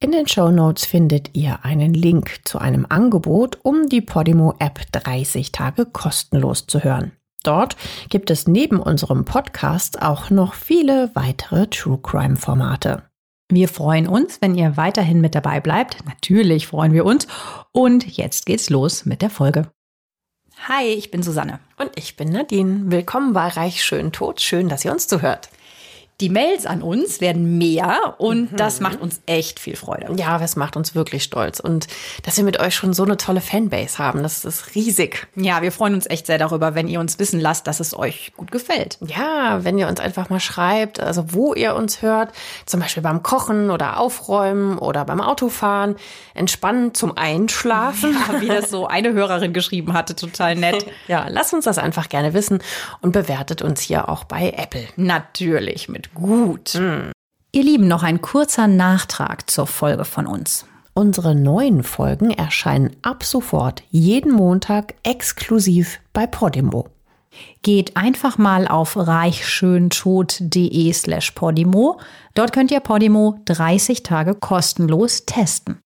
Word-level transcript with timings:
In 0.00 0.12
den 0.12 0.28
Show 0.28 0.52
Notes 0.52 0.86
findet 0.86 1.36
ihr 1.36 1.64
einen 1.64 1.92
Link 1.92 2.42
zu 2.44 2.60
einem 2.60 2.86
Angebot, 2.88 3.58
um 3.64 3.88
die 3.88 4.00
Podimo 4.00 4.54
App 4.60 4.80
30 4.92 5.50
Tage 5.50 5.86
kostenlos 5.86 6.68
zu 6.68 6.84
hören. 6.84 7.10
Dort 7.42 7.76
gibt 8.08 8.30
es 8.30 8.46
neben 8.46 8.78
unserem 8.78 9.24
Podcast 9.24 10.00
auch 10.00 10.30
noch 10.30 10.54
viele 10.54 11.10
weitere 11.14 11.66
True 11.66 11.98
Crime 12.00 12.36
Formate. 12.36 13.02
Wir 13.50 13.68
freuen 13.68 14.06
uns, 14.06 14.40
wenn 14.40 14.54
ihr 14.54 14.76
weiterhin 14.76 15.20
mit 15.20 15.34
dabei 15.34 15.58
bleibt. 15.58 16.06
Natürlich 16.06 16.68
freuen 16.68 16.92
wir 16.92 17.04
uns. 17.04 17.26
Und 17.72 18.06
jetzt 18.16 18.46
geht's 18.46 18.70
los 18.70 19.04
mit 19.04 19.20
der 19.20 19.30
Folge. 19.30 19.68
Hi, 20.68 20.84
ich 20.84 21.10
bin 21.10 21.24
Susanne. 21.24 21.58
Und 21.76 21.90
ich 21.96 22.16
bin 22.16 22.28
Nadine. 22.28 22.92
Willkommen 22.92 23.32
bei 23.32 23.48
Reich 23.48 23.82
Schön 23.82 24.12
Tot. 24.12 24.40
Schön, 24.40 24.68
dass 24.68 24.84
ihr 24.84 24.92
uns 24.92 25.08
zuhört. 25.08 25.48
Die 26.20 26.30
Mails 26.30 26.66
an 26.66 26.82
uns 26.82 27.20
werden 27.20 27.58
mehr 27.58 28.16
und 28.18 28.50
mhm. 28.50 28.56
das 28.56 28.80
macht 28.80 29.00
uns 29.00 29.20
echt 29.26 29.60
viel 29.60 29.76
Freude. 29.76 30.12
Ja, 30.16 30.38
das 30.38 30.56
macht 30.56 30.76
uns 30.76 30.96
wirklich 30.96 31.22
stolz. 31.22 31.60
Und 31.60 31.86
dass 32.24 32.36
wir 32.36 32.42
mit 32.42 32.58
euch 32.58 32.74
schon 32.74 32.92
so 32.92 33.04
eine 33.04 33.16
tolle 33.16 33.40
Fanbase 33.40 33.98
haben, 33.98 34.24
das 34.24 34.44
ist 34.44 34.74
riesig. 34.74 35.28
Ja, 35.36 35.62
wir 35.62 35.70
freuen 35.70 35.94
uns 35.94 36.10
echt 36.10 36.26
sehr 36.26 36.38
darüber, 36.38 36.74
wenn 36.74 36.88
ihr 36.88 36.98
uns 36.98 37.20
wissen 37.20 37.38
lasst, 37.38 37.68
dass 37.68 37.78
es 37.78 37.96
euch 37.96 38.32
gut 38.36 38.50
gefällt. 38.50 38.98
Ja, 39.06 39.62
wenn 39.62 39.78
ihr 39.78 39.86
uns 39.86 40.00
einfach 40.00 40.28
mal 40.28 40.40
schreibt, 40.40 40.98
also 40.98 41.32
wo 41.32 41.54
ihr 41.54 41.76
uns 41.76 42.02
hört, 42.02 42.32
zum 42.66 42.80
Beispiel 42.80 43.04
beim 43.04 43.22
Kochen 43.22 43.70
oder 43.70 44.00
Aufräumen 44.00 44.76
oder 44.76 45.04
beim 45.04 45.20
Autofahren, 45.20 45.94
entspannen 46.34 46.94
zum 46.94 47.16
Einschlafen. 47.16 48.16
Ja, 48.28 48.40
wie 48.40 48.48
das 48.48 48.70
so 48.70 48.88
eine 48.88 49.12
Hörerin 49.12 49.52
geschrieben 49.52 49.92
hatte, 49.92 50.16
total 50.16 50.56
nett. 50.56 50.84
ja, 51.06 51.28
lasst 51.28 51.54
uns 51.54 51.64
das 51.64 51.78
einfach 51.78 52.08
gerne 52.08 52.34
wissen 52.34 52.60
und 53.02 53.12
bewertet 53.12 53.62
uns 53.62 53.80
hier 53.82 54.08
auch 54.08 54.24
bei 54.24 54.52
Apple. 54.56 54.82
Natürlich 54.96 55.88
mit 55.88 56.07
gut. 56.14 56.74
Mhm. 56.74 57.12
Ihr 57.52 57.62
Lieben, 57.62 57.88
noch 57.88 58.02
ein 58.02 58.20
kurzer 58.20 58.66
Nachtrag 58.66 59.48
zur 59.50 59.66
Folge 59.66 60.04
von 60.04 60.26
uns. 60.26 60.66
Unsere 60.94 61.34
neuen 61.34 61.82
Folgen 61.82 62.30
erscheinen 62.30 62.96
ab 63.02 63.24
sofort 63.24 63.82
jeden 63.90 64.32
Montag 64.32 64.94
exklusiv 65.02 66.00
bei 66.12 66.26
Podimo. 66.26 66.88
Geht 67.62 67.96
einfach 67.96 68.36
mal 68.36 68.66
auf 68.66 68.96
reichschöntod.de 68.96 70.92
slash 70.92 71.30
Podimo. 71.30 72.00
Dort 72.34 72.52
könnt 72.52 72.70
ihr 72.70 72.80
Podimo 72.80 73.40
30 73.44 74.02
Tage 74.02 74.34
kostenlos 74.34 75.24
testen. 75.24 75.78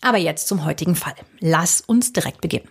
Aber 0.00 0.18
jetzt 0.18 0.48
zum 0.48 0.64
heutigen 0.64 0.94
Fall. 0.94 1.14
Lass 1.40 1.80
uns 1.80 2.12
direkt 2.12 2.40
beginnen. 2.40 2.68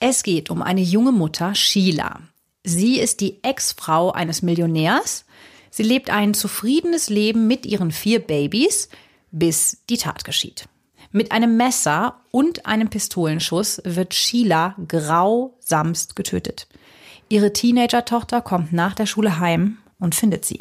Es 0.00 0.22
geht 0.22 0.50
um 0.50 0.62
eine 0.62 0.80
junge 0.82 1.12
Mutter, 1.12 1.54
Sheila. 1.54 2.20
Sie 2.62 2.98
ist 2.98 3.20
die 3.20 3.42
Ex-Frau 3.42 4.12
eines 4.12 4.42
Millionärs 4.42 5.24
Sie 5.70 5.82
lebt 5.82 6.10
ein 6.10 6.34
zufriedenes 6.34 7.08
Leben 7.08 7.46
mit 7.46 7.66
ihren 7.66 7.90
vier 7.90 8.20
Babys, 8.20 8.88
bis 9.30 9.78
die 9.88 9.98
Tat 9.98 10.24
geschieht. 10.24 10.68
Mit 11.10 11.32
einem 11.32 11.56
Messer 11.56 12.20
und 12.30 12.66
einem 12.66 12.90
Pistolenschuss 12.90 13.80
wird 13.84 14.14
Sheila 14.14 14.74
grausamst 14.88 16.16
getötet. 16.16 16.68
Ihre 17.28 17.52
Teenager-Tochter 17.52 18.40
kommt 18.40 18.72
nach 18.72 18.94
der 18.94 19.06
Schule 19.06 19.38
heim 19.38 19.78
und 19.98 20.14
findet 20.14 20.44
sie. 20.44 20.60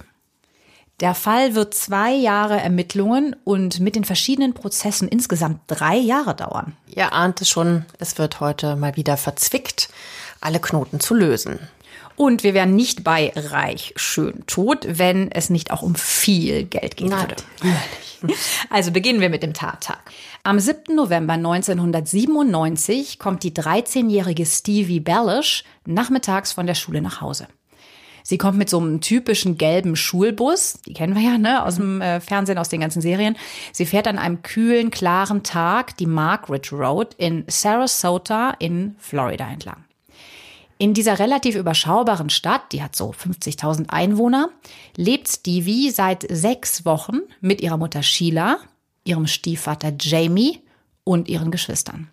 Der 1.00 1.14
Fall 1.14 1.54
wird 1.54 1.76
zwei 1.76 2.12
Jahre 2.14 2.60
Ermittlungen 2.60 3.36
und 3.44 3.80
mit 3.80 3.96
den 3.96 4.04
verschiedenen 4.04 4.54
Prozessen 4.54 5.08
insgesamt 5.08 5.62
drei 5.68 5.96
Jahre 5.96 6.34
dauern. 6.34 6.76
Ihr 6.88 7.14
ahnt 7.14 7.40
es 7.42 7.50
schon, 7.50 7.86
es 8.00 8.18
wird 8.18 8.40
heute 8.40 8.76
mal 8.76 8.96
wieder 8.96 9.16
verzwickt, 9.16 9.90
alle 10.42 10.60
Knoten 10.60 11.00
zu 11.00 11.14
lösen. 11.14 11.60
Und 12.18 12.44
wir 12.44 12.56
wären 12.56 12.76
nicht 12.76 13.04
bei 13.04 13.32
reich, 13.36 13.94
schön, 13.96 14.44
tot, 14.48 14.88
wenn 14.90 15.32
es 15.32 15.52
nicht 15.52 15.70
auch 15.70 15.84
um 15.84 15.94
viel 15.94 16.66
Geld 16.66 16.98
gehen 16.98 17.12
würde. 17.12 17.36
Also 18.72 18.92
beginnen 18.92 19.22
wir 19.22 19.30
mit 19.30 19.44
dem 19.44 19.54
Tattag. 19.54 20.00
Am 20.42 20.60
7. 20.60 20.96
November 20.96 21.34
1997 21.34 23.20
kommt 23.20 23.44
die 23.44 23.52
13-jährige 23.52 24.44
Stevie 24.44 25.00
Bellish 25.00 25.64
nachmittags 25.86 26.52
von 26.52 26.66
der 26.66 26.74
Schule 26.74 27.04
nach 27.04 27.22
Hause. 27.22 27.48
Sie 28.24 28.40
kommt 28.40 28.58
mit 28.58 28.72
so 28.72 28.80
einem 28.80 29.02
typischen 29.02 29.60
gelben 29.60 29.96
Schulbus, 29.96 30.80
die 30.88 30.94
kennen 30.94 31.16
wir 31.16 31.22
ja, 31.22 31.38
ne, 31.38 31.64
aus 31.64 31.76
dem 31.76 32.02
äh, 32.02 32.20
Fernsehen, 32.20 32.58
aus 32.58 32.70
den 32.70 32.82
ganzen 32.82 33.04
Serien. 33.04 33.38
Sie 33.72 33.86
fährt 33.86 34.08
an 34.08 34.18
einem 34.18 34.42
kühlen, 34.42 34.90
klaren 34.90 35.44
Tag 35.44 35.96
die 35.98 36.08
Margaret 36.08 36.74
Road 36.74 37.14
in 37.20 37.46
Sarasota 37.48 38.56
in 38.58 38.96
Florida 38.98 39.48
entlang. 39.48 39.87
In 40.80 40.94
dieser 40.94 41.18
relativ 41.18 41.56
überschaubaren 41.56 42.30
Stadt, 42.30 42.72
die 42.72 42.84
hat 42.84 42.96
so 42.96 43.12
50.000 43.12 43.90
Einwohner, 43.90 44.50
lebt 44.96 45.28
Stevie 45.28 45.90
seit 45.90 46.26
sechs 46.30 46.86
Wochen 46.86 47.22
mit 47.42 47.62
ihrer 47.62 47.78
Mutter 47.78 48.04
Sheila, 48.04 48.60
ihrem 49.04 49.26
Stiefvater 49.26 49.94
Jamie 50.00 50.60
und 51.04 51.30
ihren 51.30 51.50
Geschwistern. 51.50 52.10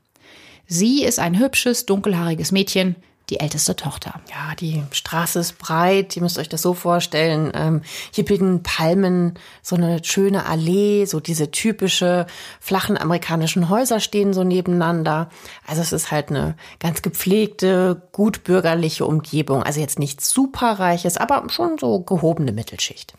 Sie 0.66 1.04
ist 1.04 1.18
ein 1.18 1.38
hübsches, 1.38 1.84
dunkelhaariges 1.84 2.52
Mädchen, 2.52 2.96
die 3.30 3.40
älteste 3.40 3.74
Tochter. 3.74 4.20
Ja, 4.30 4.54
die 4.54 4.82
Straße 4.90 5.38
ist 5.38 5.58
breit, 5.58 6.14
ihr 6.14 6.22
müsst 6.22 6.38
euch 6.38 6.48
das 6.48 6.62
so 6.62 6.74
vorstellen. 6.74 7.50
Ähm, 7.54 7.82
hier 8.12 8.24
bilden 8.24 8.62
Palmen 8.62 9.38
so 9.62 9.76
eine 9.76 10.04
schöne 10.04 10.46
Allee, 10.46 11.06
so 11.06 11.20
diese 11.20 11.50
typische 11.50 12.26
flachen 12.60 12.98
amerikanischen 12.98 13.68
Häuser 13.68 14.00
stehen 14.00 14.34
so 14.34 14.44
nebeneinander. 14.44 15.30
Also 15.66 15.80
es 15.80 15.92
ist 15.92 16.10
halt 16.10 16.30
eine 16.30 16.56
ganz 16.80 17.02
gepflegte, 17.02 18.02
gut 18.12 18.44
bürgerliche 18.44 19.06
Umgebung. 19.06 19.62
Also 19.62 19.80
jetzt 19.80 19.98
nichts 19.98 20.30
superreiches, 20.30 21.16
aber 21.16 21.44
schon 21.48 21.78
so 21.78 22.00
gehobene 22.00 22.52
Mittelschicht. 22.52 23.14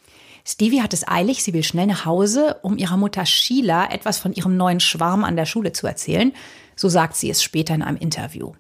Stevie 0.48 0.84
hat 0.84 0.94
es 0.94 1.08
eilig, 1.08 1.44
sie 1.44 1.54
will 1.54 1.64
schnell 1.64 1.88
nach 1.88 2.06
Hause, 2.06 2.58
um 2.62 2.78
ihrer 2.78 2.98
Mutter 2.98 3.26
Sheila 3.26 3.90
etwas 3.90 4.20
von 4.20 4.32
ihrem 4.32 4.56
neuen 4.56 4.80
Schwarm 4.80 5.24
an 5.24 5.36
der 5.36 5.48
Schule 5.48 5.72
zu 5.72 5.88
erzählen. 5.88 6.34
So 6.76 6.88
sagt 6.88 7.16
sie 7.16 7.32
es 7.32 7.42
später 7.42 7.74
in 7.74 7.82
einem 7.82 7.98
Interview. 7.98 8.54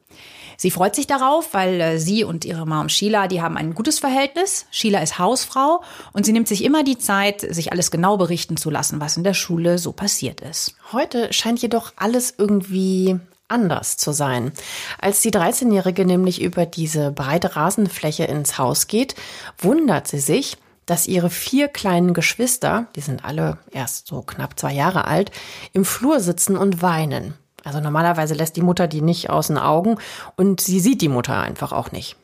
Sie 0.57 0.71
freut 0.71 0.95
sich 0.95 1.07
darauf, 1.07 1.53
weil 1.53 1.81
äh, 1.81 1.99
sie 1.99 2.23
und 2.23 2.45
ihre 2.45 2.65
Mom 2.65 2.89
Sheila, 2.89 3.27
die 3.27 3.41
haben 3.41 3.57
ein 3.57 3.75
gutes 3.75 3.99
Verhältnis. 3.99 4.65
Sheila 4.71 4.99
ist 4.99 5.19
Hausfrau 5.19 5.81
und 6.13 6.25
sie 6.25 6.31
nimmt 6.31 6.47
sich 6.47 6.63
immer 6.63 6.83
die 6.83 6.97
Zeit, 6.97 7.41
sich 7.41 7.71
alles 7.71 7.91
genau 7.91 8.17
berichten 8.17 8.57
zu 8.57 8.69
lassen, 8.69 9.01
was 9.01 9.17
in 9.17 9.23
der 9.23 9.33
Schule 9.33 9.77
so 9.77 9.91
passiert 9.91 10.41
ist. 10.41 10.75
Heute 10.91 11.31
scheint 11.33 11.61
jedoch 11.61 11.93
alles 11.95 12.35
irgendwie 12.37 13.19
anders 13.47 13.97
zu 13.97 14.11
sein. 14.11 14.51
Als 14.99 15.21
die 15.21 15.31
13-Jährige 15.31 16.05
nämlich 16.05 16.41
über 16.41 16.65
diese 16.65 17.11
breite 17.11 17.55
Rasenfläche 17.55 18.23
ins 18.23 18.57
Haus 18.57 18.87
geht, 18.87 19.15
wundert 19.57 20.07
sie 20.07 20.19
sich, 20.19 20.57
dass 20.85 21.07
ihre 21.07 21.29
vier 21.29 21.67
kleinen 21.67 22.13
Geschwister, 22.13 22.87
die 22.95 23.01
sind 23.01 23.25
alle 23.25 23.57
erst 23.71 24.07
so 24.07 24.21
knapp 24.21 24.59
zwei 24.59 24.73
Jahre 24.73 25.05
alt, 25.05 25.31
im 25.73 25.85
Flur 25.85 26.19
sitzen 26.19 26.57
und 26.57 26.81
weinen. 26.81 27.33
Also 27.65 27.81
normalerweise 27.81 28.35
lässt 28.35 28.55
die 28.55 28.61
Mutter 28.61 28.87
die 28.87 29.01
nicht 29.01 29.29
aus 29.29 29.47
den 29.47 29.57
Augen 29.57 29.97
und 30.37 30.61
sie 30.61 30.79
sieht 30.79 31.01
die 31.01 31.09
Mutter 31.09 31.41
einfach 31.41 31.73
auch 31.73 31.91
nicht. 31.91 32.15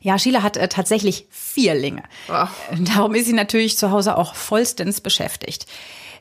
Ja, 0.00 0.18
Sheila 0.18 0.42
hat 0.42 0.56
äh, 0.56 0.68
tatsächlich 0.68 1.26
Vierlinge. 1.30 2.04
Oh. 2.28 2.46
Darum 2.94 3.14
ist 3.16 3.26
sie 3.26 3.32
natürlich 3.32 3.76
zu 3.76 3.90
Hause 3.90 4.16
auch 4.16 4.34
vollstens 4.34 5.00
beschäftigt. 5.00 5.66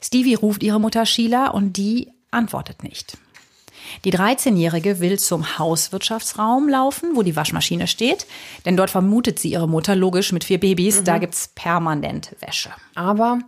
Stevie 0.01 0.35
ruft 0.35 0.63
ihre 0.63 0.79
Mutter 0.79 1.05
Sheila 1.05 1.49
und 1.49 1.77
die 1.77 2.11
antwortet 2.31 2.83
nicht. 2.83 3.17
Die 4.03 4.11
13-Jährige 4.11 4.99
will 4.99 5.17
zum 5.17 5.57
Hauswirtschaftsraum 5.57 6.67
laufen, 6.67 7.11
wo 7.15 7.23
die 7.23 7.35
Waschmaschine 7.35 7.87
steht, 7.87 8.27
denn 8.65 8.75
dort 8.75 8.89
vermutet 8.89 9.39
sie 9.39 9.51
ihre 9.51 9.67
Mutter 9.67 9.95
logisch 9.95 10.31
mit 10.31 10.43
vier 10.43 10.59
Babys, 10.59 10.99
mhm. 10.99 11.05
da 11.05 11.17
gibt's 11.19 11.49
permanent 11.55 12.35
Wäsche. 12.39 12.69
Aber 12.95 13.39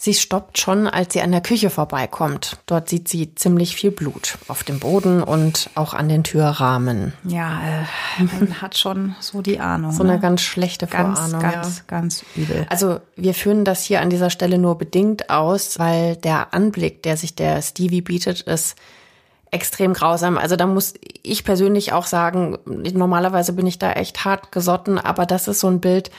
sie 0.00 0.14
stoppt 0.14 0.58
schon, 0.58 0.86
als 0.86 1.12
sie 1.12 1.20
an 1.20 1.30
der 1.30 1.42
Küche 1.42 1.68
vorbeikommt. 1.68 2.56
Dort 2.64 2.88
sieht 2.88 3.06
sie 3.06 3.34
ziemlich 3.34 3.76
viel 3.76 3.90
Blut 3.90 4.38
auf 4.48 4.64
dem 4.64 4.80
Boden 4.80 5.22
und 5.22 5.68
auch 5.74 5.92
an 5.92 6.08
den 6.08 6.24
Türrahmen. 6.24 7.12
Ja, 7.22 7.60
äh, 8.18 8.22
man 8.22 8.62
hat 8.62 8.78
schon 8.78 9.14
so 9.20 9.42
die 9.42 9.60
Ahnung. 9.60 9.92
So 9.92 10.02
eine 10.02 10.14
ne? 10.14 10.20
ganz 10.20 10.40
schlechte 10.40 10.86
ganz, 10.86 11.18
Vorahnung. 11.18 11.42
Ganz, 11.42 11.78
ja. 11.78 11.84
ganz 11.86 12.24
übel. 12.34 12.66
Also 12.70 13.00
wir 13.14 13.34
führen 13.34 13.66
das 13.66 13.82
hier 13.82 14.00
an 14.00 14.08
dieser 14.08 14.30
Stelle 14.30 14.56
nur 14.56 14.78
bedingt 14.78 15.28
aus, 15.28 15.78
weil 15.78 16.16
der 16.16 16.54
Anblick, 16.54 17.02
der 17.02 17.18
sich 17.18 17.34
der 17.34 17.60
Stevie 17.60 18.00
bietet, 18.00 18.40
ist 18.40 18.76
extrem 19.50 19.92
grausam. 19.92 20.38
Also 20.38 20.56
da 20.56 20.64
muss 20.66 20.94
ich 21.22 21.44
persönlich 21.44 21.92
auch 21.92 22.06
sagen, 22.06 22.56
normalerweise 22.64 23.52
bin 23.52 23.66
ich 23.66 23.78
da 23.78 23.92
echt 23.92 24.24
hart 24.24 24.50
gesotten, 24.50 24.96
aber 24.98 25.26
das 25.26 25.46
ist 25.46 25.60
so 25.60 25.66
ein 25.66 25.80
Bild, 25.80 26.10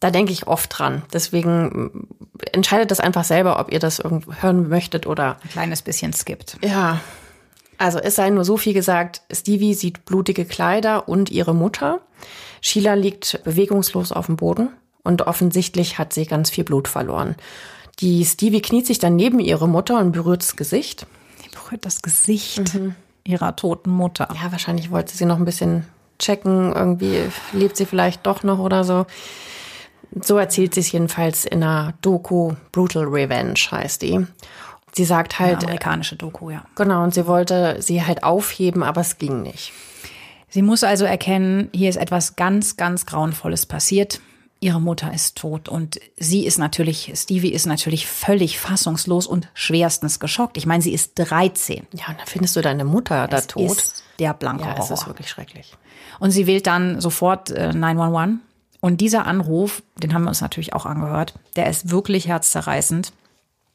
da 0.00 0.10
denke 0.10 0.32
ich 0.32 0.46
oft 0.46 0.78
dran. 0.78 1.02
Deswegen 1.12 2.08
entscheidet 2.52 2.90
das 2.90 3.00
einfach 3.00 3.24
selber, 3.24 3.58
ob 3.58 3.72
ihr 3.72 3.80
das 3.80 4.02
hören 4.40 4.68
möchtet 4.68 5.06
oder 5.06 5.38
ein 5.42 5.50
kleines 5.50 5.82
bisschen 5.82 6.12
skippt. 6.12 6.58
Ja. 6.62 7.00
Also 7.78 7.98
es 7.98 8.16
sei 8.16 8.30
nur 8.30 8.44
so 8.44 8.56
viel 8.56 8.74
gesagt, 8.74 9.22
Stevie 9.30 9.74
sieht 9.74 10.04
blutige 10.04 10.44
Kleider 10.44 11.08
und 11.08 11.30
ihre 11.30 11.54
Mutter. 11.54 12.00
Sheila 12.60 12.94
liegt 12.94 13.42
bewegungslos 13.44 14.10
auf 14.10 14.26
dem 14.26 14.36
Boden 14.36 14.70
und 15.04 15.22
offensichtlich 15.22 15.98
hat 15.98 16.12
sie 16.12 16.26
ganz 16.26 16.50
viel 16.50 16.64
Blut 16.64 16.88
verloren. 16.88 17.36
Die 18.00 18.24
Stevie 18.24 18.62
kniet 18.62 18.86
sich 18.86 18.98
dann 18.98 19.16
neben 19.16 19.40
ihre 19.40 19.68
Mutter 19.68 19.98
und 19.98 20.12
berührt 20.12 20.42
das 20.42 20.56
Gesicht. 20.56 21.06
Sie 21.42 21.50
berührt 21.50 21.84
das 21.84 22.02
Gesicht 22.02 22.74
mhm. 22.74 22.94
ihrer 23.24 23.54
toten 23.54 23.90
Mutter. 23.90 24.28
Ja, 24.34 24.50
wahrscheinlich 24.52 24.90
wollte 24.90 25.16
sie 25.16 25.24
noch 25.24 25.36
ein 25.36 25.44
bisschen 25.44 25.84
checken, 26.18 26.72
irgendwie 26.72 27.20
lebt 27.52 27.76
sie 27.76 27.86
vielleicht 27.86 28.26
doch 28.26 28.42
noch 28.42 28.58
oder 28.58 28.82
so. 28.82 29.06
So 30.20 30.38
erzählt 30.38 30.74
sie 30.74 30.80
es 30.80 30.92
jedenfalls 30.92 31.44
in 31.44 31.62
einer 31.62 31.94
Doku, 32.00 32.54
Brutal 32.72 33.04
Revenge 33.04 33.58
heißt 33.70 34.02
die. 34.02 34.26
Sie 34.92 35.04
sagt 35.04 35.38
halt. 35.38 35.58
Eine 35.58 35.64
amerikanische 35.64 36.16
Doku, 36.16 36.50
ja. 36.50 36.64
Genau, 36.74 37.04
und 37.04 37.14
sie 37.14 37.26
wollte 37.26 37.76
sie 37.80 38.04
halt 38.04 38.24
aufheben, 38.24 38.82
aber 38.82 39.02
es 39.02 39.18
ging 39.18 39.42
nicht. 39.42 39.72
Sie 40.48 40.62
muss 40.62 40.82
also 40.82 41.04
erkennen, 41.04 41.68
hier 41.74 41.90
ist 41.90 41.96
etwas 41.96 42.36
ganz, 42.36 42.76
ganz 42.76 43.06
Grauenvolles 43.06 43.66
passiert. 43.66 44.20
Ihre 44.60 44.80
Mutter 44.80 45.12
ist 45.12 45.36
tot 45.36 45.68
und 45.68 46.00
sie 46.16 46.44
ist 46.44 46.58
natürlich, 46.58 47.12
Stevie 47.14 47.52
ist 47.52 47.66
natürlich 47.66 48.08
völlig 48.08 48.58
fassungslos 48.58 49.28
und 49.28 49.48
schwerstens 49.54 50.18
geschockt. 50.18 50.56
Ich 50.56 50.66
meine, 50.66 50.82
sie 50.82 50.92
ist 50.92 51.12
13. 51.16 51.86
Ja, 51.92 52.06
und 52.08 52.18
da 52.18 52.24
findest 52.26 52.56
du 52.56 52.60
deine 52.60 52.84
Mutter 52.84 53.28
da 53.28 53.40
tot. 53.40 53.70
Ist 53.70 54.02
der 54.18 54.34
blanke 54.34 54.64
ja, 54.64 54.70
Horror. 54.70 54.84
es 54.84 54.90
ist 54.90 55.06
wirklich 55.06 55.28
schrecklich. 55.28 55.74
Und 56.18 56.32
sie 56.32 56.48
wählt 56.48 56.66
dann 56.66 57.00
sofort 57.00 57.50
äh, 57.50 57.72
911. 57.72 58.40
Und 58.80 59.00
dieser 59.00 59.26
Anruf, 59.26 59.82
den 59.96 60.14
haben 60.14 60.22
wir 60.22 60.28
uns 60.28 60.40
natürlich 60.40 60.72
auch 60.72 60.86
angehört, 60.86 61.34
der 61.56 61.68
ist 61.68 61.90
wirklich 61.90 62.28
herzzerreißend. 62.28 63.12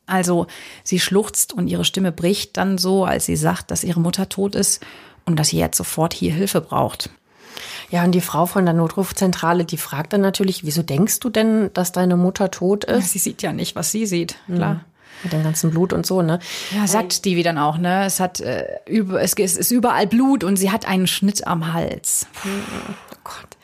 Also 0.05 0.47
sie 0.83 0.99
schluchzt 0.99 1.53
und 1.53 1.67
ihre 1.67 1.85
Stimme 1.85 2.11
bricht 2.11 2.57
dann 2.57 2.77
so, 2.77 3.05
als 3.05 3.25
sie 3.25 3.35
sagt, 3.35 3.71
dass 3.71 3.83
ihre 3.83 3.99
Mutter 3.99 4.29
tot 4.29 4.55
ist 4.55 4.81
und 5.25 5.37
dass 5.37 5.49
sie 5.49 5.57
jetzt 5.57 5.77
sofort 5.77 6.13
hier 6.13 6.33
Hilfe 6.33 6.61
braucht. 6.61 7.09
Ja, 7.89 8.03
und 8.03 8.11
die 8.11 8.21
Frau 8.21 8.45
von 8.45 8.65
der 8.65 8.73
Notrufzentrale, 8.73 9.65
die 9.65 9.77
fragt 9.77 10.13
dann 10.13 10.21
natürlich, 10.21 10.65
wieso 10.65 10.83
denkst 10.83 11.19
du 11.19 11.29
denn, 11.29 11.69
dass 11.73 11.91
deine 11.91 12.17
Mutter 12.17 12.49
tot 12.51 12.83
ist? 12.85 13.11
Sie 13.11 13.19
sieht 13.19 13.41
ja 13.41 13.53
nicht, 13.53 13.75
was 13.75 13.91
sie 13.91 14.05
sieht, 14.05 14.35
klar. 14.47 14.73
Mhm. 14.73 14.79
Mit 15.21 15.31
dem 15.31 15.43
ganzen 15.43 15.69
Blut 15.69 15.93
und 15.93 16.05
so, 16.05 16.21
ne? 16.21 16.39
Ja, 16.75 16.85
sagt 16.85 17.13
Stevie 17.13 17.43
dann 17.43 17.57
auch, 17.57 17.77
ne? 17.77 18.03
Es 18.03 18.19
hat 18.19 18.41
äh, 18.41 18.65
über, 18.87 19.21
es 19.21 19.33
ist 19.33 19.71
überall 19.71 20.07
Blut 20.07 20.43
und 20.43 20.57
sie 20.57 20.71
hat 20.71 20.85
einen 20.85 21.07
Schnitt 21.07 21.47
am 21.47 21.71
Hals. 21.71 22.25
Oh 22.43 23.15
Gott. 23.23 23.57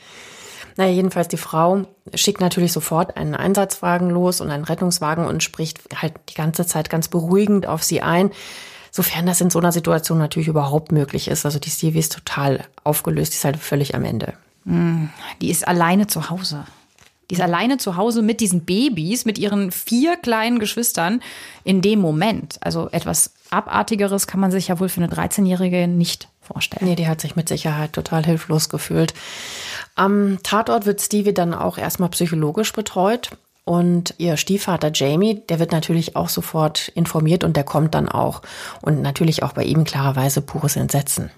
Naja, 0.79 0.93
jedenfalls 0.93 1.27
die 1.27 1.35
Frau 1.35 1.81
schickt 2.13 2.39
natürlich 2.39 2.71
sofort 2.71 3.17
einen 3.17 3.35
Einsatzwagen 3.35 4.09
los 4.09 4.39
und 4.39 4.49
einen 4.49 4.63
Rettungswagen 4.63 5.25
und 5.25 5.43
spricht 5.43 5.81
halt 5.93 6.13
die 6.29 6.35
ganze 6.35 6.65
Zeit 6.65 6.89
ganz 6.89 7.09
beruhigend 7.09 7.67
auf 7.67 7.83
sie 7.83 8.01
ein. 8.01 8.31
Sofern 8.89 9.25
das 9.25 9.41
in 9.41 9.49
so 9.49 9.59
einer 9.59 9.73
Situation 9.73 10.19
natürlich 10.19 10.47
überhaupt 10.47 10.93
möglich 10.93 11.27
ist. 11.27 11.45
Also 11.45 11.59
die 11.59 11.69
Stevie 11.69 11.99
ist 11.99 12.13
total 12.13 12.63
aufgelöst, 12.85 13.33
die 13.33 13.35
ist 13.35 13.43
halt 13.43 13.57
völlig 13.57 13.93
am 13.93 14.05
Ende. 14.05 14.35
Die 15.41 15.49
ist 15.49 15.67
alleine 15.67 16.07
zu 16.07 16.29
Hause. 16.29 16.63
Die 17.29 17.35
ist 17.35 17.41
alleine 17.41 17.77
zu 17.77 17.97
Hause 17.97 18.21
mit 18.21 18.39
diesen 18.39 18.61
Babys, 18.63 19.25
mit 19.25 19.37
ihren 19.37 19.73
vier 19.73 20.15
kleinen 20.15 20.59
Geschwistern 20.59 21.21
in 21.65 21.81
dem 21.81 21.99
Moment. 21.99 22.57
Also 22.61 22.87
etwas 22.91 23.33
Abartigeres 23.49 24.27
kann 24.27 24.39
man 24.39 24.51
sich 24.51 24.69
ja 24.69 24.79
wohl 24.79 24.87
für 24.87 25.03
eine 25.03 25.13
13-Jährige 25.13 25.89
nicht 25.89 26.29
vorstellen. 26.51 26.87
Nee, 26.87 26.95
die 26.95 27.07
hat 27.07 27.21
sich 27.21 27.35
mit 27.35 27.47
Sicherheit 27.47 27.93
total 27.93 28.25
hilflos 28.25 28.69
gefühlt. 28.69 29.13
Am 29.95 30.39
Tatort 30.43 30.85
wird 30.85 31.01
Stevie 31.01 31.33
dann 31.33 31.53
auch 31.53 31.77
erstmal 31.77 32.09
psychologisch 32.09 32.73
betreut. 32.73 33.31
Und 33.65 34.15
ihr 34.17 34.35
Stiefvater 34.35 34.89
Jamie, 34.91 35.43
der 35.47 35.59
wird 35.59 35.71
natürlich 35.71 36.15
auch 36.15 36.29
sofort 36.29 36.87
informiert 36.95 37.43
und 37.43 37.55
der 37.55 37.63
kommt 37.63 37.93
dann 37.93 38.09
auch. 38.09 38.41
Und 38.81 39.01
natürlich 39.03 39.43
auch 39.43 39.53
bei 39.53 39.63
ihm 39.63 39.83
klarerweise 39.83 40.41
pures 40.41 40.75
Entsetzen. 40.75 41.29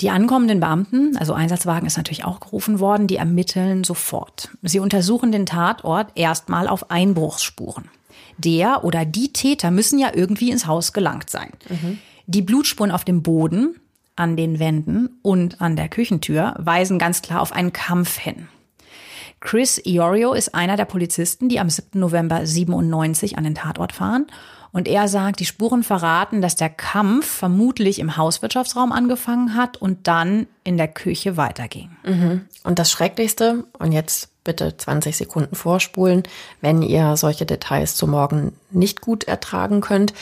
Die 0.00 0.10
ankommenden 0.10 0.60
Beamten, 0.60 1.16
also 1.16 1.32
Einsatzwagen 1.32 1.86
ist 1.86 1.96
natürlich 1.96 2.24
auch 2.24 2.38
gerufen 2.38 2.78
worden, 2.78 3.08
die 3.08 3.16
ermitteln 3.16 3.82
sofort. 3.82 4.50
Sie 4.62 4.78
untersuchen 4.78 5.32
den 5.32 5.46
Tatort 5.46 6.12
erstmal 6.14 6.68
auf 6.68 6.92
Einbruchsspuren. 6.92 7.90
Der 8.36 8.84
oder 8.84 9.04
die 9.04 9.32
Täter 9.32 9.72
müssen 9.72 9.98
ja 9.98 10.12
irgendwie 10.14 10.52
ins 10.52 10.66
Haus 10.66 10.92
gelangt 10.92 11.28
sein. 11.28 11.50
Mhm. 11.68 11.98
Die 12.26 12.42
Blutspuren 12.42 12.92
auf 12.92 13.04
dem 13.04 13.22
Boden, 13.22 13.80
an 14.18 14.36
den 14.36 14.58
Wänden 14.58 15.18
und 15.22 15.60
an 15.60 15.76
der 15.76 15.88
Küchentür 15.88 16.54
weisen 16.58 16.98
ganz 16.98 17.22
klar 17.22 17.40
auf 17.40 17.52
einen 17.52 17.72
Kampf 17.72 18.18
hin. 18.18 18.48
Chris 19.40 19.80
Iorio 19.84 20.32
ist 20.32 20.54
einer 20.54 20.76
der 20.76 20.84
Polizisten, 20.84 21.48
die 21.48 21.60
am 21.60 21.70
7. 21.70 22.00
November 22.00 22.44
97 22.44 23.38
an 23.38 23.44
den 23.44 23.54
Tatort 23.54 23.92
fahren 23.92 24.26
und 24.72 24.86
er 24.86 25.08
sagt, 25.08 25.40
die 25.40 25.46
Spuren 25.46 25.82
verraten, 25.82 26.42
dass 26.42 26.56
der 26.56 26.68
Kampf 26.68 27.26
vermutlich 27.26 27.98
im 27.98 28.16
Hauswirtschaftsraum 28.16 28.92
angefangen 28.92 29.54
hat 29.54 29.76
und 29.76 30.06
dann 30.06 30.46
in 30.64 30.76
der 30.76 30.88
Küche 30.88 31.36
weiterging. 31.36 31.90
Mhm. 32.04 32.42
Und 32.64 32.78
das 32.78 32.90
Schrecklichste, 32.90 33.64
und 33.78 33.92
jetzt 33.92 34.30
bitte 34.44 34.76
20 34.76 35.16
Sekunden 35.16 35.54
vorspulen, 35.54 36.22
wenn 36.60 36.82
ihr 36.82 37.16
solche 37.16 37.46
Details 37.46 37.96
zu 37.96 38.06
morgen 38.06 38.52
nicht 38.70 39.00
gut 39.00 39.24
ertragen 39.24 39.80
könnt. 39.80 40.12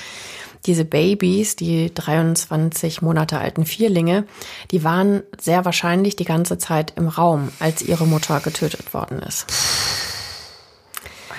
Diese 0.66 0.84
Babys, 0.84 1.56
die 1.56 1.94
23 1.94 3.02
Monate 3.02 3.38
alten 3.38 3.66
Vierlinge, 3.66 4.24
die 4.70 4.84
waren 4.84 5.22
sehr 5.40 5.64
wahrscheinlich 5.64 6.16
die 6.16 6.24
ganze 6.24 6.58
Zeit 6.58 6.92
im 6.96 7.08
Raum, 7.08 7.50
als 7.60 7.82
ihre 7.82 8.06
Mutter 8.06 8.40
getötet 8.40 8.92
worden 8.92 9.20
ist. 9.20 9.46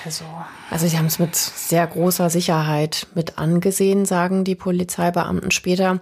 Also, 0.04 0.24
also 0.70 0.86
sie 0.86 0.96
haben 0.96 1.06
es 1.06 1.18
mit 1.18 1.36
sehr 1.36 1.86
großer 1.86 2.30
Sicherheit 2.30 3.06
mit 3.14 3.38
angesehen, 3.38 4.06
sagen 4.06 4.44
die 4.44 4.54
Polizeibeamten 4.54 5.50
später. 5.50 6.00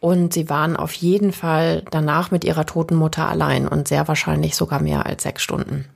Und 0.00 0.32
sie 0.32 0.48
waren 0.48 0.76
auf 0.76 0.92
jeden 0.92 1.32
Fall 1.32 1.82
danach 1.90 2.30
mit 2.30 2.44
ihrer 2.44 2.66
toten 2.66 2.94
Mutter 2.94 3.28
allein 3.28 3.66
und 3.66 3.88
sehr 3.88 4.06
wahrscheinlich 4.06 4.54
sogar 4.54 4.80
mehr 4.80 5.06
als 5.06 5.24
sechs 5.24 5.42
Stunden. 5.42 5.86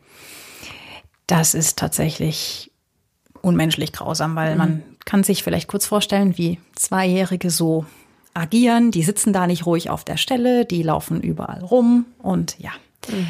Das 1.28 1.54
ist 1.54 1.78
tatsächlich 1.78 2.71
unmenschlich 3.42 3.92
grausam, 3.92 4.34
weil 4.36 4.52
mhm. 4.52 4.58
man 4.58 4.82
kann 5.04 5.24
sich 5.24 5.42
vielleicht 5.42 5.68
kurz 5.68 5.86
vorstellen, 5.86 6.38
wie 6.38 6.58
Zweijährige 6.74 7.50
so 7.50 7.84
agieren. 8.34 8.90
Die 8.90 9.02
sitzen 9.02 9.32
da 9.32 9.46
nicht 9.46 9.66
ruhig 9.66 9.90
auf 9.90 10.04
der 10.04 10.16
Stelle, 10.16 10.64
die 10.64 10.82
laufen 10.82 11.20
überall 11.20 11.62
rum 11.62 12.06
und 12.18 12.56
ja, 12.58 12.70
mhm. 13.08 13.26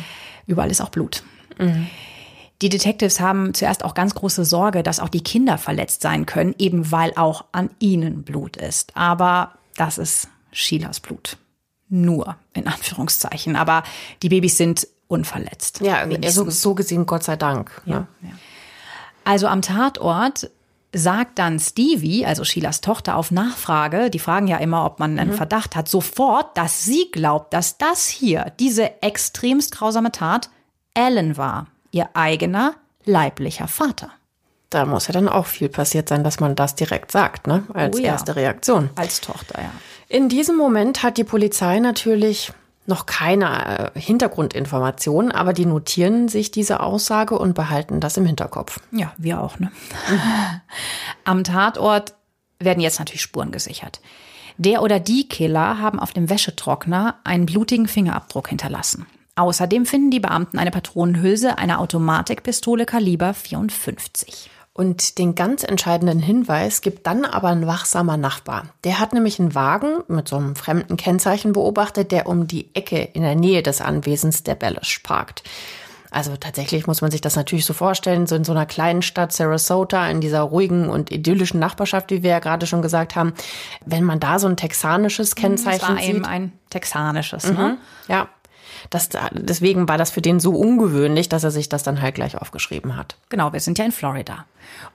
überall 0.46 0.70
ist 0.70 0.80
auch 0.80 0.90
Blut. 0.90 1.24
Mhm. 1.58 1.88
Die 2.62 2.68
Detectives 2.68 3.18
haben 3.18 3.54
zuerst 3.54 3.84
auch 3.84 3.94
ganz 3.94 4.14
große 4.14 4.44
Sorge, 4.44 4.84
dass 4.84 5.00
auch 5.00 5.08
die 5.08 5.24
Kinder 5.24 5.58
verletzt 5.58 6.00
sein 6.02 6.26
können, 6.26 6.54
eben 6.58 6.92
weil 6.92 7.12
auch 7.16 7.44
an 7.50 7.70
ihnen 7.80 8.22
Blut 8.22 8.56
ist. 8.56 8.96
Aber 8.96 9.54
das 9.76 9.98
ist 9.98 10.28
Sheilas 10.52 11.00
Blut. 11.00 11.38
Nur 11.88 12.36
in 12.54 12.68
Anführungszeichen. 12.68 13.56
Aber 13.56 13.82
die 14.22 14.28
Babys 14.28 14.56
sind 14.56 14.86
unverletzt. 15.08 15.80
Ja, 15.80 16.06
so, 16.30 16.48
so 16.50 16.74
gesehen, 16.76 17.04
Gott 17.04 17.24
sei 17.24 17.34
Dank. 17.34 17.82
Ja, 17.84 18.06
ja. 18.22 18.30
Also 19.24 19.46
am 19.46 19.62
Tatort 19.62 20.50
sagt 20.94 21.38
dann 21.38 21.58
Stevie, 21.58 22.26
also 22.26 22.44
Sheilas 22.44 22.80
Tochter, 22.80 23.16
auf 23.16 23.30
Nachfrage, 23.30 24.10
die 24.10 24.18
fragen 24.18 24.46
ja 24.46 24.58
immer, 24.58 24.84
ob 24.84 24.98
man 24.98 25.18
einen 25.18 25.30
mhm. 25.30 25.36
Verdacht 25.36 25.74
hat, 25.74 25.88
sofort, 25.88 26.56
dass 26.56 26.84
sie 26.84 27.10
glaubt, 27.10 27.54
dass 27.54 27.78
das 27.78 28.08
hier, 28.08 28.52
diese 28.60 29.02
extremst 29.02 29.72
grausame 29.72 30.12
Tat, 30.12 30.50
Alan 30.94 31.36
war 31.36 31.66
ihr 31.90 32.10
eigener 32.14 32.74
leiblicher 33.04 33.68
Vater. 33.68 34.10
Da 34.70 34.86
muss 34.86 35.06
ja 35.06 35.12
dann 35.12 35.28
auch 35.28 35.46
viel 35.46 35.68
passiert 35.68 36.08
sein, 36.08 36.24
dass 36.24 36.40
man 36.40 36.56
das 36.56 36.74
direkt 36.74 37.12
sagt, 37.12 37.46
ne? 37.46 37.64
Als 37.74 37.96
oh 37.96 38.00
ja. 38.00 38.12
erste 38.12 38.36
Reaktion. 38.36 38.88
Als 38.94 39.20
Tochter, 39.20 39.60
ja. 39.60 39.70
In 40.08 40.28
diesem 40.30 40.56
Moment 40.56 41.02
hat 41.02 41.18
die 41.18 41.24
Polizei 41.24 41.78
natürlich 41.78 42.52
noch 42.86 43.06
keine 43.06 43.92
äh, 43.94 43.98
Hintergrundinformationen, 43.98 45.32
aber 45.32 45.52
die 45.52 45.66
notieren 45.66 46.28
sich 46.28 46.50
diese 46.50 46.80
Aussage 46.80 47.38
und 47.38 47.54
behalten 47.54 48.00
das 48.00 48.16
im 48.16 48.26
Hinterkopf. 48.26 48.80
Ja, 48.90 49.12
wir 49.18 49.40
auch, 49.40 49.58
ne? 49.58 49.70
Am 51.24 51.44
Tatort 51.44 52.14
werden 52.58 52.80
jetzt 52.80 52.98
natürlich 52.98 53.22
Spuren 53.22 53.52
gesichert. 53.52 54.00
Der 54.58 54.82
oder 54.82 55.00
die 55.00 55.28
Killer 55.28 55.78
haben 55.78 55.98
auf 55.98 56.12
dem 56.12 56.28
Wäschetrockner 56.28 57.16
einen 57.24 57.46
blutigen 57.46 57.88
Fingerabdruck 57.88 58.48
hinterlassen. 58.48 59.06
Außerdem 59.34 59.86
finden 59.86 60.10
die 60.10 60.20
Beamten 60.20 60.58
eine 60.58 60.70
Patronenhülse 60.70 61.56
einer 61.56 61.80
Automatikpistole 61.80 62.84
Kaliber 62.84 63.32
54. 63.32 64.50
Und 64.74 65.18
den 65.18 65.34
ganz 65.34 65.64
entscheidenden 65.64 66.18
Hinweis 66.18 66.80
gibt 66.80 67.06
dann 67.06 67.26
aber 67.26 67.48
ein 67.48 67.66
wachsamer 67.66 68.16
Nachbar. 68.16 68.68
Der 68.84 69.00
hat 69.00 69.12
nämlich 69.12 69.38
einen 69.38 69.54
Wagen 69.54 70.02
mit 70.08 70.28
so 70.28 70.36
einem 70.36 70.56
fremden 70.56 70.96
Kennzeichen 70.96 71.52
beobachtet, 71.52 72.10
der 72.10 72.26
um 72.26 72.46
die 72.46 72.74
Ecke 72.74 73.02
in 73.12 73.22
der 73.22 73.34
Nähe 73.34 73.62
des 73.62 73.82
Anwesens 73.82 74.44
der 74.44 74.54
Bellish 74.54 75.00
parkt. 75.00 75.42
Also 76.10 76.36
tatsächlich 76.36 76.86
muss 76.86 77.00
man 77.00 77.10
sich 77.10 77.22
das 77.22 77.36
natürlich 77.36 77.64
so 77.64 77.72
vorstellen, 77.72 78.26
so 78.26 78.34
in 78.34 78.44
so 78.44 78.52
einer 78.52 78.66
kleinen 78.66 79.00
Stadt 79.00 79.32
Sarasota, 79.32 80.08
in 80.08 80.20
dieser 80.20 80.42
ruhigen 80.42 80.88
und 80.90 81.10
idyllischen 81.10 81.58
Nachbarschaft, 81.58 82.10
wie 82.10 82.22
wir 82.22 82.30
ja 82.30 82.38
gerade 82.38 82.66
schon 82.66 82.82
gesagt 82.82 83.16
haben, 83.16 83.32
wenn 83.86 84.04
man 84.04 84.20
da 84.20 84.38
so 84.38 84.46
ein 84.46 84.58
texanisches 84.58 85.34
Kennzeichen 85.34 85.80
das 85.80 85.88
war 85.88 85.98
sieht. 85.98 86.08
Eben 86.08 86.24
ein 86.26 86.52
texanisches, 86.68 87.44
ne? 87.44 87.52
Mhm, 87.52 87.78
ja, 88.08 88.28
das, 88.90 89.08
deswegen 89.32 89.88
war 89.88 89.98
das 89.98 90.10
für 90.10 90.22
den 90.22 90.40
so 90.40 90.52
ungewöhnlich, 90.52 91.28
dass 91.28 91.44
er 91.44 91.50
sich 91.50 91.68
das 91.68 91.82
dann 91.82 92.00
halt 92.00 92.14
gleich 92.14 92.36
aufgeschrieben 92.36 92.96
hat. 92.96 93.16
Genau, 93.28 93.52
wir 93.52 93.60
sind 93.60 93.78
ja 93.78 93.84
in 93.84 93.92
Florida. 93.92 94.46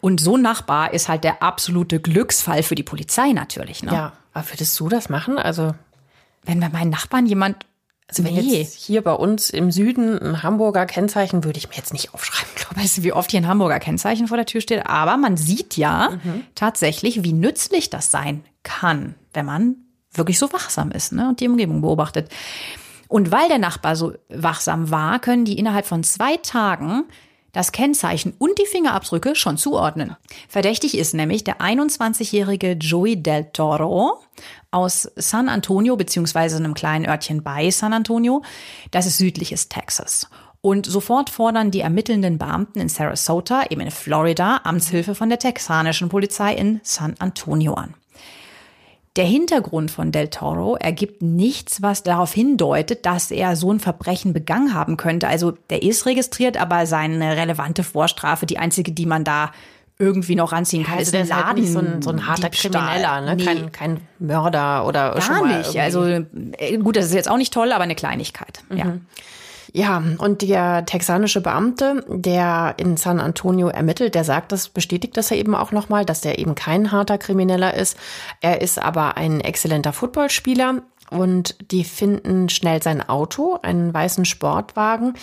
Und 0.01 0.19
so 0.19 0.37
Nachbar 0.37 0.93
ist 0.93 1.09
halt 1.09 1.23
der 1.23 1.43
absolute 1.43 1.99
Glücksfall 1.99 2.63
für 2.63 2.75
die 2.75 2.83
Polizei 2.83 3.31
natürlich. 3.31 3.83
Ne? 3.83 3.91
Ja, 3.91 4.13
aber 4.33 4.49
würdest 4.49 4.79
du 4.79 4.89
das 4.89 5.09
machen? 5.09 5.37
Also 5.37 5.73
wenn 6.43 6.59
bei 6.59 6.69
meinen 6.69 6.89
Nachbarn 6.89 7.25
jemand 7.25 7.57
also 8.09 8.23
wenn 8.23 8.35
nee. 8.35 8.59
jetzt 8.61 8.75
hier 8.75 9.01
bei 9.01 9.11
uns 9.11 9.49
im 9.49 9.69
Süden 9.69 10.17
ein 10.17 10.41
Hamburger 10.41 10.85
Kennzeichen 10.85 11.43
würde 11.43 11.57
ich 11.57 11.67
mir 11.67 11.75
jetzt 11.75 11.91
nicht 11.91 12.13
aufschreiben, 12.13 12.49
glaube 12.55 12.75
ich. 12.77 12.83
Weißt 12.83 12.97
du, 12.99 13.03
wie 13.03 13.11
oft 13.11 13.31
hier 13.31 13.41
ein 13.41 13.47
Hamburger 13.47 13.79
Kennzeichen 13.79 14.29
vor 14.29 14.37
der 14.37 14.45
Tür 14.45 14.61
steht? 14.61 14.87
Aber 14.87 15.17
man 15.17 15.35
sieht 15.35 15.75
ja 15.75 16.11
mhm. 16.23 16.45
tatsächlich, 16.55 17.23
wie 17.23 17.33
nützlich 17.33 17.89
das 17.89 18.09
sein 18.09 18.45
kann, 18.63 19.15
wenn 19.33 19.45
man 19.45 19.75
wirklich 20.13 20.39
so 20.39 20.53
wachsam 20.53 20.91
ist 20.91 21.11
ne, 21.11 21.27
und 21.27 21.41
die 21.41 21.49
Umgebung 21.49 21.81
beobachtet. 21.81 22.29
Und 23.07 23.31
weil 23.31 23.47
der 23.47 23.59
Nachbar 23.59 23.95
so 23.95 24.13
wachsam 24.29 24.91
war, 24.91 25.19
können 25.19 25.45
die 25.45 25.57
innerhalb 25.57 25.85
von 25.85 26.03
zwei 26.03 26.37
Tagen 26.37 27.05
das 27.53 27.71
Kennzeichen 27.71 28.33
und 28.37 28.59
die 28.59 28.65
Fingerabdrücke 28.65 29.35
schon 29.35 29.57
zuordnen. 29.57 30.15
Verdächtig 30.47 30.97
ist 30.97 31.13
nämlich 31.13 31.43
der 31.43 31.59
21-jährige 31.59 32.73
Joey 32.73 33.21
Del 33.23 33.45
Toro 33.51 34.19
aus 34.69 35.09
San 35.15 35.49
Antonio 35.49 35.95
beziehungsweise 35.95 36.57
einem 36.57 36.75
kleinen 36.75 37.07
Örtchen 37.07 37.43
bei 37.43 37.71
San 37.71 37.93
Antonio. 37.93 38.43
Das 38.91 39.07
ist 39.07 39.17
südliches 39.17 39.69
Texas. 39.69 40.29
Und 40.61 40.85
sofort 40.85 41.29
fordern 41.29 41.71
die 41.71 41.81
ermittelnden 41.81 42.37
Beamten 42.37 42.79
in 42.79 42.89
Sarasota, 42.89 43.63
eben 43.69 43.81
in 43.81 43.91
Florida, 43.91 44.61
Amtshilfe 44.63 45.15
von 45.15 45.29
der 45.29 45.39
texanischen 45.39 46.09
Polizei 46.09 46.53
in 46.53 46.81
San 46.83 47.15
Antonio 47.19 47.73
an. 47.73 47.93
Der 49.17 49.25
Hintergrund 49.25 49.89
von 49.89 50.11
Del 50.11 50.27
Toro 50.27 50.75
ergibt 50.75 51.23
nichts, 51.23 51.81
was 51.81 52.03
darauf 52.03 52.33
hindeutet, 52.33 53.05
dass 53.07 53.31
er 53.31 53.55
so 53.55 53.71
ein 53.71 53.79
Verbrechen 53.79 54.31
begangen 54.31 54.75
haben 54.75 54.95
könnte. 54.95 55.27
Also 55.27 55.53
der 55.69 55.81
ist 55.81 56.05
registriert, 56.05 56.55
aber 56.57 56.85
seine 56.85 57.35
relevante 57.35 57.83
Vorstrafe, 57.83 58.45
die 58.45 58.59
einzige, 58.59 58.91
die 58.91 59.07
man 59.07 59.23
da 59.23 59.51
irgendwie 59.99 60.35
noch 60.35 60.51
ranziehen 60.51 60.83
kann. 60.83 60.93
Ja, 60.93 60.99
also 60.99 61.07
ist 61.07 61.13
der 61.13 61.23
ist 61.23 61.33
halt 61.33 61.57
nicht 61.57 61.71
so 61.71 61.79
ein, 61.79 62.01
so 62.03 62.11
ein 62.11 62.27
harter 62.27 62.49
Diebstahl. 62.49 62.71
Krimineller, 62.71 63.21
ne? 63.21 63.35
Nee. 63.35 63.45
Kein, 63.45 63.71
kein 63.71 63.99
Mörder 64.19 64.85
oder 64.85 65.13
Gar 65.13 65.21
schon 65.21 65.39
mal 65.39 65.57
nicht. 65.57 65.79
Also 65.79 66.05
äh, 66.05 66.77
gut, 66.77 66.95
das 66.95 67.05
ist 67.05 67.15
jetzt 67.15 67.29
auch 67.29 67.37
nicht 67.37 67.51
toll, 67.51 67.71
aber 67.71 67.83
eine 67.83 67.95
Kleinigkeit. 67.95 68.61
Mhm. 68.69 68.77
Ja. 68.77 68.97
Ja, 69.73 70.01
und 70.17 70.41
der 70.41 70.85
texanische 70.85 71.41
Beamte, 71.41 72.03
der 72.07 72.75
in 72.77 72.97
San 72.97 73.19
Antonio 73.19 73.67
ermittelt, 73.67 74.15
der 74.15 74.23
sagt 74.23 74.51
das, 74.51 74.69
bestätigt 74.69 75.17
das 75.17 75.29
ja 75.29 75.37
eben 75.37 75.55
auch 75.55 75.71
nochmal, 75.71 76.05
dass 76.05 76.21
der 76.21 76.39
eben 76.39 76.55
kein 76.55 76.91
harter 76.91 77.17
Krimineller 77.17 77.73
ist. 77.73 77.97
Er 78.41 78.61
ist 78.61 78.81
aber 78.81 79.17
ein 79.17 79.41
exzellenter 79.41 79.93
Footballspieler 79.93 80.81
und 81.09 81.55
die 81.71 81.83
finden 81.83 82.49
schnell 82.49 82.81
sein 82.83 83.07
Auto, 83.07 83.57
einen 83.61 83.93
weißen 83.93 84.25
Sportwagen. 84.25 85.13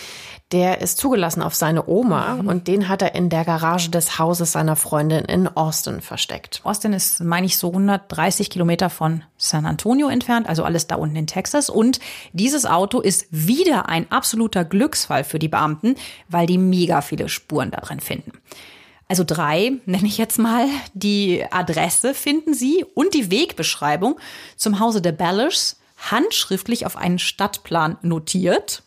Der 0.53 0.81
ist 0.81 0.99
zugelassen 0.99 1.43
auf 1.43 1.55
seine 1.55 1.89
Oma 1.89 2.37
mhm. 2.37 2.49
und 2.49 2.69
den 2.69 2.89
hat 2.89 3.03
er 3.03 3.15
in 3.15 3.29
der 3.29 3.45
Garage 3.45 3.91
des 3.91 4.19
Hauses 4.19 4.53
seiner 4.53 4.77
Freundin 4.77 5.25
in 5.25 5.49
Austin 5.49 6.01
versteckt. 6.01 6.61
Austin 6.65 6.93
ist, 6.93 7.21
meine 7.21 7.47
ich, 7.47 7.57
so 7.59 7.69
130 7.69 8.51
Kilometer 8.51 8.89
von 8.89 9.25
San 9.37 9.67
Antonio 9.67 10.09
entfernt, 10.09 10.49
also 10.49 10.65
alles 10.65 10.87
da 10.87 10.97
unten 10.97 11.17
in 11.17 11.27
Texas. 11.27 11.71
Und 11.71 12.01
dieses 12.33 12.67
Auto 12.67 13.01
ist 13.01 13.27
wieder 13.31 13.89
ein 13.89 14.11
absoluter 14.11 14.65
Glücksfall 14.65 15.25
für 15.25 15.39
die 15.39 15.49
Beamten, 15.49 15.97
weil 16.29 16.47
die 16.47 16.59
mega 16.59 17.01
viele 17.01 17.29
Spuren 17.29 17.71
da 17.71 17.81
drin 17.81 18.01
finden. 18.01 18.33
Also 19.09 19.25
drei 19.25 19.73
nenne 19.87 20.07
ich 20.07 20.19
jetzt 20.19 20.39
mal. 20.39 20.67
Die 20.95 21.45
Adresse 21.51 22.15
finden 22.15 22.55
Sie 22.55 22.85
und 22.95 23.15
die 23.15 23.31
Wegbeschreibung 23.31 24.19
zum 24.57 24.81
Hause 24.81 25.03
der 25.03 25.13
Bellers 25.13 25.79
handschriftlich 26.11 26.87
auf 26.87 26.97
einen 26.97 27.19
Stadtplan 27.19 27.99
notiert. 28.03 28.83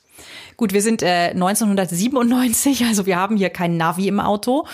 Gut, 0.56 0.74
wir 0.74 0.82
sind 0.82 1.04
äh, 1.04 1.30
1997, 1.34 2.86
also 2.86 3.06
wir 3.06 3.18
haben 3.18 3.38
hier 3.38 3.52
kein 3.52 3.78
Navi 3.78 4.08
im 4.08 4.20
Auto. 4.20 4.66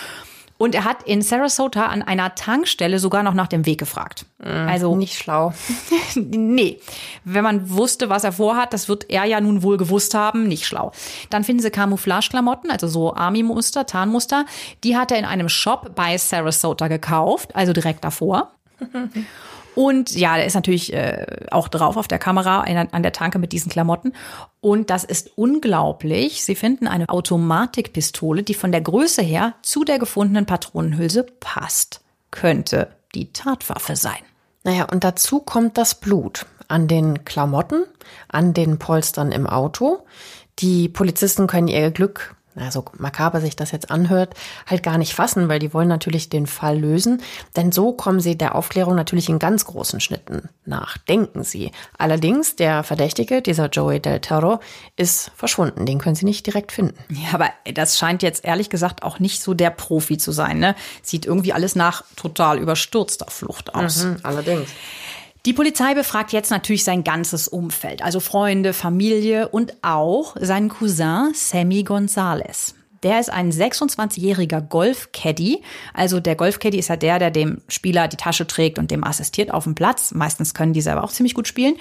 Und 0.63 0.75
er 0.75 0.86
hat 0.86 1.03
in 1.03 1.22
Sarasota 1.22 1.88
an 1.88 2.01
einer 2.01 2.36
Tankstelle 2.36 2.98
sogar 2.98 3.22
noch 3.22 3.34
nach 3.34 3.50
dem 3.50 3.65
Weg 3.65 3.79
gefragt. 3.79 4.25
Mm, 4.38 4.70
also 4.70 4.96
nicht 4.96 5.17
schlau. 5.17 5.51
nee, 6.15 6.79
wenn 7.25 7.43
man 7.43 7.70
wusste, 7.70 8.10
was 8.10 8.24
er 8.24 8.32
vorhat, 8.32 8.72
das 8.72 8.88
wird 8.88 9.10
er 9.10 9.25
ja 9.25 9.41
nun 9.41 9.62
wohl 9.62 9.75
gewusst 9.75 10.13
haben, 10.13 10.48
nicht 10.48 10.65
schlau. 10.65 10.93
Dann 11.29 11.43
finden 11.43 11.62
sie 11.62 11.70
Camouflage-Klamotten, 11.70 12.72
also 12.72 12.88
so 12.88 13.13
Army-Muster, 13.13 13.86
Tarnmuster. 13.86 14.46
Die 14.86 14.96
hat 14.96 15.12
er 15.12 15.20
in 15.20 15.25
einem 15.25 15.50
Shop 15.50 15.96
bei 15.96 16.17
Sarasota 16.17 16.88
gekauft, 16.88 17.53
also 17.58 17.74
direkt 17.74 18.05
davor. 18.05 18.53
Und 19.75 20.15
ja, 20.15 20.36
der 20.36 20.46
ist 20.46 20.53
natürlich 20.53 20.94
äh, 20.94 21.25
auch 21.51 21.68
drauf 21.68 21.98
auf 21.98 22.08
der 22.08 22.20
Kamera 22.20 22.62
an 22.62 23.03
der 23.03 23.12
Tanke 23.12 23.39
mit 23.39 23.51
diesen 23.51 23.72
Klamotten. 23.72 24.13
Und 24.62 24.89
das 24.89 25.03
ist 25.03 25.32
unglaublich. 25.36 26.44
Sie 26.44 26.56
finden 26.56 26.88
eine 26.88 27.10
Automatikpistole, 27.10 28.44
die 28.44 28.53
von 28.53 28.72
der 28.72 28.82
Größe 28.82 29.22
her 29.22 29.56
zu 29.62 29.84
der 29.84 30.00
gefundenen 30.00 30.46
Patronenhülse 30.46 31.24
passt. 31.39 32.01
Könnte 32.32 32.89
die 33.15 33.32
Tatwaffe 33.32 33.96
sein. 33.96 34.22
Naja, 34.63 34.88
und 34.92 35.03
dazu 35.03 35.39
kommt 35.39 35.77
das 35.77 35.96
Blut 35.96 36.46
an 36.68 36.88
den 36.88 37.25
Klamotten, 37.25 37.84
an 38.30 38.53
den 38.53 38.80
Polstern 38.80 39.32
im 39.32 39.48
Auto. 39.48 40.06
Die 40.60 40.88
Polizisten 40.88 41.48
können 41.48 41.68
ihr 41.68 41.92
Glück 41.92 42.36
also 42.55 42.86
makaber 42.98 43.41
sich 43.41 43.55
das 43.55 43.72
jetzt 43.72 43.89
anhört, 43.91 44.36
halt 44.67 44.83
gar 44.83 44.98
nicht 44.98 45.13
fassen, 45.13 45.50
weil 45.50 45.60
die 45.60 45.74
wollen 45.74 45.88
natürlich 45.88 46.29
den 46.29 46.48
Fall 46.48 46.77
lösen. 46.77 47.22
Denn 47.55 47.72
so 47.72 47.93
kommen 47.93 48.19
sie 48.19 48.38
der 48.38 48.55
Aufklärung 48.55 48.95
natürlich 48.95 49.29
in 49.29 49.39
ganz 49.39 49.65
großen 49.65 50.00
Schnitten 50.00 50.50
nach, 50.65 50.98
denken 50.98 51.43
sie. 51.43 51.72
Allerdings, 51.98 52.55
der 52.55 52.83
Verdächtige, 52.83 53.41
dieser 53.41 53.69
Joey 53.69 54.00
Del 54.00 54.19
Toro, 54.19 54.60
ist 54.95 55.31
verschwunden. 55.36 55.86
Den 55.86 56.00
können 56.00 56.15
sie 56.15 56.25
nicht 56.25 56.45
direkt 56.45 56.72
finden. 56.72 56.98
Ja, 57.10 57.33
aber 57.33 57.50
das 57.74 57.98
scheint 57.98 58.24
jetzt 58.24 58.45
ehrlich 58.45 58.69
gesagt 58.69 59.03
auch 59.03 59.19
nicht 59.19 59.41
so 59.41 59.53
der 59.53 59.69
Profi 59.69 60.17
zu 60.17 60.31
sein. 60.31 60.60
Ne? 60.60 60.75
Sieht 61.01 61.25
irgendwie 61.25 61.53
alles 61.53 61.75
nach 61.75 62.03
total 62.15 62.60
überstürzter 62.60 63.29
Flucht 63.29 63.75
aus. 63.75 64.03
Mhm, 64.03 64.17
allerdings. 64.24 64.69
Die 65.46 65.52
Polizei 65.52 65.94
befragt 65.94 66.32
jetzt 66.32 66.52
natürlich 66.52 66.86
sein 66.86 67.04
ganzes 67.04 67.50
Umfeld, 67.50 68.02
also 68.02 68.22
Freunde, 68.22 68.72
Familie 68.72 69.50
und 69.50 69.76
auch 69.82 70.38
seinen 70.40 70.70
Cousin 70.70 71.32
Sammy 71.34 71.84
Gonzalez. 71.84 72.76
Der 73.04 73.20
ist 73.20 73.30
ein 73.30 73.52
26-jähriger 73.52 74.62
Golfcaddy. 74.62 75.62
Also 75.94 76.22
der 76.22 76.36
Golfcaddy 76.36 76.80
ist 76.80 76.88
ja 76.88 76.96
der, 76.96 77.20
der 77.20 77.32
dem 77.32 77.62
Spieler 77.68 78.08
die 78.08 78.16
Tasche 78.16 78.48
trägt 78.48 78.80
und 78.80 78.90
dem 78.90 79.04
assistiert 79.04 79.54
auf 79.54 79.66
dem 79.66 79.76
Platz. 79.76 80.14
Meistens 80.14 80.54
können 80.54 80.72
die 80.72 80.80
selber 80.80 81.04
auch 81.04 81.12
ziemlich 81.12 81.34
gut 81.34 81.50
spielen. 81.50 81.76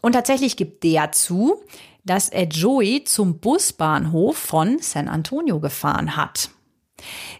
Und 0.00 0.12
tatsächlich 0.12 0.56
gibt 0.56 0.82
der 0.82 1.12
zu, 1.12 1.62
dass 2.04 2.30
er 2.30 2.44
Joey 2.44 3.04
zum 3.04 3.38
Busbahnhof 3.38 4.38
von 4.38 4.78
San 4.80 5.08
Antonio 5.08 5.60
gefahren 5.60 6.16
hat. 6.16 6.48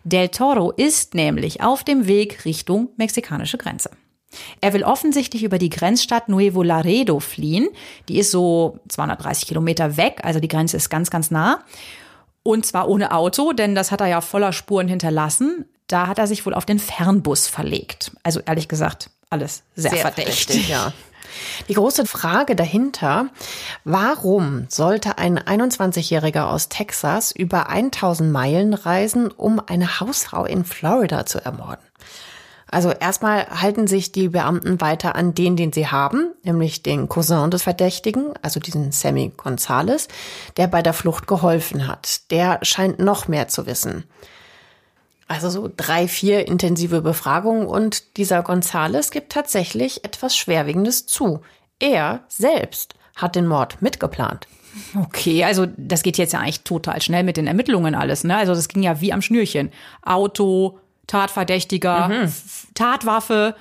Del 0.05 0.29
Toro 0.29 0.73
ist 0.73 1.15
nämlich 1.15 1.63
auf 1.63 1.85
dem 1.85 2.07
Weg 2.07 2.45
Richtung 2.45 2.91
mexikanische 2.99 3.57
Grenze. 3.57 3.89
Er 4.61 4.73
will 4.73 4.85
offensichtlich 4.85 5.45
über 5.45 5.59
die 5.59 5.71
Grenzstadt 5.71 6.29
Nuevo 6.29 6.63
Laredo 6.63 7.21
fliehen. 7.21 7.69
Die 8.09 8.19
ist 8.19 8.31
so 8.31 8.79
230 8.89 9.49
Kilometer 9.49 9.97
weg, 9.97 10.21
also 10.23 10.41
die 10.41 10.49
Grenze 10.49 10.77
ist 10.77 10.91
ganz, 10.91 11.11
ganz 11.11 11.31
nah. 11.31 11.61
Und 12.43 12.67
zwar 12.67 12.89
ohne 12.89 13.13
Auto, 13.13 13.53
denn 13.53 13.75
das 13.75 13.91
hat 13.91 14.01
er 14.01 14.07
ja 14.07 14.21
voller 14.21 14.53
Spuren 14.53 14.89
hinterlassen. 14.89 15.65
Da 15.87 16.07
hat 16.07 16.19
er 16.19 16.27
sich 16.27 16.45
wohl 16.47 16.55
auf 16.55 16.67
den 16.67 16.79
Fernbus 16.79 17.47
verlegt. 17.47 18.13
Also 18.23 18.41
ehrlich 18.41 18.69
gesagt, 18.69 19.11
alles 19.31 19.63
sehr, 19.75 19.91
sehr 19.91 20.01
verdächtig. 20.01 20.47
verdächtig 20.47 20.69
ja. 20.69 20.93
Die 21.69 21.75
große 21.75 22.07
Frage 22.07 22.55
dahinter, 22.55 23.29
warum 23.85 24.67
sollte 24.69 25.19
ein 25.19 25.39
21-Jähriger 25.39 26.45
aus 26.45 26.69
Texas 26.69 27.33
über 27.33 27.69
1000 27.69 28.31
Meilen 28.31 28.75
reisen, 28.75 29.31
um 29.31 29.61
eine 29.65 30.01
Hausfrau 30.01 30.45
in 30.45 30.65
Florida 30.65 31.27
zu 31.27 31.45
ermorden? 31.45 31.85
Also 32.71 32.91
erstmal 32.91 33.47
halten 33.61 33.87
sich 33.87 34.11
die 34.13 34.29
Beamten 34.29 34.81
weiter 34.81 35.15
an 35.15 35.35
den, 35.35 35.57
den 35.57 35.73
sie 35.73 35.89
haben, 35.89 36.33
nämlich 36.43 36.83
den 36.83 37.09
Cousin 37.09 37.51
des 37.51 37.63
Verdächtigen, 37.63 38.35
also 38.43 38.59
diesen 38.59 38.91
Sammy 38.91 39.33
Gonzales, 39.37 40.09
der 40.57 40.67
bei 40.67 40.83
der 40.83 40.93
Flucht 40.93 41.27
geholfen 41.27 41.87
hat. 41.87 42.31
Der 42.31 42.59
scheint 42.63 42.99
noch 42.99 43.29
mehr 43.29 43.49
zu 43.49 43.67
wissen. 43.67 44.05
Also 45.27 45.49
so 45.49 45.71
drei, 45.75 46.07
vier 46.09 46.49
intensive 46.49 47.01
Befragungen 47.01 47.67
und 47.67 48.17
dieser 48.17 48.43
Gonzales 48.43 49.11
gibt 49.11 49.33
tatsächlich 49.33 50.05
etwas 50.05 50.37
Schwerwiegendes 50.37 51.07
zu. 51.07 51.41
Er 51.79 52.25
selbst 52.29 52.95
hat 53.17 53.37
den 53.37 53.47
Mord 53.47 53.81
mitgeplant. 53.81 54.47
Okay, 55.01 55.45
also 55.45 55.67
das 55.77 56.03
geht 56.03 56.19
jetzt 56.19 56.33
ja 56.33 56.41
eigentlich 56.41 56.65
total 56.65 57.01
schnell 57.01 57.23
mit 57.23 57.37
den 57.37 57.47
Ermittlungen 57.47 57.95
alles, 57.95 58.25
ne? 58.25 58.37
Also 58.37 58.55
das 58.55 58.69
ging 58.69 58.83
ja 58.83 59.01
wie 59.01 59.13
am 59.13 59.23
Schnürchen. 59.23 59.71
Auto, 60.03 60.79
Tatverdächtiger, 61.07 62.09
mhm. 62.09 62.33
Tatwaffe, 62.75 63.55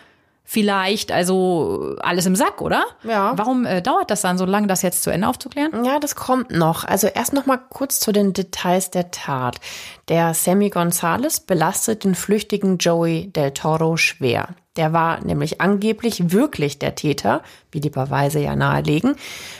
vielleicht, 0.45 1.11
also 1.11 1.95
alles 2.01 2.25
im 2.25 2.35
Sack, 2.35 2.61
oder? 2.61 2.85
Ja. 3.03 3.33
Warum 3.35 3.65
äh, 3.65 3.81
dauert 3.81 4.11
das 4.11 4.21
dann 4.21 4.37
so 4.37 4.45
lange, 4.45 4.67
das 4.67 4.81
jetzt 4.81 5.01
zu 5.03 5.09
Ende 5.09 5.27
aufzuklären? 5.27 5.83
Ja, 5.85 5.99
das 5.99 6.15
kommt 6.15 6.51
noch. 6.51 6.83
Also 6.83 7.07
erst 7.07 7.33
noch 7.33 7.45
mal 7.45 7.57
kurz 7.57 7.99
zu 7.99 8.11
den 8.11 8.33
Details 8.33 8.91
der 8.91 9.11
Tat. 9.11 9.59
Der 10.09 10.33
Sammy 10.33 10.69
Gonzales 10.69 11.39
belastet 11.39 12.03
den 12.03 12.13
flüchtigen 12.13 12.77
Joey 12.77 13.31
Del 13.31 13.51
Toro 13.51 13.97
schwer. 13.97 14.49
Der 14.75 14.91
war 14.91 15.23
nämlich 15.23 15.61
angeblich 15.61 16.31
wirklich 16.31 16.79
der 16.79 16.95
Täter, 16.95 17.41
wie 17.71 17.79
die 17.79 17.91
Beweise 17.91 18.39
ja 18.39 18.55
nahelegen. 18.55 19.15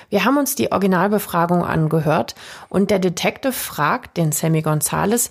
Wir 0.10 0.26
haben 0.26 0.38
uns 0.38 0.56
die 0.56 0.72
Originalbefragung 0.72 1.64
angehört 1.64 2.36
und 2.68 2.92
der 2.92 3.00
Detective 3.00 3.54
fragt 3.54 4.18
den 4.18 4.32
Sammy 4.32 4.62
Gonzales, 4.64 5.30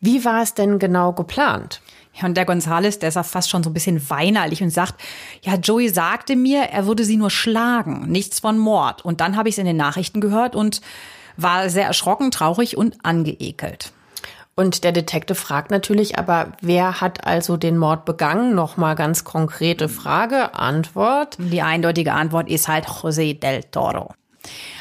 wie 0.00 0.24
war 0.26 0.42
es 0.42 0.52
denn 0.52 0.78
genau 0.78 1.12
geplant? 1.12 1.80
Ja, 2.20 2.26
und 2.26 2.36
der 2.36 2.44
Gonzales, 2.44 2.98
der 3.00 3.08
ist 3.08 3.16
auch 3.16 3.24
fast 3.24 3.50
schon 3.50 3.64
so 3.64 3.70
ein 3.70 3.74
bisschen 3.74 4.08
weinerlich 4.08 4.62
und 4.62 4.70
sagt, 4.70 4.94
ja, 5.42 5.56
Joey 5.56 5.88
sagte 5.88 6.36
mir, 6.36 6.62
er 6.64 6.86
würde 6.86 7.04
sie 7.04 7.16
nur 7.16 7.30
schlagen, 7.30 8.06
nichts 8.08 8.40
von 8.40 8.58
Mord. 8.58 9.04
Und 9.04 9.20
dann 9.20 9.36
habe 9.36 9.48
ich 9.48 9.54
es 9.54 9.58
in 9.58 9.66
den 9.66 9.76
Nachrichten 9.76 10.20
gehört 10.20 10.54
und 10.54 10.80
war 11.36 11.68
sehr 11.68 11.86
erschrocken, 11.86 12.30
traurig 12.30 12.76
und 12.76 13.04
angeekelt. 13.04 13.92
Und 14.56 14.84
der 14.84 14.92
Detective 14.92 15.34
fragt 15.34 15.72
natürlich, 15.72 16.16
aber 16.16 16.52
wer 16.60 17.00
hat 17.00 17.26
also 17.26 17.56
den 17.56 17.76
Mord 17.76 18.04
begangen? 18.04 18.54
Nochmal 18.54 18.94
ganz 18.94 19.24
konkrete 19.24 19.88
Frage, 19.88 20.54
Antwort. 20.54 21.36
Die 21.40 21.62
eindeutige 21.62 22.12
Antwort 22.12 22.48
ist 22.48 22.68
halt 22.68 22.86
José 22.86 23.36
del 23.36 23.64
Toro. 23.64 24.14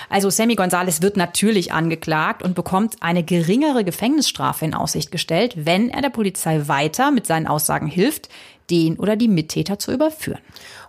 Also 0.09 0.29
Sammy 0.29 0.55
González 0.55 1.01
wird 1.01 1.17
natürlich 1.17 1.73
angeklagt 1.73 2.43
und 2.43 2.55
bekommt 2.55 2.97
eine 3.01 3.23
geringere 3.23 3.83
Gefängnisstrafe 3.83 4.65
in 4.65 4.73
Aussicht 4.73 5.11
gestellt, 5.11 5.53
wenn 5.55 5.89
er 5.89 6.01
der 6.01 6.09
Polizei 6.09 6.67
weiter 6.67 7.11
mit 7.11 7.25
seinen 7.25 7.47
Aussagen 7.47 7.87
hilft, 7.87 8.29
den 8.69 8.97
oder 8.97 9.15
die 9.15 9.27
Mittäter 9.27 9.79
zu 9.79 9.91
überführen. 9.91 10.39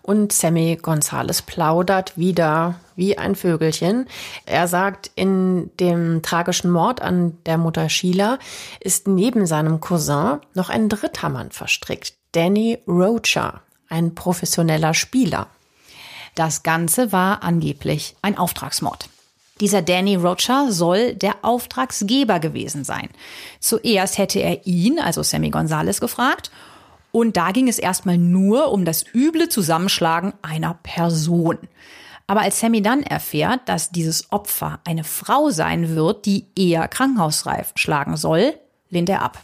Und 0.02 0.33
Sammy 0.33 0.78
González 0.81 1.43
plaudert 1.45 2.16
wieder 2.19 2.78
wie 2.95 3.16
ein 3.16 3.35
Vögelchen. 3.35 4.07
Er 4.47 4.69
sagt, 4.69 5.11
in 5.14 5.71
dem 5.81 6.21
tragischen 6.23 6.71
Mord 6.71 7.00
an 7.00 7.38
der 7.47 7.59
Mutter 7.59 7.88
Sheila 7.88 8.38
ist 8.81 9.09
neben 9.09 9.47
seinem 9.47 9.81
Cousin 9.81 10.40
noch 10.54 10.69
ein 10.69 10.88
dritter 10.88 11.31
Mann 11.31 11.50
verstrickt. 11.50 12.14
Danny 12.33 12.78
Rocha, 12.87 13.62
ein 13.88 14.14
professioneller 14.14 14.93
Spieler. 14.93 15.49
Das 16.35 16.62
Ganze 16.62 17.12
war 17.12 17.43
angeblich 17.43 18.17
ein 18.23 18.37
Auftragsmord. 18.37 19.09
Dieser 19.61 19.83
Danny 19.83 20.17
Rocha 20.17 20.71
soll 20.71 21.14
der 21.14 21.37
Auftragsgeber 21.43 22.41
gewesen 22.41 22.83
sein. 22.83 23.09
Zuerst 23.61 24.19
hätte 24.19 24.41
er 24.41 24.67
ihn, 24.67 24.99
also 24.99 25.23
Sammy 25.23 25.50
Gonzalez, 25.50 26.00
gefragt. 26.00 26.50
Und 27.12 27.37
da 27.37 27.53
ging 27.53 27.69
es 27.69 27.79
erstmal 27.79 28.19
nur 28.19 28.73
um 28.73 28.85
das 28.85 29.05
üble 29.14 29.49
Zusammenschlagen 29.49 30.33
einer 30.43 30.75
Person. 30.83 31.59
Aber 32.26 32.41
als 32.41 32.59
Sammy 32.59 32.83
dann 32.83 33.05
erfährt, 33.05 33.61
dass 33.67 33.91
dieses 33.91 34.33
Opfer 34.33 34.81
eine 34.85 35.05
Frau 35.05 35.50
sein 35.50 35.95
wird, 35.95 36.26
die 36.26 36.47
eher 36.57 36.88
krankenhausreif 36.88 37.73
schlagen 37.76 38.17
soll, 38.17 38.55
lehnt 38.91 39.09
er 39.09 39.23
ab. 39.23 39.38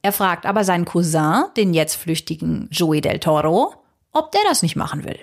Er 0.00 0.12
fragt 0.12 0.46
aber 0.46 0.64
seinen 0.64 0.86
Cousin, 0.86 1.44
den 1.56 1.74
jetzt 1.74 1.96
flüchtigen 1.96 2.68
Joey 2.70 3.02
del 3.02 3.18
Toro, 3.18 3.74
ob 4.12 4.32
der 4.32 4.40
das 4.48 4.62
nicht 4.62 4.76
machen 4.76 5.04
will. 5.04 5.18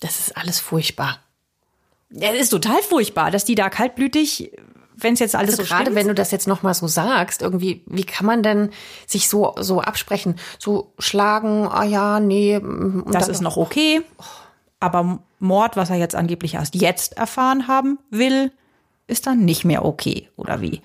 Das 0.00 0.18
ist 0.18 0.36
alles 0.36 0.60
furchtbar. 0.60 1.20
Ja, 2.10 2.32
es 2.32 2.42
ist 2.42 2.48
total 2.50 2.82
furchtbar, 2.82 3.30
dass 3.30 3.44
die 3.44 3.54
da 3.54 3.68
kaltblütig, 3.68 4.52
wenn 4.96 5.14
es 5.14 5.20
jetzt 5.20 5.34
alles 5.34 5.58
also 5.58 5.62
so 5.62 5.68
gerade 5.68 5.94
wenn 5.94 6.08
du 6.08 6.14
das 6.14 6.30
jetzt 6.30 6.46
noch 6.46 6.62
mal 6.62 6.74
so 6.74 6.86
sagst, 6.86 7.42
irgendwie, 7.42 7.82
wie 7.86 8.04
kann 8.04 8.26
man 8.26 8.42
denn 8.42 8.70
sich 9.06 9.28
so 9.28 9.54
so 9.58 9.80
absprechen, 9.80 10.36
so 10.58 10.92
schlagen? 10.98 11.68
Ah 11.68 11.84
ja, 11.84 12.20
nee, 12.20 12.56
und 12.56 13.12
das 13.12 13.28
ist 13.28 13.40
noch 13.40 13.56
okay. 13.56 14.02
Aber 14.78 15.20
Mord, 15.38 15.76
was 15.76 15.90
er 15.90 15.96
jetzt 15.96 16.14
angeblich 16.14 16.54
erst 16.54 16.74
jetzt 16.74 17.16
erfahren 17.16 17.66
haben 17.66 17.98
will, 18.10 18.52
ist 19.06 19.26
dann 19.26 19.44
nicht 19.44 19.64
mehr 19.64 19.84
okay, 19.84 20.28
oder 20.36 20.60
wie? 20.60 20.80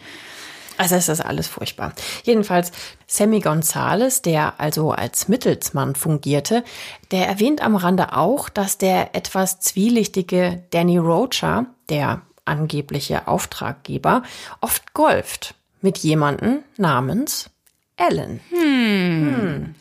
Also 0.82 0.96
es 0.96 1.10
ist 1.10 1.22
alles 1.22 1.48
furchtbar. 1.48 1.94
Jedenfalls 2.24 2.72
Sammy 3.06 3.40
Gonzales, 3.40 4.24
der 4.24 4.60
also 4.60 4.90
als 4.90 5.28
Mittelsmann 5.28 5.94
fungierte, 5.94 6.64
der 7.12 7.28
erwähnt 7.28 7.62
am 7.62 7.76
Rande 7.76 8.18
auch, 8.18 8.50
dass 8.50 8.80
der 8.80 9.14
etwas 9.14 9.60
zwielichtige 9.60 10.64
Danny 10.72 10.98
Rocha, 10.98 11.68
der 11.90 12.24
angebliche 12.46 13.28
Auftraggeber, 13.28 14.24
oft 14.60 14.96
golft 14.96 15.54
mit 15.84 16.00
jemanden 16.00 16.64
namens 16.78 17.52
Ellen. 17.96 18.40
Hm. 18.50 19.76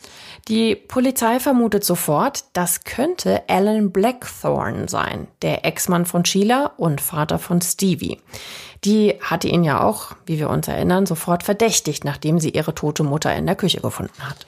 Die 0.49 0.75
Polizei 0.75 1.39
vermutet 1.39 1.85
sofort, 1.85 2.45
das 2.53 2.85
könnte 2.85 3.43
Alan 3.49 3.93
Blackthorne 3.93 4.89
sein, 4.89 5.29
der 5.43 5.65
Ex-Mann 5.65 6.07
von 6.07 6.25
Sheila 6.25 6.73
und 6.77 7.01
Vater 7.01 7.39
von 7.39 7.61
Stevie. 7.61 8.19
Die 8.85 9.15
hatte 9.21 9.49
ihn 9.49 9.63
ja 9.63 9.83
auch, 9.83 10.13
wie 10.27 10.39
wir 10.39 10.49
uns 10.51 10.67
erinnern, 10.67 11.07
sofort 11.07 11.43
verdächtigt, 11.43 12.05
nachdem 12.05 12.39
sie 12.39 12.51
ihre 12.51 12.75
tote 12.75 13.05
Mutter 13.05 13.35
in 13.35 13.47
der 13.47 13.57
Küche 13.57 13.81
gefunden 13.81 14.23
hat. 14.23 14.47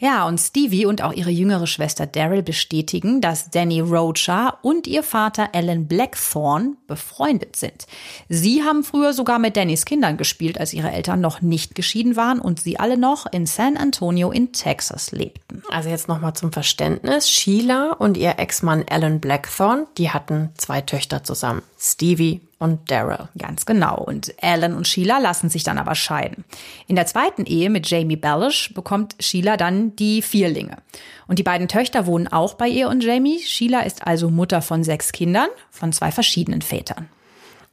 Ja, 0.00 0.26
und 0.26 0.38
Stevie 0.38 0.86
und 0.86 1.02
auch 1.02 1.12
ihre 1.12 1.30
jüngere 1.30 1.66
Schwester 1.66 2.06
Daryl 2.06 2.42
bestätigen, 2.42 3.20
dass 3.20 3.50
Danny 3.50 3.80
Rocha 3.80 4.58
und 4.62 4.86
ihr 4.86 5.02
Vater 5.02 5.48
Alan 5.54 5.88
Blackthorne 5.88 6.76
befreundet 6.86 7.56
sind. 7.56 7.86
Sie 8.28 8.62
haben 8.62 8.84
früher 8.84 9.12
sogar 9.12 9.40
mit 9.40 9.56
Dannys 9.56 9.84
Kindern 9.84 10.16
gespielt, 10.16 10.58
als 10.58 10.72
ihre 10.72 10.92
Eltern 10.92 11.20
noch 11.20 11.42
nicht 11.42 11.74
geschieden 11.74 12.14
waren 12.14 12.38
und 12.38 12.60
sie 12.60 12.78
alle 12.78 12.96
noch 12.96 13.26
in 13.26 13.46
San 13.46 13.76
Antonio 13.76 14.30
in 14.30 14.52
Texas 14.52 15.10
lebten. 15.10 15.62
Also 15.70 15.88
jetzt 15.88 16.06
nochmal 16.06 16.34
zum 16.34 16.52
Verständnis. 16.52 17.28
Sheila 17.28 17.92
und 17.92 18.16
ihr 18.16 18.38
Ex-Mann 18.38 18.84
Alan 18.88 19.18
Blackthorne, 19.18 19.86
die 19.98 20.10
hatten 20.10 20.50
zwei 20.56 20.80
Töchter 20.80 21.24
zusammen. 21.24 21.62
Stevie 21.76 22.40
und 22.58 22.90
Daryl. 22.90 23.28
Ganz 23.38 23.66
genau. 23.66 24.02
Und 24.02 24.34
Alan 24.42 24.74
und 24.74 24.88
Sheila 24.88 25.18
lassen 25.18 25.48
sich 25.48 25.62
dann 25.62 25.78
aber 25.78 25.94
scheiden. 25.94 26.44
In 26.86 26.96
der 26.96 27.06
zweiten 27.06 27.44
Ehe 27.44 27.70
mit 27.70 27.88
Jamie 27.88 28.16
Bellish 28.16 28.74
bekommt 28.74 29.14
Sheila 29.20 29.56
dann 29.56 29.94
die 29.96 30.22
Vierlinge. 30.22 30.78
Und 31.26 31.38
die 31.38 31.44
beiden 31.44 31.68
Töchter 31.68 32.06
wohnen 32.06 32.28
auch 32.28 32.54
bei 32.54 32.68
ihr 32.68 32.88
und 32.88 33.04
Jamie. 33.04 33.40
Sheila 33.40 33.80
ist 33.80 34.06
also 34.06 34.30
Mutter 34.30 34.62
von 34.62 34.82
sechs 34.82 35.12
Kindern 35.12 35.48
von 35.70 35.92
zwei 35.92 36.10
verschiedenen 36.10 36.62
Vätern. 36.62 37.08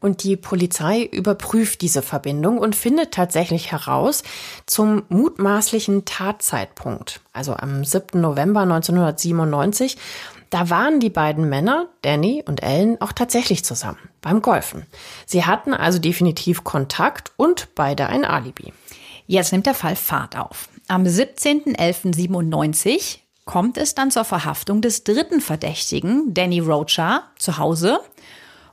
Und 0.02 0.24
die 0.24 0.36
Polizei 0.36 1.04
überprüft 1.04 1.82
diese 1.82 2.04
Verbindung 2.04 2.60
und 2.60 2.76
findet 2.76 3.12
tatsächlich 3.12 3.72
heraus 3.72 4.24
zum 4.68 5.04
mutmaßlichen 5.10 6.06
Tatzeitpunkt, 6.06 7.22
also 7.34 7.56
am 7.56 7.84
7. 7.84 8.22
November 8.22 8.62
1997. 8.62 9.98
Da 10.56 10.70
waren 10.70 11.02
die 11.02 11.10
beiden 11.10 11.50
Männer, 11.50 11.90
Danny 12.02 12.42
und 12.48 12.64
Ellen, 12.64 13.02
auch 13.02 13.12
tatsächlich 13.12 13.66
zusammen 13.66 14.00
beim 14.22 14.42
Golfen. 14.42 14.86
Sie 15.26 15.44
hatten 15.44 15.74
also 15.74 16.00
definitiv 16.00 16.64
Kontakt 16.64 17.34
und 17.36 17.76
beide 17.76 18.08
ein 18.08 18.24
Alibi. 18.24 18.72
Jetzt 19.28 19.52
nimmt 19.52 19.66
der 19.66 19.74
Fall 19.74 19.98
Fahrt 19.98 20.38
auf. 20.38 20.70
Am 20.88 21.04
17.11.97 21.04 23.18
kommt 23.44 23.76
es 23.76 23.96
dann 23.96 24.12
zur 24.12 24.24
Verhaftung 24.24 24.82
des 24.82 25.04
dritten 25.04 25.42
Verdächtigen, 25.42 26.34
Danny 26.34 26.62
Rocha, 26.62 27.24
zu 27.38 27.58
Hause. 27.58 28.00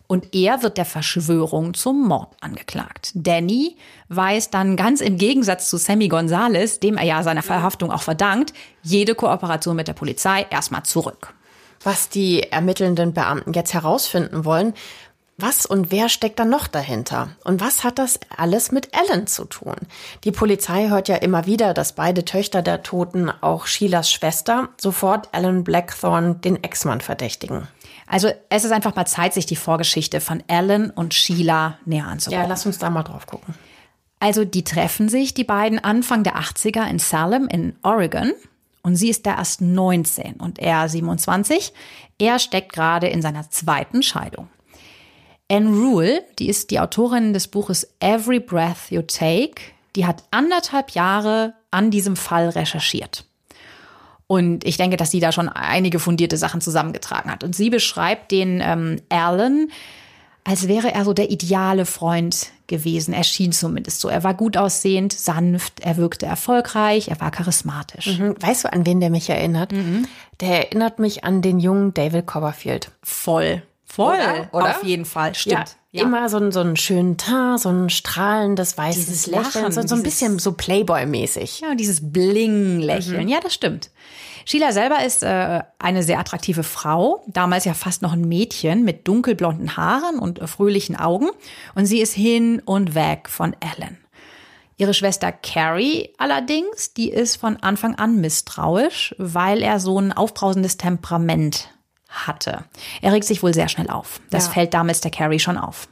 Und 0.07 0.37
er 0.37 0.63
wird 0.63 0.79
der 0.79 0.85
Verschwörung 0.85 1.75
zum 1.75 2.07
Mord 2.07 2.37
angeklagt. 2.41 3.11
Danny 3.15 3.77
weist 4.09 4.55
dann 4.55 4.77
ganz 4.77 5.01
im 5.01 5.19
Gegensatz 5.19 5.69
zu 5.69 5.79
Sammy 5.79 6.07
Gonzalez, 6.07 6.79
dem 6.79 6.97
er 6.97 7.07
ja 7.07 7.25
seine 7.25 7.43
Verhaftung 7.43 7.91
auch 7.91 8.03
verdankt, 8.03 8.53
jede 8.85 9.17
Kooperation 9.17 9.75
mit 9.75 9.89
der 9.89 9.95
Polizei 9.95 10.47
erstmal 10.49 10.85
zurück. 10.85 11.35
Was 11.85 12.09
die 12.09 12.45
ermittelnden 12.53 13.13
Beamten 13.13 13.53
jetzt 13.53 13.75
herausfinden 13.75 14.45
wollen, 14.45 14.75
was 15.39 15.67
und 15.67 15.91
wer 15.91 16.09
steckt 16.09 16.39
da 16.39 16.45
noch 16.45 16.69
dahinter? 16.69 17.31
Und 17.43 17.61
was 17.61 17.85
hat 17.85 17.99
das 17.99 18.21
alles 18.37 18.71
mit 18.71 18.91
Ellen 18.95 19.27
zu 19.27 19.45
tun? 19.45 19.75
Die 20.25 20.31
Polizei 20.31 20.89
hört 20.89 21.09
ja 21.09 21.17
immer 21.17 21.47
wieder, 21.47 21.75
dass 21.75 21.95
beide 21.95 22.25
Töchter 22.25 22.63
der 22.63 22.83
Toten, 22.83 23.31
auch 23.41 23.67
Sheilas 23.67 24.11
Schwester, 24.11 24.69
sofort 24.77 25.31
Alan 25.33 25.65
Blackthorne, 25.65 26.35
den 26.37 26.63
Ex-Mann, 26.63 27.01
verdächtigen. 27.01 27.67
Also 28.07 28.31
es 28.51 28.65
ist 28.65 28.73
einfach 28.73 28.95
mal 28.95 29.07
Zeit, 29.07 29.33
sich 29.33 29.47
die 29.47 29.57
Vorgeschichte 29.57 30.21
von 30.21 30.43
Alan 30.49 30.91
und 30.91 31.15
Sheila 31.15 31.79
näher 31.87 32.07
anzugucken. 32.07 32.43
Ja, 32.43 32.49
lass 32.49 32.67
uns 32.67 32.79
da 32.79 32.91
mal 32.91 33.03
drauf 33.03 33.27
gucken. 33.27 33.55
Also 34.21 34.45
die 34.45 34.63
treffen 34.63 35.09
sich, 35.09 35.35
die 35.35 35.45
beiden 35.45 35.83
Anfang 35.83 36.23
der 36.23 36.37
80er 36.37 36.89
in 36.89 37.01
Salem 37.01 37.49
in 37.49 37.75
Oregon. 37.83 38.33
Und 38.83 38.97
sie 38.97 39.11
ist 39.11 39.27
da 39.27 39.37
erst 39.37 39.61
19 39.61 40.35
und 40.35 40.59
er 40.59 40.89
27. 40.89 41.73
Er 42.19 42.39
steckt 42.39 42.73
gerade 42.73 43.07
in 43.07 43.23
seiner 43.23 43.49
zweiten 43.51 44.03
Scheidung. 44.03 44.49
Anne 45.51 45.69
Rule, 45.69 46.25
die 46.39 46.49
ist 46.49 46.71
die 46.71 46.81
Autorin 46.81 47.33
des 47.33 47.49
Buches 47.49 47.87
Every 48.01 48.41
Breath 48.41 48.91
You 48.91 49.03
Take, 49.03 49.63
die 49.95 50.07
hat 50.07 50.25
anderthalb 50.31 50.93
Jahre 50.93 51.55
an 51.71 51.91
diesem 51.91 52.17
Fall 52.17 52.49
recherchiert. 52.49 53.25
Und 54.27 54.65
ich 54.65 54.79
denke, 54.79 54.97
dass 54.97 55.11
sie 55.11 55.21
da 55.21 55.31
schon 55.31 55.51
einige 55.51 55.99
fundierte 55.99 56.39
Sachen 56.39 56.63
zusammengetragen 56.63 57.31
hat. 57.31 57.45
Und 57.45 57.55
sie 57.55 57.69
beschreibt 57.69 58.31
den 58.31 58.63
ähm, 58.65 59.03
Alan, 59.11 59.71
als 60.45 60.69
wäre 60.69 60.93
er 60.95 61.05
so 61.05 61.13
der 61.13 61.31
ideale 61.31 61.85
Freund 61.85 62.51
gewesen. 62.73 63.13
Er 63.15 63.23
schien 63.23 63.53
zumindest 63.53 64.01
so. 64.01 64.09
Er 64.09 64.25
war 64.25 64.35
gut 64.35 64.57
aussehend, 64.57 65.13
sanft, 65.13 65.81
er 65.81 65.97
wirkte 65.99 66.27
erfolgreich, 66.27 67.09
er 67.09 67.21
war 67.21 67.31
charismatisch. 67.31 68.19
Hm, 68.19 68.35
Weißt 68.41 68.65
du, 68.65 68.73
an 68.73 68.87
wen 68.87 68.99
der 69.01 69.11
mich 69.11 69.29
erinnert? 69.31 69.73
Der 70.41 70.65
erinnert 70.67 70.99
mich 70.99 71.23
an 71.23 71.43
den 71.43 71.61
jungen 71.61 71.95
David 71.95 72.27
Copperfield. 72.27 72.91
Voll. 73.03 73.63
Voll. 73.95 74.15
Oder? 74.15 74.49
Oder? 74.53 74.71
Auf 74.71 74.85
jeden 74.85 75.05
Fall. 75.05 75.35
Stimmt. 75.35 75.77
Ja, 75.91 76.05
Immer 76.05 76.31
so, 76.31 76.39
einen- 76.39 76.51
so 76.53 76.61
einen 76.61 76.77
schönen 76.79 77.19
Teint, 77.19 77.61
so 77.61 77.69
ein 77.69 77.91
strahlendes 77.91 78.79
weißes 78.79 79.05
Dieses 79.05 79.27
Lächeln, 79.27 79.65
Lachen, 79.65 79.73
so, 79.73 79.87
so 79.87 79.95
ein 79.95 80.03
bisschen 80.03 80.39
so 80.39 80.53
Playboy-mäßig. 80.53 81.61
Ja, 81.61 81.75
dieses 81.75 82.01
Bling-Lächeln. 82.11 83.29
Ja, 83.29 83.41
das 83.41 83.53
stimmt. 83.53 83.91
Sheila 84.47 84.73
selber 84.73 85.05
ist 85.05 85.23
äh, 85.23 85.61
eine 85.79 86.03
sehr 86.03 86.19
attraktive 86.19 86.63
Frau, 86.63 87.23
damals 87.27 87.67
ja 87.67 87.75
fast 87.75 88.01
noch 88.01 88.15
ein 88.15 88.23
Mädchen 88.27 88.83
mit 88.83 89.07
dunkelblonden 89.07 89.77
Haaren 89.77 90.19
und 90.19 90.41
äh, 90.41 90.47
fröhlichen 90.47 90.97
Augen. 90.97 91.29
Und 91.75 91.85
sie 91.85 92.01
ist 92.01 92.15
hin 92.15 92.63
und 92.65 92.95
weg 92.95 93.29
von 93.29 93.55
Alan. 93.61 93.99
Ihre 94.79 94.95
Schwester 94.95 95.31
Carrie 95.33 96.09
allerdings, 96.17 96.95
die 96.95 97.11
ist 97.11 97.37
von 97.37 97.59
Anfang 97.59 97.97
an 97.97 98.23
misstrauisch, 98.23 99.15
weil 99.19 99.63
er 99.63 99.79
so 99.79 99.99
ein 100.01 100.13
aufbrausendes 100.13 100.79
Temperament 100.79 101.69
hatte. 102.13 102.65
Er 103.01 103.13
regt 103.13 103.25
sich 103.27 103.43
wohl 103.43 103.55
sehr 103.55 103.69
schnell 103.69 103.91
auf. 103.91 104.21
Das 104.31 104.47
Ja. 104.47 104.53
fällt 104.53 104.75
damals 104.75 105.01
der 105.01 105.11
Carrie 105.11 105.39
schon 105.41 105.59
auf. 105.59 105.89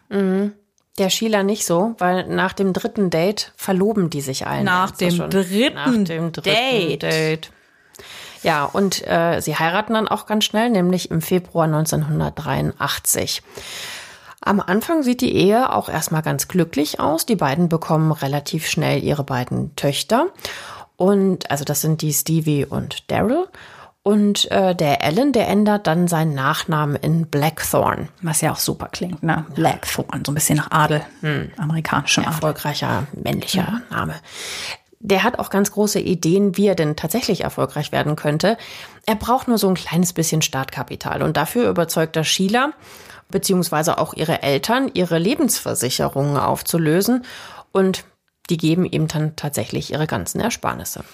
Der 0.98 1.08
Sheila 1.10 1.42
nicht 1.42 1.64
so, 1.64 1.94
weil 1.98 2.26
nach 2.28 2.52
dem 2.52 2.72
dritten 2.72 3.10
Date 3.10 3.52
verloben 3.56 4.10
die 4.10 4.20
sich 4.20 4.46
allen. 4.46 4.64
Nach 4.64 4.90
dem 4.90 5.16
dritten 5.30 5.74
nach 5.74 5.84
dem 5.92 6.32
dritten 6.32 6.42
Date. 6.42 7.02
Date. 7.02 7.50
Ja, 8.42 8.64
und 8.64 9.06
äh, 9.06 9.40
sie 9.40 9.56
heiraten 9.56 9.94
dann 9.94 10.08
auch 10.08 10.24
ganz 10.26 10.44
schnell, 10.44 10.70
nämlich 10.70 11.10
im 11.10 11.20
Februar 11.20 11.66
1983. 11.66 13.42
Am 14.42 14.60
Anfang 14.60 15.02
sieht 15.02 15.20
die 15.20 15.34
Ehe 15.34 15.72
auch 15.74 15.88
erstmal 15.90 16.22
ganz 16.22 16.48
glücklich 16.48 16.98
aus. 17.00 17.26
Die 17.26 17.36
beiden 17.36 17.68
bekommen 17.68 18.10
relativ 18.12 18.66
schnell 18.66 19.02
ihre 19.04 19.24
beiden 19.24 19.76
Töchter. 19.76 20.28
Und 20.96 21.50
also 21.50 21.64
das 21.64 21.82
sind 21.82 22.00
die 22.02 22.12
Stevie 22.12 22.64
und 22.64 23.10
Daryl. 23.10 23.46
Und 24.02 24.50
äh, 24.50 24.74
der 24.74 25.04
Alan, 25.04 25.32
der 25.32 25.48
ändert 25.48 25.86
dann 25.86 26.08
seinen 26.08 26.34
Nachnamen 26.34 26.96
in 26.96 27.26
Blackthorn. 27.26 28.08
Was 28.22 28.40
ja 28.40 28.52
auch 28.52 28.58
super 28.58 28.88
klingt, 28.88 29.22
ne? 29.22 29.44
Blackthorn, 29.54 30.24
so 30.24 30.32
ein 30.32 30.34
bisschen 30.34 30.56
nach 30.56 30.70
Adel, 30.70 31.02
amerikanischem 31.58 32.24
Adel. 32.24 32.34
erfolgreicher 32.34 33.06
männlicher 33.12 33.82
Name. 33.90 34.14
Der 35.00 35.22
hat 35.22 35.38
auch 35.38 35.50
ganz 35.50 35.72
große 35.72 36.00
Ideen, 36.00 36.56
wie 36.56 36.66
er 36.66 36.74
denn 36.74 36.96
tatsächlich 36.96 37.42
erfolgreich 37.42 37.92
werden 37.92 38.16
könnte. 38.16 38.56
Er 39.06 39.16
braucht 39.16 39.48
nur 39.48 39.58
so 39.58 39.68
ein 39.68 39.74
kleines 39.74 40.12
bisschen 40.12 40.42
Startkapital 40.42 41.22
und 41.22 41.36
dafür 41.36 41.68
überzeugt 41.68 42.16
er 42.16 42.24
Sheila 42.24 42.72
beziehungsweise 43.30 43.98
auch 43.98 44.14
ihre 44.14 44.42
Eltern, 44.42 44.90
ihre 44.92 45.18
Lebensversicherungen 45.18 46.36
aufzulösen 46.36 47.24
und 47.72 48.04
die 48.50 48.56
geben 48.56 48.84
ihm 48.84 49.08
dann 49.08 49.36
tatsächlich 49.36 49.92
ihre 49.92 50.06
ganzen 50.06 50.40
Ersparnisse. 50.40 51.04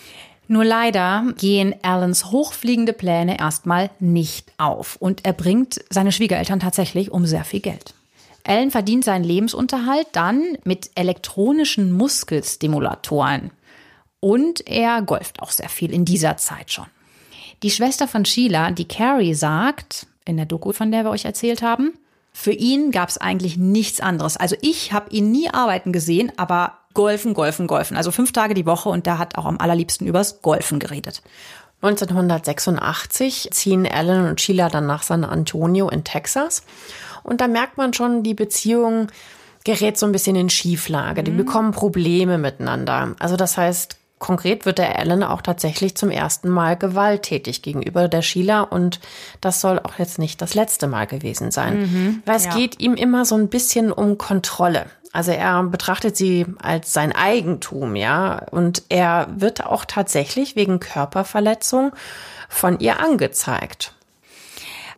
Nur 0.49 0.65
leider 0.65 1.25
gehen 1.39 1.75
Alans 1.83 2.27
hochfliegende 2.27 2.93
Pläne 2.93 3.39
erstmal 3.39 3.91
nicht 3.99 4.53
auf 4.59 4.97
und 4.97 5.25
er 5.25 5.33
bringt 5.33 5.81
seine 5.91 6.13
Schwiegereltern 6.13 6.61
tatsächlich 6.61 7.11
um 7.11 7.27
sehr 7.27 7.45
viel 7.45 7.61
Geld. 7.61 7.95
Alan 8.45 8.71
verdient 8.71 9.05
seinen 9.05 9.25
Lebensunterhalt 9.25 10.07
dann 10.13 10.57
mit 10.65 10.91
elektronischen 10.95 11.91
Muskelstimulatoren 11.93 13.51
und 14.21 14.67
er 14.69 15.03
golft 15.03 15.43
auch 15.43 15.51
sehr 15.51 15.69
viel 15.69 15.93
in 15.93 16.05
dieser 16.05 16.37
Zeit 16.37 16.71
schon. 16.73 16.87
Die 17.63 17.71
Schwester 17.71 18.07
von 18.07 18.25
Sheila, 18.25 18.71
die 18.71 18.87
Carrie, 18.87 19.35
sagt 19.35 20.07
in 20.25 20.37
der 20.37 20.47
Doku, 20.47 20.73
von 20.73 20.93
der 20.93 21.05
wir 21.05 21.11
euch 21.11 21.25
erzählt 21.25 21.63
haben, 21.63 21.95
für 22.33 22.53
ihn 22.53 22.91
gab 22.91 23.09
es 23.09 23.19
eigentlich 23.19 23.57
nichts 23.57 24.01
anderes. 24.01 24.37
Also 24.37 24.57
ich 24.61 24.93
habe 24.93 25.11
ihn 25.11 25.33
nie 25.33 25.49
arbeiten 25.49 25.91
gesehen, 25.91 26.31
aber 26.37 26.79
golfen, 26.97 27.35
golfen, 27.35 27.67
golfen. 27.67 27.97
Also 27.97 28.11
fünf 28.11 28.33
Tage 28.33 28.55
die 28.55 28.67
Woche 28.67 28.89
und 28.89 29.07
der 29.07 29.19
hat 29.19 29.37
auch 29.37 29.45
am 29.45 29.59
allerliebsten 29.61 30.07
übers 30.07 30.41
Golfen 30.41 30.81
geredet. 30.81 31.23
1986 31.83 33.51
ziehen 33.53 33.87
Alan 33.87 34.27
und 34.27 34.41
Sheila 34.41 34.71
dann 34.71 34.87
nach 34.87 35.03
San 35.03 35.25
Antonio 35.25 35.91
in 35.91 36.05
Texas. 36.05 36.63
Und 37.23 37.43
da 37.43 37.49
merkt 37.49 37.77
man 37.77 37.93
schon, 37.93 38.23
die 38.23 38.33
Beziehung 38.33 39.09
gerät 39.65 39.99
so 39.99 40.07
ein 40.07 40.13
bisschen 40.13 40.37
in 40.37 40.49
Schieflage. 40.49 41.23
Die 41.23 41.33
bekommen 41.33 41.73
Probleme 41.73 42.39
miteinander. 42.39 43.15
Also 43.19 43.37
das 43.37 43.59
heißt, 43.59 43.99
konkret 44.19 44.65
wird 44.65 44.79
der 44.79 44.99
Alan 44.99 45.23
auch 45.23 45.43
tatsächlich 45.43 45.97
zum 45.97 46.11
ersten 46.11 46.49
Mal 46.49 46.79
gewalttätig 46.79 47.61
gegenüber 47.61 48.09
der 48.09 48.23
Sheila. 48.23 48.63
Und 48.63 49.01
das 49.43 49.61
soll 49.61 49.79
auch 49.81 49.99
jetzt 49.99 50.19
nicht 50.19 50.41
das 50.41 50.55
letzte 50.55 50.87
Mal 50.87 51.07
gewesen 51.07 51.51
sein. 51.51 52.23
Weil 52.25 52.37
es 52.37 52.47
ja. 52.47 52.55
geht 52.55 52.81
ihm 52.81 52.95
immer 52.95 53.27
so 53.27 53.35
ein 53.35 53.49
bisschen 53.49 53.93
um 53.93 54.17
Kontrolle. 54.17 54.87
Also 55.17 55.31
er 55.31 55.63
betrachtet 55.63 56.15
sie 56.15 56.45
als 56.59 56.93
sein 56.93 57.11
Eigentum, 57.11 57.97
ja. 57.97 58.45
Und 58.51 58.83
er 58.91 59.29
wird 59.35 59.65
auch 59.65 59.87
tatsächlich 59.87 60.57
wegen 60.57 60.79
Körperverletzung 60.79 61.93
von 62.51 62.79
ihr 62.81 63.01
angezeigt. 63.01 63.95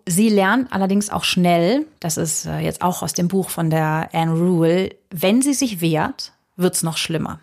Sie 0.07 0.29
lernt 0.29 0.73
allerdings 0.73 1.11
auch 1.11 1.23
schnell, 1.23 1.87
das 2.01 2.17
ist 2.17 2.47
äh, 2.47 2.59
jetzt 2.59 2.83
auch 2.83 3.03
aus 3.03 3.13
dem 3.13 3.29
Buch 3.29 3.49
von 3.49 3.71
der 3.71 4.09
Anne 4.13 4.33
Rule, 4.33 4.91
wenn 5.11 5.41
sie 5.41 5.55
sich 5.55 5.81
wehrt, 5.81 6.33
wird's 6.57 6.83
noch 6.83 6.97
schlimmer. 6.97 7.39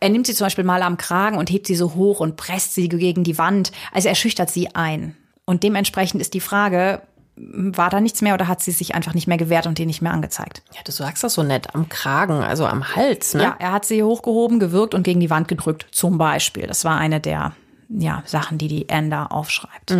Er 0.00 0.08
nimmt 0.08 0.26
sie 0.26 0.34
zum 0.34 0.46
Beispiel 0.46 0.64
mal 0.64 0.80
am 0.80 0.96
Kragen 0.96 1.36
und 1.36 1.50
hebt 1.50 1.66
sie 1.66 1.76
so 1.76 1.92
hoch 1.94 2.20
und 2.20 2.36
presst 2.36 2.74
sie 2.74 2.88
gegen 2.88 3.22
die 3.22 3.36
Wand. 3.36 3.70
Also 3.92 4.08
er 4.08 4.14
schüchtert 4.14 4.48
sie 4.48 4.74
ein. 4.74 5.14
Und 5.44 5.62
dementsprechend 5.62 6.22
ist 6.22 6.32
die 6.32 6.40
Frage, 6.40 7.02
war 7.36 7.90
da 7.90 8.00
nichts 8.00 8.22
mehr 8.22 8.34
oder 8.34 8.46
hat 8.46 8.62
sie 8.62 8.70
sich 8.70 8.94
einfach 8.94 9.14
nicht 9.14 9.26
mehr 9.26 9.36
gewehrt 9.36 9.66
und 9.66 9.78
ihn 9.78 9.88
nicht 9.88 10.02
mehr 10.02 10.12
angezeigt? 10.12 10.62
Ja, 10.72 10.80
du 10.84 10.92
sagst 10.92 11.24
das 11.24 11.34
so 11.34 11.42
nett, 11.42 11.74
am 11.74 11.88
Kragen, 11.88 12.42
also 12.42 12.66
am 12.66 12.94
Hals, 12.94 13.34
ne? 13.34 13.42
Ja, 13.42 13.56
er 13.58 13.72
hat 13.72 13.84
sie 13.84 14.02
hochgehoben, 14.02 14.60
gewürgt 14.60 14.94
und 14.94 15.02
gegen 15.02 15.20
die 15.20 15.30
Wand 15.30 15.48
gedrückt, 15.48 15.86
zum 15.90 16.16
Beispiel. 16.18 16.66
Das 16.66 16.84
war 16.84 16.96
eine 16.96 17.20
der 17.20 17.52
ja, 17.88 18.22
Sachen, 18.24 18.58
die 18.58 18.68
die 18.68 18.88
Anne 18.88 19.10
da 19.10 19.26
aufschreibt. 19.26 19.96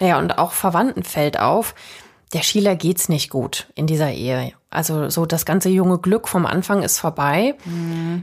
Naja, 0.00 0.18
und 0.18 0.38
auch 0.38 0.52
Verwandten 0.52 1.02
fällt 1.02 1.38
auf, 1.38 1.74
der 2.32 2.42
Sheila 2.42 2.74
geht's 2.74 3.08
nicht 3.08 3.30
gut 3.30 3.68
in 3.74 3.86
dieser 3.86 4.12
Ehe. 4.12 4.52
Also 4.70 5.08
so 5.08 5.24
das 5.24 5.46
ganze 5.46 5.70
junge 5.70 5.98
Glück 5.98 6.28
vom 6.28 6.44
Anfang 6.44 6.82
ist 6.82 6.98
vorbei. 6.98 7.54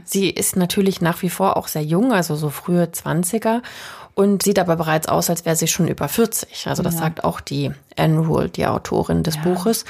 Sie 0.04 0.30
ist 0.30 0.54
natürlich 0.54 1.00
nach 1.00 1.22
wie 1.22 1.30
vor 1.30 1.56
auch 1.56 1.66
sehr 1.66 1.82
jung, 1.82 2.12
also 2.12 2.36
so 2.36 2.50
frühe 2.50 2.92
Zwanziger 2.92 3.62
und 4.16 4.42
sieht 4.42 4.58
aber 4.58 4.76
bereits 4.76 5.08
aus, 5.08 5.28
als 5.28 5.44
wäre 5.44 5.56
sie 5.56 5.68
schon 5.68 5.86
über 5.86 6.08
40. 6.08 6.66
Also 6.68 6.82
das 6.82 6.96
sagt 6.96 7.22
auch 7.22 7.38
die 7.38 7.70
Anne 7.96 8.20
Rule, 8.20 8.48
die 8.48 8.66
Autorin 8.66 9.22
des 9.22 9.36
Buches. 9.36 9.84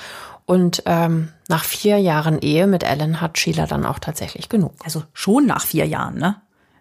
Und 0.46 0.82
ähm, 0.84 1.28
nach 1.48 1.62
vier 1.62 1.98
Jahren 1.98 2.40
Ehe 2.40 2.66
mit 2.66 2.82
Ellen 2.82 3.20
hat 3.20 3.38
Sheila 3.38 3.66
dann 3.66 3.86
auch 3.86 4.00
tatsächlich 4.00 4.48
genug. 4.48 4.72
Also 4.84 5.04
schon 5.12 5.46
nach 5.46 5.64
vier 5.64 5.86
Jahren, 5.86 6.18
ne? 6.18 6.36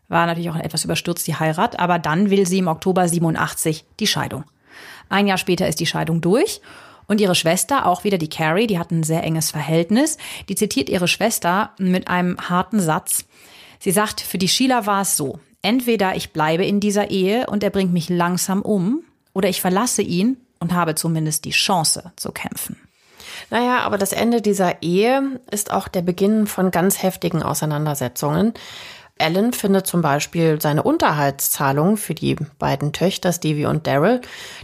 War 0.08 0.26
natürlich 0.26 0.50
auch 0.50 0.56
etwas 0.56 0.86
überstürzt, 0.86 1.28
die 1.28 1.36
Heirat, 1.36 1.80
aber 1.80 2.00
dann 2.00 2.32
will 2.32 2.48
sie 2.48 2.60
im 2.60 2.68
Oktober 2.68 3.08
87 3.08 3.86
die 4.00 4.08
Scheidung. 4.08 4.44
Ein 5.10 5.28
Jahr 5.28 5.38
später 5.38 5.68
ist 5.68 5.80
die 5.80 5.88
Scheidung 5.88 6.22
durch 6.22 6.62
und 7.08 7.22
ihre 7.22 7.36
Schwester, 7.36 7.86
auch 7.86 8.04
wieder 8.04 8.18
die 8.18 8.30
Carrie, 8.30 8.68
die 8.68 8.80
hat 8.80 8.92
ein 8.92 9.04
sehr 9.04 9.24
enges 9.24 9.52
Verhältnis, 9.52 10.18
die 10.50 10.56
zitiert 10.56 10.90
ihre 10.90 11.08
Schwester 11.08 11.72
mit 11.78 12.08
einem 12.08 12.38
harten 12.38 12.80
Satz. 12.80 13.26
Sie 13.80 13.92
sagt, 13.92 14.22
für 14.22 14.40
die 14.40 14.48
Sheila 14.48 14.88
war 14.88 15.02
es 15.02 15.16
so, 15.16 15.40
entweder 15.66 16.16
ich 16.16 16.32
bleibe 16.32 16.64
in 16.64 16.80
dieser 16.80 17.10
Ehe 17.10 17.48
und 17.48 17.64
er 17.64 17.72
bringt 17.72 17.92
mich 17.92 18.08
langsam 18.08 18.62
um, 18.62 19.04
oder 19.34 19.50
ich 19.50 19.62
verlasse 19.62 20.04
ihn 20.04 20.38
und 20.60 20.74
habe 20.74 20.96
zumindest 20.96 21.44
die 21.44 21.52
Chance 21.52 22.12
zu 22.16 22.32
kämpfen. 22.32 22.78
Naja, 23.50 23.80
aber 23.80 23.98
das 23.98 24.14
Ende 24.14 24.42
dieser 24.42 24.82
Ehe 24.82 25.40
ist 25.52 25.72
auch 25.72 25.88
der 25.88 26.04
Beginn 26.04 26.48
von 26.48 26.72
ganz 26.72 27.02
heftigen 27.02 27.44
Auseinandersetzungen. 27.44 28.54
Alan 29.18 29.54
findet 29.54 29.88
zum 29.88 30.02
Beispiel 30.02 30.62
seine 30.62 30.84
Unterhaltszahlung 30.84 31.98
für 31.98 32.14
die 32.14 32.36
beiden 32.60 32.94
Töchter 32.94 33.34
Stevie 33.34 33.66
und 33.66 33.88
Daryl, 33.88 34.22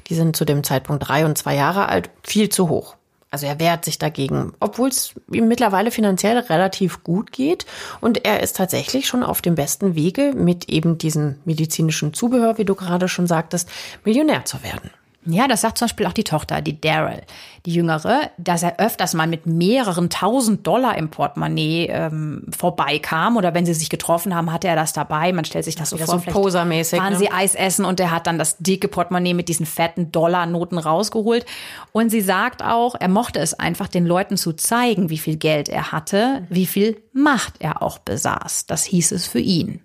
die 0.07 0.15
sind 0.15 0.35
zu 0.35 0.45
dem 0.45 0.63
Zeitpunkt 0.63 1.07
drei 1.07 1.25
und 1.25 1.37
zwei 1.37 1.55
Jahre 1.55 1.89
alt, 1.89 2.09
viel 2.23 2.49
zu 2.49 2.69
hoch. 2.69 2.95
Also 3.32 3.46
er 3.46 3.60
wehrt 3.60 3.86
sich 3.86 3.98
dagegen, 3.98 4.52
obwohl 4.60 4.89
es 4.89 5.15
ihm 5.32 5.48
mittlerweile 5.48 5.89
finanziell 5.89 6.38
relativ 6.38 7.02
gut 7.04 7.32
geht. 7.32 7.65
Und 8.02 8.26
er 8.26 8.41
ist 8.41 8.58
tatsächlich 8.58 9.08
schon 9.08 9.24
auf 9.24 9.41
dem 9.41 9.56
besten 9.56 9.96
Wege, 9.96 10.34
mit 10.36 10.67
eben 10.67 10.98
diesem 10.98 11.38
medizinischen 11.46 12.13
Zubehör, 12.13 12.58
wie 12.58 12.65
du 12.65 12.76
gerade 12.76 13.08
schon 13.08 13.28
sagtest, 13.28 13.70
Millionär 14.04 14.44
zu 14.44 14.62
werden. 14.63 14.91
Ja, 15.25 15.47
das 15.47 15.62
sagt 15.62 15.77
zum 15.77 15.86
Beispiel 15.86 16.07
auch 16.07 16.13
die 16.13 16.23
Tochter, 16.23 16.62
die 16.62 16.81
Daryl, 16.81 17.21
die 17.67 17.73
Jüngere, 17.73 18.31
dass 18.38 18.63
er 18.63 18.79
öfters 18.79 19.13
mal 19.13 19.27
mit 19.27 19.45
mehreren 19.45 20.10
tausend 20.10 20.65
Dollar 20.65 20.97
im 20.97 21.10
Portemonnaie 21.10 21.88
ähm, 21.91 22.47
vorbeikam 22.49 23.38
oder 23.38 23.53
wenn 23.53 23.65
sie 23.65 23.75
sich 23.75 23.91
getroffen 23.91 24.34
haben, 24.34 24.51
hatte 24.51 24.67
er 24.67 24.75
das 24.75 24.93
dabei. 24.93 25.31
Man 25.31 25.45
stellt 25.45 25.65
sich 25.65 25.75
das 25.75 25.91
so 25.91 25.97
vor. 25.97 26.19
so 26.19 26.31
posermäßig, 26.31 26.99
Waren 26.99 27.13
ne? 27.13 27.19
sie 27.19 27.31
Eis 27.31 27.53
essen 27.53 27.86
und 27.86 27.99
er 27.99 28.10
hat 28.10 28.25
dann 28.25 28.39
das 28.39 28.57
dicke 28.57 28.88
Portemonnaie 28.88 29.36
mit 29.36 29.47
diesen 29.47 29.67
fetten 29.67 30.12
Dollarnoten 30.12 30.79
rausgeholt. 30.79 31.45
Und 31.91 32.10
sie 32.10 32.21
sagt 32.21 32.63
auch, 32.63 32.95
er 32.99 33.10
mochte 33.10 33.39
es 33.39 33.53
einfach, 33.53 33.88
den 33.88 34.07
Leuten 34.07 34.38
zu 34.38 34.53
zeigen, 34.53 35.12
wie 35.12 35.19
viel 35.19 35.38
Geld 35.38 35.69
er 35.69 35.91
hatte, 35.91 36.47
wie 36.49 36.65
viel 36.65 36.99
Macht 37.13 37.55
er 37.60 37.84
auch 37.84 37.99
besaß. 37.99 38.65
Das 38.65 38.86
hieß 38.86 39.12
es 39.12 39.27
für 39.27 39.39
ihn. 39.39 39.81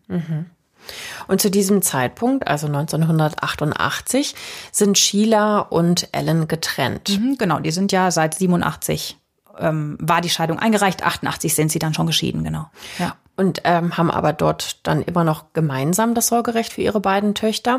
Und 1.29 1.40
zu 1.40 1.51
diesem 1.51 1.83
Zeitpunkt, 1.83 2.46
also 2.46 2.66
1988, 2.66 4.35
sind 4.72 4.99
Sheila 4.99 5.61
und 5.61 6.09
Ellen 6.12 6.49
getrennt. 6.49 7.18
Mhm, 7.18 7.37
Genau, 7.38 7.61
die 7.61 7.70
sind 7.70 7.92
ja 7.92 8.11
seit 8.11 8.35
87 8.35 9.16
ähm, 9.59 9.96
war 10.01 10.20
die 10.20 10.31
Scheidung 10.31 10.59
eingereicht, 10.59 11.03
88 11.03 11.55
sind 11.55 11.70
sie 11.70 11.79
dann 11.79 11.94
schon 11.94 12.07
geschieden, 12.07 12.44
genau. 12.44 12.66
Ja. 12.99 13.16
Und 13.37 13.61
ähm, 13.64 13.96
haben 13.96 14.11
aber 14.11 14.33
dort 14.33 14.87
dann 14.87 15.03
immer 15.03 15.22
noch 15.22 15.53
gemeinsam 15.53 16.14
das 16.14 16.29
Sorgerecht 16.29 16.72
für 16.72 16.81
ihre 16.81 17.01
beiden 17.01 17.35
Töchter. 17.35 17.79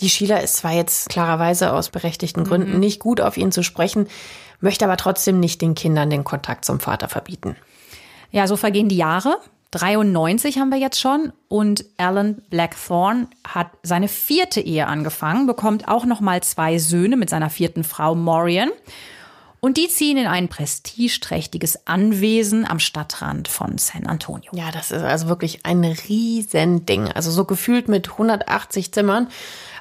Die 0.00 0.10
Sheila 0.10 0.38
ist 0.38 0.56
zwar 0.56 0.72
jetzt 0.72 1.08
klarerweise 1.08 1.72
aus 1.72 1.88
berechtigten 1.88 2.44
Gründen 2.44 2.80
nicht 2.80 3.00
gut 3.00 3.20
auf 3.20 3.38
ihn 3.38 3.50
zu 3.50 3.62
sprechen, 3.62 4.08
möchte 4.60 4.84
aber 4.84 4.98
trotzdem 4.98 5.40
nicht 5.40 5.62
den 5.62 5.74
Kindern 5.74 6.10
den 6.10 6.24
Kontakt 6.24 6.66
zum 6.66 6.80
Vater 6.80 7.08
verbieten. 7.08 7.56
Ja, 8.30 8.46
so 8.46 8.56
vergehen 8.56 8.88
die 8.88 8.96
Jahre. 8.96 9.38
93 9.74 10.58
haben 10.58 10.70
wir 10.70 10.78
jetzt 10.78 11.00
schon 11.00 11.32
und 11.48 11.84
Alan 11.96 12.42
Blackthorne 12.48 13.26
hat 13.46 13.70
seine 13.82 14.08
vierte 14.08 14.60
Ehe 14.60 14.86
angefangen, 14.86 15.46
bekommt 15.46 15.88
auch 15.88 16.04
noch 16.04 16.20
mal 16.20 16.42
zwei 16.42 16.78
Söhne 16.78 17.16
mit 17.16 17.28
seiner 17.28 17.50
vierten 17.50 17.82
Frau 17.82 18.14
Morian. 18.14 18.70
Und 19.58 19.78
die 19.78 19.88
ziehen 19.88 20.18
in 20.18 20.26
ein 20.26 20.48
prestigeträchtiges 20.48 21.86
Anwesen 21.86 22.66
am 22.66 22.78
Stadtrand 22.78 23.48
von 23.48 23.78
San 23.78 24.06
Antonio. 24.06 24.50
Ja, 24.52 24.70
das 24.70 24.90
ist 24.90 25.02
also 25.02 25.26
wirklich 25.26 25.64
ein 25.64 25.82
Riesending. 25.84 27.08
Also 27.08 27.30
so 27.30 27.46
gefühlt 27.46 27.88
mit 27.88 28.10
180 28.10 28.92
Zimmern. 28.92 29.28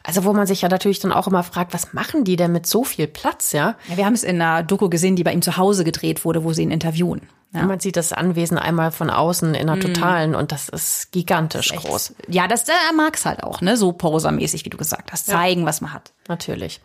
Also 0.04 0.26
wo 0.26 0.34
man 0.34 0.46
sich 0.46 0.62
ja 0.62 0.70
natürlich 0.70 1.00
dann 1.00 1.14
auch 1.14 1.28
immer 1.28 1.44
fragt, 1.44 1.74
was 1.74 1.94
machen 1.94 2.26
die 2.26 2.36
denn 2.36 2.52
mit 2.52 2.68
so 2.68 2.84
viel 2.84 3.08
Platz, 3.08 3.54
ja? 3.54 3.76
ja 3.88 3.98
wir 3.98 4.06
haben 4.06 4.14
es 4.14 4.24
in 4.24 4.42
einer 4.42 4.62
Doku 4.62 4.90
gesehen, 4.90 5.16
die 5.16 5.24
bei 5.24 5.34
ihm 5.34 5.42
zu 5.42 5.56
Hause 5.56 5.86
gedreht 5.86 6.26
wurde, 6.26 6.44
wo 6.44 6.52
sie 6.52 6.64
ihn 6.64 6.72
interviewen. 6.72 7.22
Ja. 7.54 7.64
Man 7.64 7.80
sieht 7.80 7.98
das 7.98 8.14
Anwesen 8.14 8.58
einmal 8.58 8.92
von 8.92 9.12
außen 9.12 9.54
in 9.54 9.70
einer 9.70 9.76
mhm. 9.76 9.94
totalen 9.94 10.36
und 10.36 10.52
das 10.52 10.70
ist 10.70 11.12
gigantisch 11.12 11.70
das 11.70 11.78
ist 11.78 11.86
groß. 11.86 12.16
Ja, 12.28 12.48
das 12.48 12.68
er 12.68 12.74
mag 12.96 13.16
es 13.16 13.26
halt 13.26 13.44
auch, 13.44 13.62
ne? 13.62 13.78
So 13.78 13.92
posermäßig, 13.92 14.66
wie 14.66 14.72
du 14.72 14.78
gesagt 14.78 15.12
hast. 15.12 15.28
Zeigen, 15.28 15.62
ja. 15.62 15.68
was 15.68 15.80
man 15.80 15.94
hat. 15.94 16.14
Natürlich. 16.28 16.82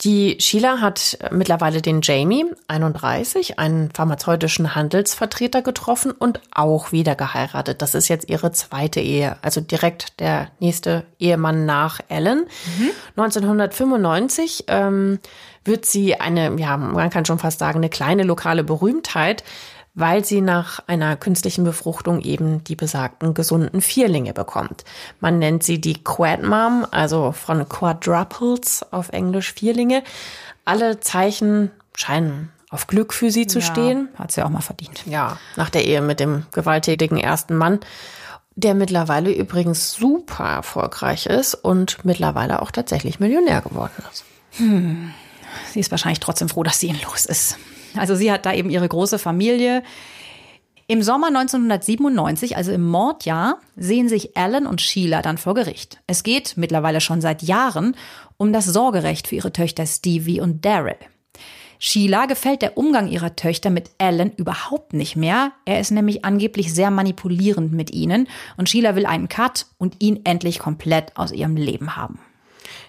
Die 0.00 0.36
Sheila 0.40 0.80
hat 0.80 1.18
mittlerweile 1.30 1.80
den 1.80 2.00
Jamie, 2.02 2.44
31, 2.68 3.58
einen 3.58 3.90
pharmazeutischen 3.92 4.74
Handelsvertreter 4.74 5.62
getroffen 5.62 6.10
und 6.10 6.40
auch 6.52 6.92
wieder 6.92 7.14
geheiratet. 7.14 7.80
Das 7.80 7.94
ist 7.94 8.08
jetzt 8.08 8.28
ihre 8.28 8.50
zweite 8.52 9.00
Ehe, 9.00 9.36
also 9.42 9.60
direkt 9.60 10.20
der 10.20 10.48
nächste 10.58 11.04
Ehemann 11.18 11.64
nach 11.64 12.00
Ellen. 12.08 12.46
Mhm. 12.78 12.90
1995 13.16 14.64
ähm, 14.68 15.20
wird 15.64 15.86
sie 15.86 16.20
eine, 16.20 16.54
ja, 16.58 16.76
man 16.76 17.10
kann 17.10 17.24
schon 17.24 17.38
fast 17.38 17.60
sagen, 17.60 17.78
eine 17.78 17.88
kleine 17.88 18.24
lokale 18.24 18.64
Berühmtheit, 18.64 19.44
weil 19.94 20.24
sie 20.24 20.40
nach 20.40 20.80
einer 20.86 21.16
künstlichen 21.16 21.64
Befruchtung 21.64 22.20
eben 22.20 22.64
die 22.64 22.76
besagten 22.76 23.32
gesunden 23.32 23.80
Vierlinge 23.80 24.34
bekommt. 24.34 24.84
Man 25.20 25.38
nennt 25.38 25.62
sie 25.62 25.80
die 25.80 26.02
Quad 26.02 26.42
Mom, 26.42 26.86
also 26.90 27.32
von 27.32 27.68
Quadruples 27.68 28.84
auf 28.90 29.10
Englisch 29.10 29.52
Vierlinge. 29.52 30.02
Alle 30.64 31.00
Zeichen 31.00 31.70
scheinen 31.94 32.50
auf 32.70 32.88
Glück 32.88 33.12
für 33.12 33.30
sie 33.30 33.46
zu 33.46 33.60
ja, 33.60 33.64
stehen. 33.64 34.08
Hat 34.18 34.32
sie 34.32 34.42
auch 34.42 34.50
mal 34.50 34.60
verdient. 34.60 35.04
Ja, 35.06 35.38
nach 35.54 35.70
der 35.70 35.84
Ehe 35.84 36.02
mit 36.02 36.18
dem 36.18 36.44
gewalttätigen 36.50 37.18
ersten 37.18 37.54
Mann, 37.54 37.78
der 38.56 38.74
mittlerweile 38.74 39.32
übrigens 39.32 39.92
super 39.92 40.44
erfolgreich 40.44 41.26
ist 41.26 41.54
und 41.54 42.04
mittlerweile 42.04 42.62
auch 42.62 42.72
tatsächlich 42.72 43.20
Millionär 43.20 43.60
geworden 43.60 44.02
ist. 44.10 44.24
Hm. 44.56 45.14
Sie 45.72 45.78
ist 45.78 45.92
wahrscheinlich 45.92 46.18
trotzdem 46.18 46.48
froh, 46.48 46.64
dass 46.64 46.80
sie 46.80 46.88
ihn 46.88 46.98
los 47.04 47.26
ist. 47.26 47.58
Also 47.96 48.14
sie 48.14 48.30
hat 48.30 48.46
da 48.46 48.52
eben 48.52 48.70
ihre 48.70 48.88
große 48.88 49.18
Familie. 49.18 49.82
Im 50.86 51.02
Sommer 51.02 51.28
1997, 51.28 52.56
also 52.56 52.70
im 52.70 52.86
Mordjahr, 52.86 53.58
sehen 53.74 54.08
sich 54.08 54.36
Alan 54.36 54.66
und 54.66 54.82
Sheila 54.82 55.22
dann 55.22 55.38
vor 55.38 55.54
Gericht. 55.54 56.00
Es 56.06 56.22
geht 56.22 56.56
mittlerweile 56.56 57.00
schon 57.00 57.22
seit 57.22 57.42
Jahren 57.42 57.96
um 58.36 58.52
das 58.52 58.66
Sorgerecht 58.66 59.28
für 59.28 59.36
ihre 59.36 59.52
Töchter 59.52 59.86
Stevie 59.86 60.40
und 60.40 60.64
Daryl. 60.64 60.96
Sheila 61.78 62.26
gefällt 62.26 62.62
der 62.62 62.76
Umgang 62.76 63.08
ihrer 63.08 63.34
Töchter 63.36 63.70
mit 63.70 63.90
Alan 63.98 64.32
überhaupt 64.36 64.92
nicht 64.92 65.16
mehr. 65.16 65.52
Er 65.64 65.80
ist 65.80 65.90
nämlich 65.90 66.24
angeblich 66.24 66.72
sehr 66.72 66.90
manipulierend 66.90 67.72
mit 67.72 67.90
ihnen 67.90 68.28
und 68.56 68.68
Sheila 68.68 68.94
will 68.94 69.06
einen 69.06 69.28
Cut 69.28 69.66
und 69.78 70.02
ihn 70.02 70.20
endlich 70.24 70.58
komplett 70.58 71.16
aus 71.16 71.32
ihrem 71.32 71.56
Leben 71.56 71.96
haben. 71.96 72.18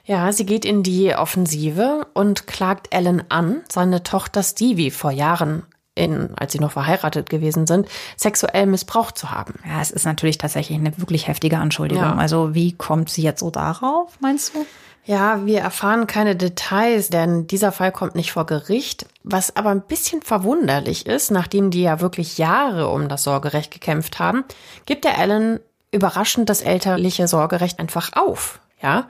Ja, 0.06 0.32
sie 0.32 0.46
geht 0.46 0.66
in 0.66 0.84
die 0.84 1.16
Offensive 1.16 2.08
und 2.14 2.48
klagt 2.48 2.94
Ellen 2.94 3.24
an, 3.30 3.62
seine 3.72 4.04
Tochter 4.04 4.44
Stevie 4.44 4.92
vor 4.92 5.12
Jahren 5.12 5.64
in, 5.96 6.30
als 6.36 6.52
sie 6.52 6.60
noch 6.60 6.74
verheiratet 6.74 7.30
gewesen 7.30 7.66
sind, 7.66 7.88
sexuell 8.18 8.66
missbraucht 8.68 9.18
zu 9.18 9.32
haben. 9.32 9.56
Ja, 9.66 9.82
es 9.82 9.92
ist 9.92 10.06
natürlich 10.06 10.38
tatsächlich 10.38 10.78
eine 10.78 10.98
wirklich 10.98 11.28
heftige 11.28 11.58
Anschuldigung. 11.58 12.04
Ja. 12.04 12.16
Also 12.16 12.54
wie 12.54 12.74
kommt 12.74 13.10
sie 13.10 13.24
jetzt 13.24 13.40
so 13.40 13.50
darauf, 13.50 14.18
meinst 14.20 14.54
du? 14.54 14.66
Ja, 15.06 15.46
wir 15.46 15.62
erfahren 15.62 16.08
keine 16.08 16.36
Details, 16.36 17.10
denn 17.10 17.46
dieser 17.48 17.72
Fall 17.72 17.92
kommt 17.92 18.16
nicht 18.16 18.32
vor 18.32 18.46
Gericht. 18.46 19.06
Was 19.24 19.56
aber 19.56 19.70
ein 19.70 19.82
bisschen 19.82 20.22
verwunderlich 20.22 21.06
ist, 21.06 21.32
nachdem 21.32 21.70
die 21.70 21.84
ja 21.84 22.02
wirklich 22.02 22.38
Jahre 22.38 22.90
um 22.90 23.08
das 23.08 23.24
Sorgerecht 23.24 23.72
gekämpft 23.72 24.20
haben, 24.20 24.44
gibt 24.86 25.06
der 25.06 25.18
Ellen 25.18 25.60
überraschend 25.92 26.50
das 26.50 26.62
elterliche 26.62 27.28
Sorgerecht 27.28 27.80
einfach 27.80 28.14
auf. 28.14 28.60
Ja, 28.82 29.08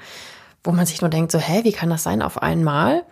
wo 0.66 0.72
man 0.72 0.86
sich 0.86 1.02
nur 1.02 1.10
denkt, 1.10 1.32
so, 1.32 1.40
hä, 1.40 1.64
wie 1.64 1.72
kann 1.72 1.90
das 1.90 2.04
sein 2.04 2.22
auf 2.22 2.42
einmal? 2.42 3.04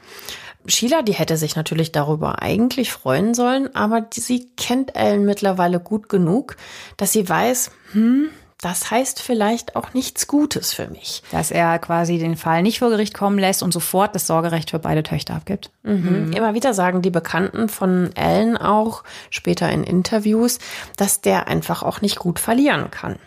Sheila, 0.65 1.01
die 1.01 1.13
hätte 1.13 1.37
sich 1.37 1.55
natürlich 1.55 1.91
darüber 1.91 2.41
eigentlich 2.41 2.91
freuen 2.91 3.33
sollen, 3.33 3.73
aber 3.75 4.07
sie 4.13 4.49
kennt 4.55 4.95
Ellen 4.95 5.25
mittlerweile 5.25 5.79
gut 5.79 6.07
genug, 6.07 6.55
dass 6.95 7.11
sie 7.11 7.27
weiß, 7.27 7.71
hm, 7.91 8.29
das 8.61 8.89
heißt 8.89 9.21
vielleicht 9.21 9.75
auch 9.75 9.93
nichts 9.93 10.25
Gutes 10.25 10.73
für 10.73 10.87
mich. 10.87 11.21
Dass 11.31 11.51
er 11.51 11.77
quasi 11.79 12.17
den 12.17 12.37
Fall 12.37 12.63
nicht 12.63 12.79
vor 12.79 12.89
Gericht 12.89 13.13
kommen 13.13 13.37
lässt 13.37 13.61
und 13.61 13.73
sofort 13.73 14.15
das 14.15 14.25
Sorgerecht 14.25 14.69
für 14.69 14.79
beide 14.79 15.03
Töchter 15.03 15.35
abgibt. 15.35 15.69
Mhm. 15.83 16.27
Mhm. 16.27 16.33
Immer 16.33 16.53
wieder 16.53 16.73
sagen 16.73 17.01
die 17.01 17.09
Bekannten 17.09 17.67
von 17.67 18.15
Ellen 18.15 18.55
auch 18.55 19.03
später 19.29 19.69
in 19.69 19.83
Interviews, 19.83 20.59
dass 20.95 21.19
der 21.19 21.49
einfach 21.49 21.83
auch 21.83 21.99
nicht 21.99 22.19
gut 22.19 22.39
verlieren 22.39 22.89
kann. 22.89 23.17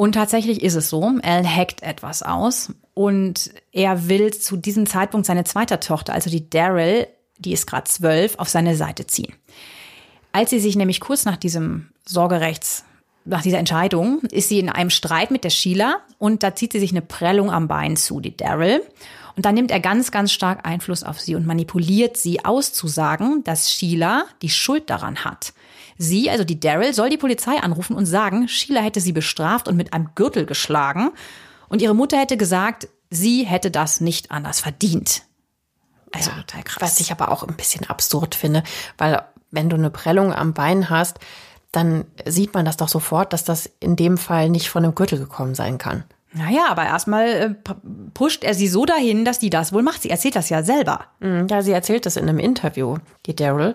Und 0.00 0.12
tatsächlich 0.12 0.62
ist 0.62 0.76
es 0.76 0.88
so, 0.88 1.02
Alan 1.22 1.44
hackt 1.44 1.82
etwas 1.82 2.22
aus 2.22 2.72
und 2.94 3.50
er 3.72 4.08
will 4.08 4.32
zu 4.32 4.56
diesem 4.56 4.86
Zeitpunkt 4.86 5.26
seine 5.26 5.44
zweite 5.44 5.80
Tochter, 5.80 6.12
also 6.12 6.30
die 6.30 6.48
Daryl, 6.50 7.06
die 7.38 7.52
ist 7.52 7.66
gerade 7.66 7.84
zwölf, 7.84 8.38
auf 8.38 8.48
seine 8.48 8.76
Seite 8.76 9.06
ziehen. 9.06 9.34
Als 10.32 10.50
sie 10.50 10.60
sich 10.60 10.76
nämlich 10.76 11.00
kurz 11.00 11.24
nach 11.24 11.36
diesem 11.36 11.88
Sorgerechts, 12.06 12.84
nach 13.24 13.42
dieser 13.42 13.58
Entscheidung, 13.58 14.20
ist 14.30 14.48
sie 14.48 14.58
in 14.58 14.68
einem 14.68 14.90
Streit 14.90 15.30
mit 15.30 15.44
der 15.44 15.50
Sheila 15.50 15.98
und 16.18 16.42
da 16.42 16.54
zieht 16.54 16.72
sie 16.72 16.80
sich 16.80 16.90
eine 16.90 17.02
Prellung 17.02 17.50
am 17.50 17.68
Bein 17.68 17.96
zu, 17.96 18.20
die 18.20 18.36
Daryl. 18.36 18.82
Und 19.36 19.46
dann 19.46 19.54
nimmt 19.54 19.70
er 19.70 19.80
ganz, 19.80 20.10
ganz 20.10 20.32
stark 20.32 20.66
Einfluss 20.66 21.02
auf 21.02 21.20
sie 21.20 21.34
und 21.34 21.46
manipuliert 21.46 22.16
sie 22.16 22.44
auszusagen, 22.44 23.44
dass 23.44 23.72
Sheila 23.72 24.24
die 24.42 24.48
Schuld 24.48 24.90
daran 24.90 25.24
hat. 25.24 25.52
Sie, 25.96 26.30
also 26.30 26.44
die 26.44 26.60
Daryl, 26.60 26.94
soll 26.94 27.10
die 27.10 27.16
Polizei 27.16 27.56
anrufen 27.58 27.94
und 27.94 28.06
sagen, 28.06 28.48
Sheila 28.48 28.80
hätte 28.80 29.00
sie 29.00 29.12
bestraft 29.12 29.68
und 29.68 29.76
mit 29.76 29.92
einem 29.92 30.10
Gürtel 30.14 30.46
geschlagen. 30.46 31.10
Und 31.70 31.80
ihre 31.80 31.94
Mutter 31.94 32.18
hätte 32.18 32.36
gesagt, 32.36 32.88
sie 33.08 33.44
hätte 33.44 33.70
das 33.70 34.02
nicht 34.02 34.30
anders 34.30 34.60
verdient. 34.60 35.22
Also 36.12 36.30
ja, 36.30 36.36
total 36.36 36.62
krass. 36.64 36.82
Was 36.82 37.00
ich 37.00 37.12
aber 37.12 37.30
auch 37.30 37.42
ein 37.42 37.56
bisschen 37.56 37.88
absurd 37.88 38.34
finde, 38.34 38.62
weil 38.98 39.22
wenn 39.50 39.70
du 39.70 39.76
eine 39.76 39.90
Prellung 39.90 40.34
am 40.34 40.52
Bein 40.52 40.90
hast, 40.90 41.18
dann 41.72 42.04
sieht 42.26 42.52
man 42.52 42.64
das 42.64 42.76
doch 42.76 42.88
sofort, 42.88 43.32
dass 43.32 43.44
das 43.44 43.70
in 43.80 43.96
dem 43.96 44.18
Fall 44.18 44.50
nicht 44.50 44.68
von 44.68 44.84
einem 44.84 44.94
Gürtel 44.94 45.18
gekommen 45.18 45.54
sein 45.54 45.78
kann. 45.78 46.04
Naja, 46.32 46.66
aber 46.68 46.84
erstmal 46.84 47.26
äh, 47.26 47.54
pusht 48.14 48.44
er 48.44 48.54
sie 48.54 48.68
so 48.68 48.84
dahin, 48.84 49.24
dass 49.24 49.40
die 49.40 49.50
das 49.50 49.72
wohl 49.72 49.82
macht. 49.82 50.02
Sie 50.02 50.10
erzählt 50.10 50.36
das 50.36 50.48
ja 50.48 50.62
selber. 50.62 51.06
Mhm, 51.18 51.48
ja, 51.48 51.62
sie 51.62 51.72
erzählt 51.72 52.06
das 52.06 52.16
in 52.16 52.28
einem 52.28 52.38
Interview, 52.38 52.98
die 53.26 53.34
Daryl. 53.34 53.74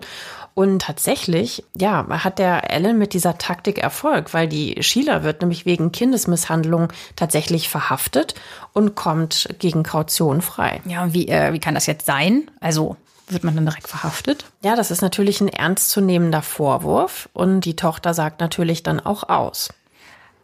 Und 0.56 0.80
tatsächlich, 0.80 1.64
ja, 1.76 2.06
hat 2.24 2.38
der 2.38 2.72
Ellen 2.72 2.96
mit 2.96 3.12
dieser 3.12 3.36
Taktik 3.36 3.76
Erfolg, 3.76 4.32
weil 4.32 4.48
die 4.48 4.82
Sheila 4.82 5.22
wird 5.22 5.42
nämlich 5.42 5.66
wegen 5.66 5.92
Kindesmisshandlung 5.92 6.88
tatsächlich 7.14 7.68
verhaftet 7.68 8.34
und 8.72 8.94
kommt 8.94 9.50
gegen 9.58 9.82
Kaution 9.82 10.40
frei. 10.40 10.80
Ja, 10.86 11.12
wie, 11.12 11.28
äh, 11.28 11.52
wie 11.52 11.58
kann 11.58 11.74
das 11.74 11.84
jetzt 11.84 12.06
sein? 12.06 12.50
Also 12.58 12.96
wird 13.28 13.44
man 13.44 13.54
dann 13.54 13.66
direkt 13.66 13.86
verhaftet? 13.86 14.46
Ja, 14.62 14.76
das 14.76 14.90
ist 14.90 15.02
natürlich 15.02 15.42
ein 15.42 15.48
ernstzunehmender 15.48 16.40
Vorwurf 16.40 17.28
und 17.34 17.60
die 17.60 17.76
Tochter 17.76 18.14
sagt 18.14 18.40
natürlich 18.40 18.82
dann 18.82 18.98
auch 18.98 19.28
aus. 19.28 19.68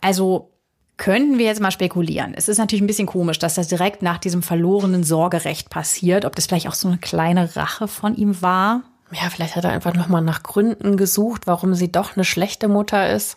Also 0.03 0.51
könnten 0.99 1.39
wir 1.39 1.47
jetzt 1.47 1.63
mal 1.63 1.71
spekulieren. 1.71 2.35
Es 2.37 2.49
ist 2.49 2.59
natürlich 2.59 2.83
ein 2.83 2.87
bisschen 2.87 3.07
komisch, 3.07 3.39
dass 3.39 3.55
das 3.55 3.69
direkt 3.69 4.03
nach 4.03 4.19
diesem 4.19 4.43
verlorenen 4.43 5.05
Sorgerecht 5.05 5.71
passiert. 5.71 6.27
Ob 6.27 6.37
das 6.37 6.49
vielleicht 6.49 6.69
auch 6.69 6.75
so 6.75 6.89
eine 6.89 6.99
kleine 6.99 7.57
Rache 7.57 7.89
von 7.89 8.15
ihm 8.15 8.43
war? 8.43 8.83
Ja, 9.13 9.31
vielleicht 9.31 9.57
hat 9.57 9.65
er 9.65 9.71
einfach 9.71 9.95
nochmal 9.95 10.23
nach 10.23 10.43
Gründen 10.43 10.97
gesucht, 10.97 11.47
warum 11.47 11.75
sie 11.75 11.93
doch 11.93 12.17
eine 12.17 12.25
schlechte 12.25 12.69
Mutter 12.69 13.11
ist. 13.11 13.37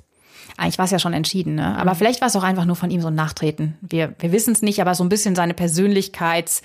Eigentlich 0.58 0.78
war 0.78 0.86
es 0.86 0.92
ja 0.92 1.00
schon 1.00 1.14
entschieden, 1.14 1.56
ne? 1.56 1.78
Aber 1.78 1.94
mhm. 1.94 1.98
vielleicht 1.98 2.22
war 2.22 2.28
es 2.28 2.36
auch 2.36 2.44
einfach 2.44 2.66
nur 2.66 2.76
von 2.76 2.92
ihm 2.92 3.02
so 3.02 3.08
ein 3.08 3.16
Nachtreten. 3.16 3.78
Wir, 3.82 4.14
wir 4.20 4.32
wissen 4.32 4.54
es 4.54 4.62
nicht, 4.62 4.80
aber 4.80 4.96
so 4.96 5.04
ein 5.04 5.10
bisschen 5.10 5.36
seine 5.36 5.54
Persönlichkeits- 5.54 6.62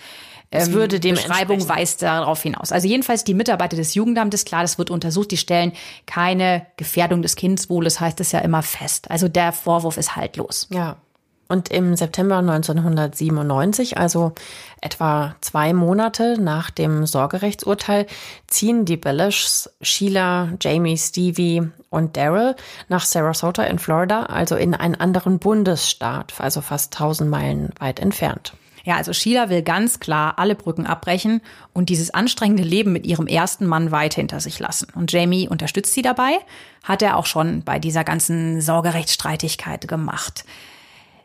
es 0.51 0.68
ähm, 0.68 0.75
würde 0.75 1.01
dem 1.01 1.14
Beschreibung 1.14 1.68
weist 1.68 2.03
darauf 2.03 2.42
hinaus. 2.42 2.73
Also 2.73 2.88
jedenfalls 2.88 3.25
die 3.25 3.35
Mitarbeiter 3.35 3.77
des 3.77 3.94
Jugendamtes, 3.94 4.44
klar, 4.44 4.62
das 4.62 4.79
wird 4.79 4.90
untersucht, 4.90 5.31
die 5.31 5.37
stellen 5.37 5.73
keine 6.07 6.66
Gefährdung 6.77 7.23
des 7.23 7.37
Kindeswohles, 7.37 8.01
heißt 8.01 8.20
es 8.20 8.33
ja 8.33 8.40
immer 8.40 8.62
fest. 8.62 9.11
Also 9.11 9.29
der 9.29 9.53
Vorwurf 9.53 9.96
ist 9.96 10.16
haltlos. 10.16 10.66
Ja. 10.70 10.96
Und 11.51 11.69
im 11.69 11.97
September 11.97 12.37
1997, 12.37 13.99
also 13.99 14.35
etwa 14.81 15.35
zwei 15.41 15.73
Monate 15.73 16.41
nach 16.41 16.71
dem 16.71 17.07
Sorgerechtsurteil, 17.07 18.07
ziehen 18.47 18.85
die 18.85 18.97
Bellishs, 18.97 19.69
Sheila, 19.83 20.51
Jamie, 20.61 20.97
Stevie 20.97 21.69
und 21.89 22.17
Daryl 22.17 22.55
nach 22.89 23.05
Sarasota 23.05 23.65
in 23.65 23.81
Florida, 23.81 24.27
also 24.27 24.55
in 24.55 24.77
einen 24.77 24.95
anderen 24.95 25.41
Bundesstaat, 25.41 26.35
also 26.39 26.61
fast 26.61 26.95
1000 26.95 27.29
Meilen 27.29 27.71
weit 27.81 27.99
entfernt. 27.99 28.53
Ja, 28.85 28.95
also 28.95 29.13
Sheila 29.13 29.51
will 29.51 29.63
ganz 29.63 29.99
klar 29.99 30.35
alle 30.39 30.55
Brücken 30.55 30.87
abbrechen 30.87 31.41
und 31.73 31.89
dieses 31.89 32.15
anstrengende 32.15 32.63
Leben 32.63 32.93
mit 32.93 33.07
ihrem 33.07 33.27
ersten 33.27 33.67
Mann 33.67 33.91
weit 33.91 34.15
hinter 34.15 34.39
sich 34.39 34.61
lassen. 34.61 34.87
Und 34.95 35.11
Jamie 35.11 35.49
unterstützt 35.49 35.95
sie 35.95 36.03
dabei, 36.03 36.39
hat 36.85 37.03
er 37.03 37.17
auch 37.17 37.27
schon 37.27 37.65
bei 37.65 37.81
dieser 37.81 38.05
ganzen 38.05 38.61
Sorgerechtsstreitigkeit 38.61 39.89
gemacht. 39.89 40.45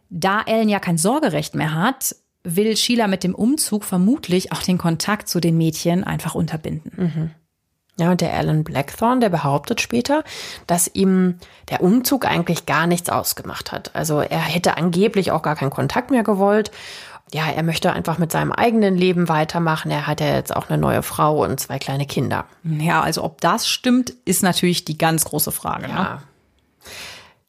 Da 0.10 0.42
Ellen 0.46 0.70
ja 0.70 0.80
kein 0.80 0.98
Sorgerecht 0.98 1.56
mehr 1.56 1.74
hat, 1.74 2.16
will 2.44 2.78
Sheila 2.78 3.08
mit 3.08 3.24
dem 3.24 3.36
Umzug 3.36 3.84
vermutlich 3.84 4.52
auch 4.52 4.62
den 4.62 4.78
Kontakt 4.78 5.28
zu 5.28 5.40
den 5.40 5.58
Mädchen 5.58 6.04
einfach 6.04 6.36
unterbinden. 6.36 6.92
Mhm. 6.96 7.32
Ja, 7.98 8.12
und 8.12 8.20
der 8.20 8.34
Alan 8.34 8.64
Blackthorne, 8.64 9.22
der 9.22 9.30
behauptet 9.30 9.80
später, 9.80 10.24
dass 10.68 10.94
ihm 10.94 11.36
der 11.70 11.82
Umzug 11.82 12.26
eigentlich 12.26 12.66
gar 12.66 12.88
nichts 12.88 13.10
ausgemacht 13.10 13.72
hat. 13.72 13.96
Also 13.96 14.20
er 14.20 14.42
hätte 14.42 14.78
angeblich 14.78 15.32
auch 15.32 15.42
gar 15.42 15.56
keinen 15.56 15.70
Kontakt 15.70 16.12
mehr 16.12 16.24
gewollt. 16.24 16.72
Ja, 17.34 17.48
er 17.50 17.64
möchte 17.64 17.94
einfach 17.94 18.18
mit 18.18 18.32
seinem 18.32 18.52
eigenen 18.52 18.96
Leben 18.96 19.30
weitermachen. 19.30 19.92
Er 19.92 20.08
hat 20.08 20.20
ja 20.20 20.36
jetzt 20.36 20.56
auch 20.56 20.70
eine 20.70 20.78
neue 20.78 21.04
Frau 21.04 21.44
und 21.44 21.60
zwei 21.60 21.80
kleine 21.80 22.06
Kinder. 22.06 22.46
Ja, 22.64 23.02
also 23.02 23.24
ob 23.24 23.40
das 23.42 23.68
stimmt, 23.68 24.12
ist 24.26 24.44
natürlich 24.44 24.86
die 24.86 24.98
ganz 24.98 25.26
große 25.26 25.52
Frage. 25.52 25.88
Ne? 25.88 25.94
Ja. 25.94 26.04
Ne? 26.04 26.20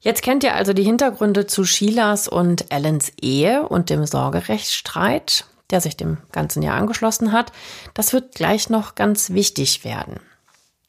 Jetzt 0.07 0.23
kennt 0.23 0.45
ihr 0.45 0.55
also 0.55 0.73
die 0.73 0.85
Hintergründe 0.85 1.47
zu 1.47 1.65
Sheilas 1.65 2.29
und 2.29 2.71
Allens 2.73 3.13
Ehe 3.21 3.69
und 3.69 3.91
dem 3.91 4.07
Sorgerechtsstreit, 4.07 5.47
der 5.71 5.81
sich 5.81 5.97
dem 5.97 6.19
ganzen 6.31 6.63
Jahr 6.63 6.77
angeschlossen 6.79 7.33
hat. 7.33 7.53
Das 7.93 8.13
wird 8.13 8.35
gleich 8.37 8.71
noch 8.71 8.95
ganz 8.95 9.31
wichtig 9.31 9.85
werden 9.85 10.21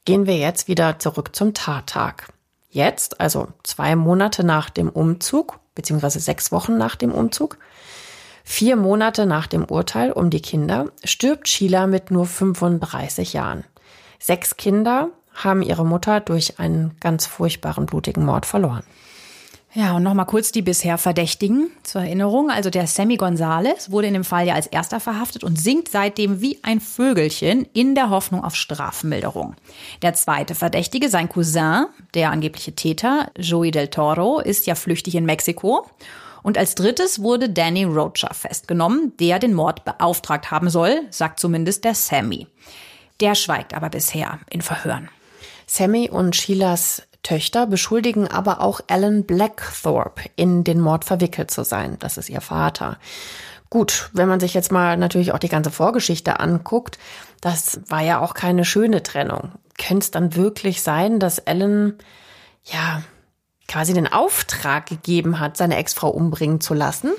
gehen 0.08 0.26
wir 0.26 0.38
jetzt 0.38 0.70
wieder 0.70 1.00
zurück 1.00 1.36
zum 1.36 1.54
Tattag. 1.54 2.30
Jetzt, 2.70 3.20
also 3.20 3.50
zwei 3.64 3.98
Monate 3.98 4.46
nach 4.46 4.70
dem 4.70 4.88
Umzug, 4.88 5.60
beziehungsweise 5.76 6.22
sechs 6.22 6.50
Wochen 6.54 6.78
nach 6.78 6.96
dem 6.96 7.12
Umzug, 7.12 7.58
vier 8.46 8.78
Monate 8.78 9.26
nach 9.26 9.48
dem 9.48 9.66
Urteil 9.66 10.14
um 10.14 10.30
die 10.30 10.42
Kinder, 10.42 10.92
stirbt 11.04 11.50
Sheila 11.50 11.88
mit 11.88 12.10
nur 12.10 12.26
35 12.26 13.34
Jahren. 13.34 13.66
Sechs 14.18 14.56
Kinder 14.56 15.10
haben 15.34 15.62
ihre 15.62 15.86
Mutter 15.86 16.22
durch 16.22 16.58
einen 16.58 16.96
ganz 17.02 17.26
furchtbaren 17.26 17.86
blutigen 17.86 18.24
Mord 18.24 18.46
verloren. 18.46 18.84
Ja, 19.78 19.96
und 19.96 20.02
nochmal 20.02 20.26
kurz 20.26 20.52
die 20.52 20.64
bisher 20.64 20.98
Verdächtigen 20.98 21.70
zur 21.84 22.02
Erinnerung. 22.02 22.50
Also 22.50 22.72
der 22.72 22.88
Sammy 22.88 23.16
Gonzales 23.16 23.92
wurde 23.92 24.08
in 24.08 24.16
dem 24.16 24.24
Fall 24.24 24.48
ja 24.48 24.56
als 24.56 24.66
erster 24.66 25.00
verhaftet 25.00 25.44
und 25.44 25.62
singt 25.62 25.90
seitdem 25.90 26.42
wie 26.42 26.58
ein 26.64 26.80
Vögelchen 26.80 27.68
in 27.74 27.94
der 27.94 28.10
Hoffnung 28.10 28.44
auf 28.44 28.56
Strafmilderung. 28.56 29.54
Der 30.02 30.16
zweite 30.16 30.56
Verdächtige, 30.56 31.10
sein 31.10 31.30
Cousin, 31.30 31.86
der 32.16 32.32
angebliche 32.32 32.74
Täter, 32.74 33.30
Joey 33.38 33.70
del 33.70 33.90
Toro, 33.90 34.40
ist 34.40 34.66
ja 34.66 34.74
flüchtig 34.74 35.14
in 35.14 35.26
Mexiko. 35.26 35.86
Und 36.42 36.58
als 36.58 36.74
drittes 36.74 37.22
wurde 37.22 37.48
Danny 37.48 37.84
Rocha 37.84 38.34
festgenommen, 38.34 39.14
der 39.20 39.38
den 39.38 39.54
Mord 39.54 39.86
beauftragt 39.86 40.50
haben 40.50 40.72
soll, 40.72 41.02
sagt 41.12 41.40
zumindest 41.40 41.84
der 41.84 41.94
Sammy. 41.94 42.48
Der 43.20 43.36
schweigt 43.36 43.76
aber 43.76 43.92
bisher 43.92 44.40
in 44.50 44.64
Verhören. 44.64 45.10
Sammy 45.68 46.10
und 46.10 46.36
Sheilas 46.36 47.04
Töchter 47.24 47.68
beschuldigen 47.68 48.28
aber 48.28 48.62
auch 48.62 48.82
Alan 48.88 49.24
Blackthorpe 49.24 50.30
in 50.36 50.64
den 50.64 50.80
Mord 50.80 51.06
verwickelt 51.06 51.52
zu 51.52 51.64
sein. 51.64 51.98
Das 52.00 52.18
ist 52.18 52.30
ihr 52.30 52.42
Vater. 52.42 52.98
Gut, 53.70 54.10
wenn 54.14 54.30
man 54.30 54.40
sich 54.40 54.54
jetzt 54.54 54.72
mal 54.72 54.96
natürlich 54.96 55.34
auch 55.34 55.40
die 55.40 55.50
ganze 55.50 55.72
Vorgeschichte 55.72 56.40
anguckt, 56.40 56.98
das 57.42 57.82
war 57.88 58.02
ja 58.02 58.20
auch 58.20 58.34
keine 58.34 58.64
schöne 58.64 59.04
Trennung. 59.04 59.52
Könnte 59.78 60.06
es 60.06 60.12
dann 60.12 60.36
wirklich 60.36 60.82
sein, 60.82 61.20
dass 61.20 61.46
Alan, 61.46 61.96
ja, 62.64 63.04
quasi 63.68 63.94
den 63.94 64.12
Auftrag 64.12 64.86
gegeben 64.86 65.40
hat, 65.40 65.58
seine 65.58 65.76
Ex-Frau 65.76 66.10
umbringen 66.10 66.62
zu 66.62 66.74
lassen? 66.74 67.12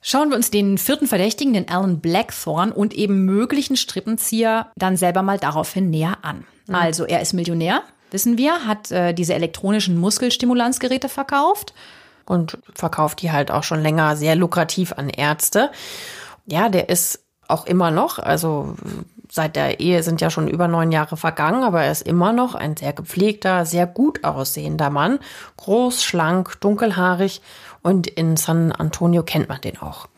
Schauen 0.00 0.30
wir 0.30 0.36
uns 0.36 0.50
den 0.50 0.78
vierten 0.78 1.06
Verdächtigen, 1.06 1.52
den 1.52 1.68
Alan 1.68 2.00
Blackthorne 2.00 2.72
und 2.72 2.94
eben 2.94 3.24
möglichen 3.24 3.76
Strippenzieher 3.76 4.70
dann 4.76 4.96
selber 4.96 5.22
mal 5.22 5.38
daraufhin 5.38 5.90
näher 5.90 6.18
an. 6.22 6.44
Mhm. 6.66 6.74
Also, 6.74 7.04
er 7.04 7.20
ist 7.20 7.32
Millionär, 7.32 7.82
wissen 8.10 8.38
wir, 8.38 8.66
hat 8.66 8.90
äh, 8.90 9.12
diese 9.12 9.34
elektronischen 9.34 9.98
Muskelstimulanzgeräte 9.98 11.08
verkauft. 11.08 11.74
Und 12.24 12.58
verkauft 12.74 13.22
die 13.22 13.32
halt 13.32 13.50
auch 13.50 13.64
schon 13.64 13.80
länger 13.80 14.16
sehr 14.16 14.36
lukrativ 14.36 14.92
an 14.92 15.08
Ärzte. 15.08 15.70
Ja, 16.46 16.68
der 16.68 16.88
ist 16.90 17.20
auch 17.48 17.64
immer 17.64 17.90
noch, 17.90 18.18
also 18.18 18.74
seit 19.30 19.56
der 19.56 19.80
Ehe 19.80 20.02
sind 20.02 20.20
ja 20.20 20.30
schon 20.30 20.48
über 20.48 20.68
neun 20.68 20.92
Jahre 20.92 21.16
vergangen, 21.16 21.62
aber 21.62 21.82
er 21.82 21.92
ist 21.92 22.06
immer 22.06 22.32
noch 22.32 22.54
ein 22.54 22.76
sehr 22.76 22.92
gepflegter, 22.92 23.64
sehr 23.66 23.86
gut 23.86 24.24
aussehender 24.24 24.90
Mann. 24.90 25.18
Groß, 25.56 26.04
schlank, 26.04 26.60
dunkelhaarig 26.60 27.40
und 27.82 28.06
in 28.06 28.36
San 28.36 28.72
Antonio 28.72 29.22
kennt 29.22 29.48
man 29.48 29.60
den 29.60 29.78
auch. 29.80 30.08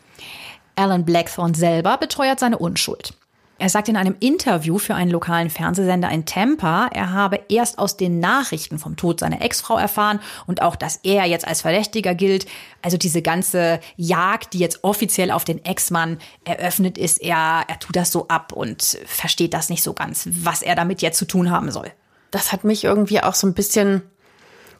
Alan 0.75 1.05
Blackthorne 1.05 1.55
selber 1.55 1.97
beteuert 1.97 2.39
seine 2.39 2.57
Unschuld. 2.57 3.13
Er 3.61 3.69
sagt 3.69 3.89
in 3.89 3.95
einem 3.95 4.15
Interview 4.19 4.79
für 4.79 4.95
einen 4.95 5.11
lokalen 5.11 5.51
Fernsehsender 5.51 6.09
in 6.09 6.25
Tampa, 6.25 6.89
er 6.91 7.13
habe 7.13 7.41
erst 7.47 7.77
aus 7.77 7.95
den 7.95 8.19
Nachrichten 8.19 8.79
vom 8.79 8.95
Tod 8.95 9.19
seiner 9.19 9.43
Ex-Frau 9.43 9.77
erfahren 9.77 10.19
und 10.47 10.63
auch, 10.63 10.75
dass 10.75 11.01
er 11.03 11.25
jetzt 11.25 11.47
als 11.47 11.61
Verdächtiger 11.61 12.15
gilt. 12.15 12.47
Also 12.81 12.97
diese 12.97 13.21
ganze 13.21 13.79
Jagd, 13.97 14.53
die 14.53 14.57
jetzt 14.57 14.83
offiziell 14.83 15.29
auf 15.29 15.43
den 15.43 15.63
Ex-Mann 15.63 16.17
eröffnet 16.43 16.97
ist, 16.97 17.21
er, 17.21 17.65
er 17.67 17.77
tut 17.77 17.95
das 17.95 18.11
so 18.11 18.27
ab 18.29 18.51
und 18.51 18.97
versteht 19.05 19.53
das 19.53 19.69
nicht 19.69 19.83
so 19.83 19.93
ganz, 19.93 20.27
was 20.31 20.63
er 20.63 20.73
damit 20.73 21.03
jetzt 21.03 21.19
zu 21.19 21.25
tun 21.25 21.51
haben 21.51 21.69
soll. 21.69 21.91
Das 22.31 22.51
hat 22.51 22.63
mich 22.63 22.83
irgendwie 22.83 23.21
auch 23.21 23.35
so 23.35 23.45
ein 23.45 23.53
bisschen, 23.53 24.01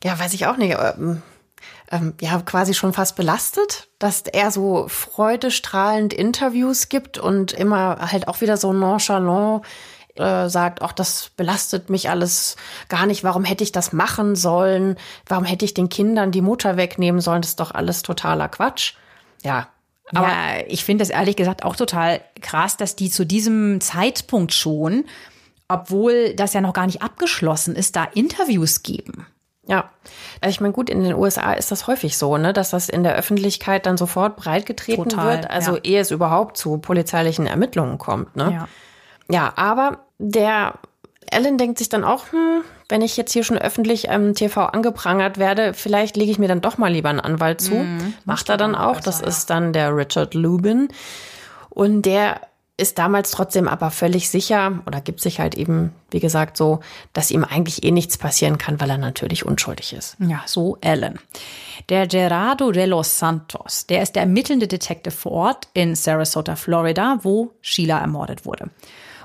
ja, 0.03 0.17
weiß 0.17 0.33
ich 0.33 0.47
auch 0.47 0.57
nicht, 0.57 0.75
ähm, 1.91 2.13
ja 2.21 2.41
quasi 2.41 2.73
schon 2.73 2.93
fast 2.93 3.15
belastet, 3.15 3.89
dass 3.99 4.21
er 4.21 4.51
so 4.51 4.88
freudestrahlend 4.88 6.13
Interviews 6.13 6.89
gibt 6.89 7.17
und 7.17 7.51
immer 7.51 8.12
halt 8.12 8.27
auch 8.27 8.41
wieder 8.41 8.58
so 8.58 8.73
nonchalant 8.73 9.63
äh, 10.15 10.49
sagt, 10.49 10.82
auch 10.82 10.91
das 10.91 11.32
belastet 11.36 11.89
mich 11.89 12.10
alles 12.10 12.56
gar 12.89 13.06
nicht. 13.06 13.23
Warum 13.23 13.43
hätte 13.43 13.63
ich 13.63 13.71
das 13.71 13.93
machen 13.93 14.36
sollen? 14.36 14.97
Warum 15.27 15.45
hätte 15.45 15.65
ich 15.65 15.73
den 15.73 15.89
Kindern 15.89 16.32
die 16.32 16.41
Mutter 16.41 16.77
wegnehmen 16.77 17.21
sollen? 17.21 17.41
Das 17.41 17.51
ist 17.51 17.60
doch 17.60 17.71
alles 17.71 18.01
totaler 18.01 18.49
Quatsch. 18.49 18.93
Ja, 19.43 19.67
aber 20.13 20.27
ja, 20.27 20.63
ich 20.67 20.84
finde 20.84 21.04
das 21.04 21.10
ehrlich 21.10 21.36
gesagt 21.36 21.63
auch 21.63 21.75
total 21.75 22.21
krass, 22.41 22.77
dass 22.77 22.95
die 22.95 23.10
zu 23.10 23.25
diesem 23.25 23.80
Zeitpunkt 23.82 24.54
schon, 24.54 25.06
obwohl 25.67 26.34
das 26.36 26.54
ja 26.54 26.62
noch 26.62 26.73
gar 26.73 26.86
nicht 26.86 27.01
abgeschlossen 27.01 27.75
ist, 27.75 27.95
da 27.95 28.04
Interviews 28.04 28.84
geben. 28.84 29.25
Ja, 29.67 29.91
ich 30.45 30.60
meine, 30.60 30.74
gut, 30.74 30.89
in 30.89 31.04
den 31.04 31.13
USA 31.13 31.54
ist 31.54 31.71
das 31.71 31.86
häufig 31.86 32.17
so, 32.17 32.38
ne, 32.38 32.52
dass 32.52 32.71
das 32.71 32.89
in 32.89 33.04
der 33.04 33.15
Öffentlichkeit 33.15 33.86
dann 33.86 33.95
sofort 33.95 34.36
breitgetreten 34.36 35.10
Total, 35.10 35.38
wird, 35.38 35.52
also 35.52 35.76
ja. 35.76 35.84
ehe 35.84 36.00
es 36.02 36.10
überhaupt 36.10 36.58
zu 36.58 36.80
polizeilichen 36.80 37.45
Ermittlungen 37.45 38.00
kommt. 38.00 38.36
Ne? 38.36 38.52
Ja. 38.52 38.67
ja, 39.30 39.54
aber 39.56 40.00
der 40.17 40.74
Ellen 41.30 41.58
denkt 41.58 41.78
sich 41.78 41.89
dann 41.89 42.04
auch, 42.04 42.32
hm, 42.32 42.63
wenn 42.89 43.02
ich 43.02 43.15
jetzt 43.17 43.32
hier 43.32 43.43
schon 43.43 43.58
öffentlich 43.58 44.10
am 44.10 44.34
TV 44.34 44.65
angeprangert 44.65 45.38
werde, 45.38 45.74
vielleicht 45.74 46.17
lege 46.17 46.32
ich 46.32 46.39
mir 46.39 46.47
dann 46.47 46.62
doch 46.62 46.78
mal 46.78 46.91
lieber 46.91 47.10
einen 47.10 47.21
Anwalt 47.21 47.62
zu. 47.62 47.76
Mhm, 47.76 48.15
Macht 48.26 48.50
er 48.50 48.58
dann 48.58 48.76
auch. 48.76 48.97
Besser, 48.97 49.06
das 49.06 49.21
ja. 49.21 49.28
ist 49.28 49.50
dann 49.50 49.74
der 49.74 49.95
Richard 49.95 50.34
Lubin. 50.34 50.89
Und 51.69 52.02
der 52.02 52.41
ist 52.77 52.97
damals 52.97 53.31
trotzdem 53.31 53.67
aber 53.67 53.91
völlig 53.91 54.29
sicher 54.29 54.81
oder 54.86 55.01
gibt 55.01 55.21
sich 55.21 55.39
halt 55.39 55.55
eben, 55.55 55.93
wie 56.10 56.19
gesagt, 56.19 56.57
so, 56.57 56.79
dass 57.13 57.29
ihm 57.29 57.43
eigentlich 57.43 57.84
eh 57.84 57.91
nichts 57.91 58.17
passieren 58.17 58.57
kann, 58.57 58.81
weil 58.81 58.89
er 58.89 58.97
natürlich 58.97 59.45
unschuldig 59.45 59.93
ist. 59.93 60.17
Ja, 60.19 60.41
so 60.45 60.77
Alan. 60.84 61.19
Der 61.89 62.07
Gerardo 62.07 62.71
de 62.71 62.86
los 62.86 63.19
Santos, 63.19 63.86
der 63.88 64.01
ist 64.01 64.15
der 64.15 64.23
ermittelnde 64.23 64.67
Detective 64.67 65.13
vor 65.13 65.31
Ort 65.31 65.67
in 65.73 65.95
Sarasota, 65.95 66.55
Florida, 66.55 67.19
wo 67.21 67.53
Sheila 67.62 67.99
ermordet 67.99 68.45
wurde. 68.45 68.69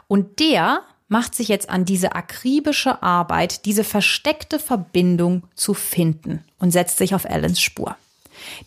Und 0.08 0.38
der 0.40 0.82
macht 1.08 1.34
sich 1.34 1.48
jetzt 1.48 1.70
an 1.70 1.84
diese 1.84 2.14
akribische 2.14 3.02
Arbeit, 3.02 3.64
diese 3.64 3.84
versteckte 3.84 4.58
Verbindung 4.58 5.44
zu 5.54 5.72
finden 5.72 6.44
und 6.58 6.72
setzt 6.72 6.98
sich 6.98 7.14
auf 7.14 7.28
Alans 7.28 7.60
Spur. 7.60 7.96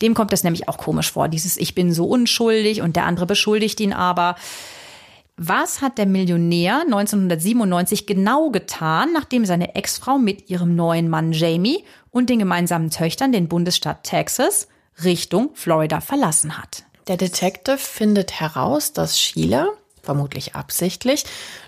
Dem 0.01 0.13
kommt 0.13 0.33
es 0.33 0.43
nämlich 0.43 0.67
auch 0.67 0.77
komisch 0.77 1.11
vor, 1.11 1.27
dieses 1.27 1.57
Ich 1.57 1.75
bin 1.75 1.93
so 1.93 2.05
unschuldig 2.05 2.81
und 2.81 2.95
der 2.95 3.05
andere 3.05 3.25
beschuldigt 3.25 3.79
ihn 3.79 3.93
aber. 3.93 4.35
Was 5.41 5.81
hat 5.81 5.97
der 5.97 6.05
Millionär 6.05 6.81
1997 6.81 8.05
genau 8.05 8.49
getan, 8.49 9.13
nachdem 9.13 9.45
seine 9.45 9.73
Ex-Frau 9.73 10.17
mit 10.17 10.49
ihrem 10.49 10.75
neuen 10.75 11.07
Mann 11.07 11.31
Jamie 11.31 11.85
und 12.11 12.29
den 12.29 12.39
gemeinsamen 12.39 12.89
Töchtern 12.89 13.31
den 13.31 13.47
Bundesstaat 13.47 14.03
Texas 14.03 14.67
Richtung 15.01 15.51
Florida 15.53 16.01
verlassen 16.01 16.57
hat? 16.57 16.83
Der 17.07 17.15
Detective 17.15 17.77
findet 17.77 18.41
heraus, 18.41 18.91
dass 18.91 19.17
Sheila, 19.17 19.69
vermutlich 20.03 20.55
absichtlich, 20.55 21.23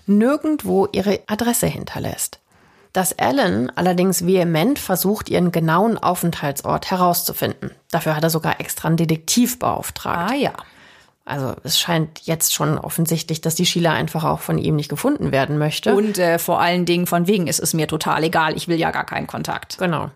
nirgendwo 0.06 0.86
ihre 0.92 1.20
Adresse 1.26 1.66
hinterlässt. 1.66 2.41
Dass 2.92 3.18
Alan 3.18 3.70
allerdings 3.74 4.26
vehement 4.26 4.78
versucht, 4.78 5.30
ihren 5.30 5.50
genauen 5.50 5.96
Aufenthaltsort 5.96 6.90
herauszufinden. 6.90 7.70
Dafür 7.90 8.14
hat 8.16 8.22
er 8.22 8.30
sogar 8.30 8.60
extra 8.60 8.88
einen 8.88 8.98
Detektiv 8.98 9.58
beauftragt. 9.58 10.30
Ah 10.30 10.34
ja. 10.34 10.52
Also 11.24 11.54
es 11.62 11.78
scheint 11.78 12.22
jetzt 12.22 12.52
schon 12.52 12.78
offensichtlich, 12.78 13.40
dass 13.40 13.54
die 13.54 13.64
Sheila 13.64 13.92
einfach 13.92 14.24
auch 14.24 14.40
von 14.40 14.58
ihm 14.58 14.74
nicht 14.74 14.88
gefunden 14.88 15.30
werden 15.30 15.56
möchte. 15.56 15.94
Und 15.94 16.18
äh, 16.18 16.40
vor 16.40 16.60
allen 16.60 16.84
Dingen 16.84 17.06
von 17.06 17.28
wegen 17.28 17.46
ist 17.46 17.60
es 17.60 17.74
mir 17.74 17.86
total 17.86 18.24
egal, 18.24 18.56
ich 18.56 18.66
will 18.66 18.76
ja 18.76 18.90
gar 18.90 19.06
keinen 19.06 19.28
Kontakt. 19.28 19.78
Genau. 19.78 20.10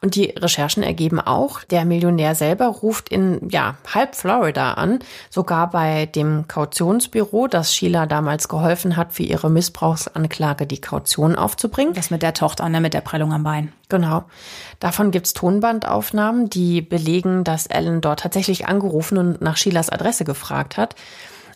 Und 0.00 0.14
die 0.14 0.26
Recherchen 0.26 0.84
ergeben 0.84 1.18
auch, 1.18 1.64
der 1.64 1.84
Millionär 1.84 2.36
selber 2.36 2.66
ruft 2.66 3.08
in 3.08 3.48
ja, 3.50 3.76
halb 3.92 4.14
Florida 4.14 4.74
an, 4.74 5.00
sogar 5.30 5.68
bei 5.70 6.06
dem 6.06 6.46
Kautionsbüro, 6.46 7.48
das 7.48 7.74
Sheila 7.74 8.06
damals 8.06 8.46
geholfen 8.46 8.96
hat, 8.96 9.14
für 9.14 9.24
ihre 9.24 9.50
Missbrauchsanklage 9.50 10.68
die 10.68 10.80
Kaution 10.80 11.34
aufzubringen. 11.34 11.94
Das 11.94 12.10
mit 12.10 12.22
der 12.22 12.34
Tochter, 12.34 12.68
ne, 12.68 12.80
mit 12.80 12.94
der 12.94 13.00
Prellung 13.00 13.32
am 13.32 13.42
Bein. 13.42 13.72
Genau. 13.88 14.24
Davon 14.80 15.12
gibt's 15.12 15.32
Tonbandaufnahmen, 15.32 16.50
die 16.50 16.82
belegen, 16.82 17.44
dass 17.44 17.70
Alan 17.70 18.00
dort 18.00 18.20
tatsächlich 18.20 18.66
angerufen 18.66 19.16
und 19.16 19.40
nach 19.40 19.56
Sheilas 19.56 19.90
Adresse 19.90 20.24
gefragt 20.24 20.76
hat. 20.76 20.96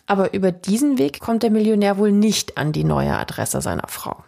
Aber 0.07 0.33
über 0.33 0.51
diesen 0.51 0.97
Weg 0.97 1.19
kommt 1.19 1.43
der 1.43 1.51
Millionär 1.51 1.97
wohl 1.97 2.11
nicht 2.11 2.57
an 2.57 2.71
die 2.71 2.83
neue 2.83 3.17
Adresse 3.17 3.61
seiner 3.61 3.87
Frau. 3.87 4.23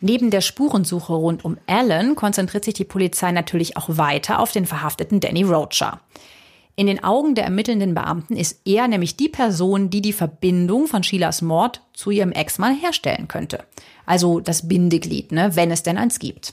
Neben 0.00 0.30
der 0.30 0.40
Spurensuche 0.40 1.14
rund 1.14 1.44
um 1.44 1.56
Alan 1.66 2.16
konzentriert 2.16 2.64
sich 2.64 2.74
die 2.74 2.84
Polizei 2.84 3.32
natürlich 3.32 3.76
auch 3.76 3.88
weiter 3.88 4.40
auf 4.40 4.52
den 4.52 4.66
verhafteten 4.66 5.20
Danny 5.20 5.42
Rocher. 5.42 6.00
In 6.78 6.86
den 6.86 7.02
Augen 7.02 7.34
der 7.34 7.44
ermittelnden 7.44 7.94
Beamten 7.94 8.36
ist 8.36 8.60
er 8.66 8.86
nämlich 8.86 9.16
die 9.16 9.30
Person, 9.30 9.88
die 9.88 10.02
die 10.02 10.12
Verbindung 10.12 10.86
von 10.86 11.02
Sheilas 11.02 11.40
Mord 11.40 11.80
zu 11.94 12.10
ihrem 12.10 12.32
Ex-Mann 12.32 12.76
herstellen 12.76 13.28
könnte. 13.28 13.64
Also 14.04 14.40
das 14.40 14.68
Bindeglied, 14.68 15.32
ne, 15.32 15.56
wenn 15.56 15.70
es 15.70 15.82
denn 15.82 15.96
eins 15.96 16.18
gibt. 16.18 16.52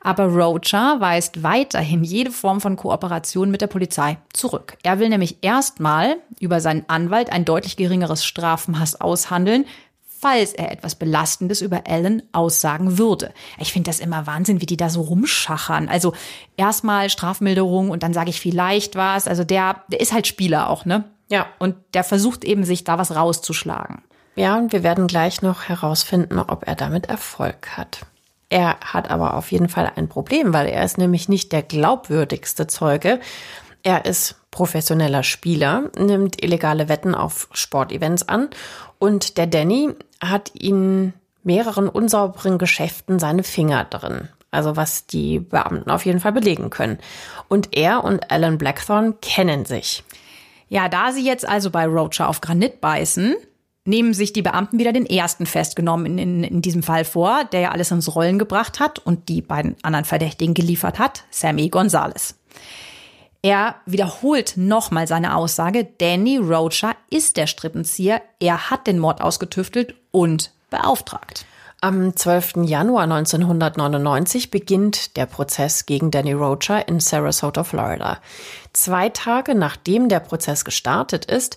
Aber 0.00 0.24
Rocha 0.24 0.98
weist 0.98 1.42
weiterhin 1.42 2.02
jede 2.02 2.30
Form 2.30 2.60
von 2.60 2.76
Kooperation 2.76 3.50
mit 3.50 3.60
der 3.60 3.66
Polizei 3.66 4.18
zurück. 4.32 4.76
Er 4.82 4.98
will 4.98 5.10
nämlich 5.10 5.38
erstmal 5.42 6.16
über 6.38 6.60
seinen 6.60 6.84
Anwalt 6.88 7.30
ein 7.30 7.44
deutlich 7.44 7.76
geringeres 7.76 8.24
Strafmaß 8.24 9.00
aushandeln, 9.00 9.66
falls 10.20 10.52
er 10.52 10.70
etwas 10.70 10.94
Belastendes 10.94 11.60
über 11.60 11.86
Ellen 11.86 12.22
aussagen 12.32 12.98
würde. 12.98 13.32
Ich 13.58 13.72
finde 13.72 13.90
das 13.90 14.00
immer 14.00 14.26
Wahnsinn, 14.26 14.60
wie 14.60 14.66
die 14.66 14.76
da 14.76 14.90
so 14.90 15.00
rumschachern. 15.02 15.88
Also 15.88 16.14
erstmal 16.56 17.08
Strafmilderung 17.10 17.90
und 17.90 18.02
dann 18.02 18.12
sage 18.12 18.30
ich 18.30 18.40
vielleicht 18.40 18.96
was. 18.96 19.26
Also 19.26 19.44
der, 19.44 19.82
der 19.88 20.00
ist 20.00 20.12
halt 20.12 20.26
Spieler 20.26 20.68
auch, 20.68 20.84
ne? 20.84 21.04
Ja. 21.28 21.46
Und 21.58 21.76
der 21.94 22.04
versucht 22.04 22.44
eben, 22.44 22.64
sich 22.64 22.84
da 22.84 22.98
was 22.98 23.14
rauszuschlagen. 23.14 24.02
Ja, 24.34 24.56
und 24.56 24.72
wir 24.72 24.82
werden 24.82 25.06
gleich 25.06 25.42
noch 25.42 25.64
herausfinden, 25.64 26.38
ob 26.38 26.66
er 26.66 26.74
damit 26.74 27.06
Erfolg 27.06 27.76
hat. 27.76 28.00
Er 28.50 28.78
hat 28.80 29.10
aber 29.10 29.34
auf 29.34 29.52
jeden 29.52 29.68
Fall 29.68 29.92
ein 29.94 30.08
Problem, 30.08 30.52
weil 30.52 30.66
er 30.66 30.84
ist 30.84 30.98
nämlich 30.98 31.28
nicht 31.28 31.52
der 31.52 31.62
glaubwürdigste 31.62 32.66
Zeuge. 32.66 33.20
Er 33.82 34.04
ist 34.04 34.34
professioneller 34.50 35.22
Spieler, 35.22 35.84
nimmt 35.96 36.42
illegale 36.42 36.88
Wetten 36.88 37.14
auf 37.14 37.48
Sportevents 37.52 38.28
an 38.28 38.50
und 38.98 39.38
der 39.38 39.46
Danny 39.46 39.90
hat 40.20 40.50
in 40.50 41.14
mehreren 41.44 41.88
unsauberen 41.88 42.58
Geschäften 42.58 43.18
seine 43.18 43.44
Finger 43.44 43.84
drin. 43.84 44.28
Also 44.50 44.76
was 44.76 45.06
die 45.06 45.38
Beamten 45.38 45.90
auf 45.90 46.04
jeden 46.04 46.18
Fall 46.18 46.32
belegen 46.32 46.70
können. 46.70 46.98
Und 47.48 47.76
er 47.76 48.02
und 48.02 48.32
Alan 48.32 48.58
Blackthorne 48.58 49.14
kennen 49.22 49.64
sich. 49.64 50.02
Ja, 50.68 50.88
da 50.88 51.12
sie 51.12 51.24
jetzt 51.24 51.48
also 51.48 51.70
bei 51.70 51.86
Roger 51.86 52.28
auf 52.28 52.40
Granit 52.40 52.80
beißen, 52.80 53.36
nehmen 53.84 54.14
sich 54.14 54.32
die 54.32 54.42
Beamten 54.42 54.78
wieder 54.78 54.92
den 54.92 55.06
ersten 55.06 55.46
festgenommen 55.46 56.18
in, 56.18 56.44
in, 56.44 56.62
diesem 56.62 56.82
Fall 56.82 57.04
vor, 57.04 57.44
der 57.44 57.60
ja 57.60 57.70
alles 57.70 57.90
ins 57.90 58.14
Rollen 58.14 58.38
gebracht 58.38 58.78
hat 58.78 58.98
und 58.98 59.28
die 59.28 59.42
beiden 59.42 59.76
anderen 59.82 60.04
Verdächtigen 60.04 60.54
geliefert 60.54 60.98
hat, 60.98 61.24
Sammy 61.30 61.68
Gonzales. 61.68 62.36
Er 63.42 63.76
wiederholt 63.86 64.54
nochmal 64.56 65.06
seine 65.06 65.34
Aussage, 65.34 65.88
Danny 65.98 66.36
Rocha 66.36 66.94
ist 67.08 67.38
der 67.38 67.46
Strippenzieher, 67.46 68.20
er 68.38 68.70
hat 68.70 68.86
den 68.86 68.98
Mord 68.98 69.22
ausgetüftelt 69.22 69.94
und 70.10 70.52
beauftragt. 70.68 71.46
Am 71.82 72.14
12. 72.14 72.66
Januar 72.66 73.04
1999 73.04 74.50
beginnt 74.50 75.16
der 75.16 75.24
Prozess 75.24 75.86
gegen 75.86 76.10
Danny 76.10 76.34
Rocha 76.34 76.78
in 76.80 77.00
Sarasota, 77.00 77.64
Florida. 77.64 78.18
Zwei 78.74 79.08
Tage 79.08 79.54
nachdem 79.54 80.10
der 80.10 80.20
Prozess 80.20 80.66
gestartet 80.66 81.24
ist, 81.24 81.56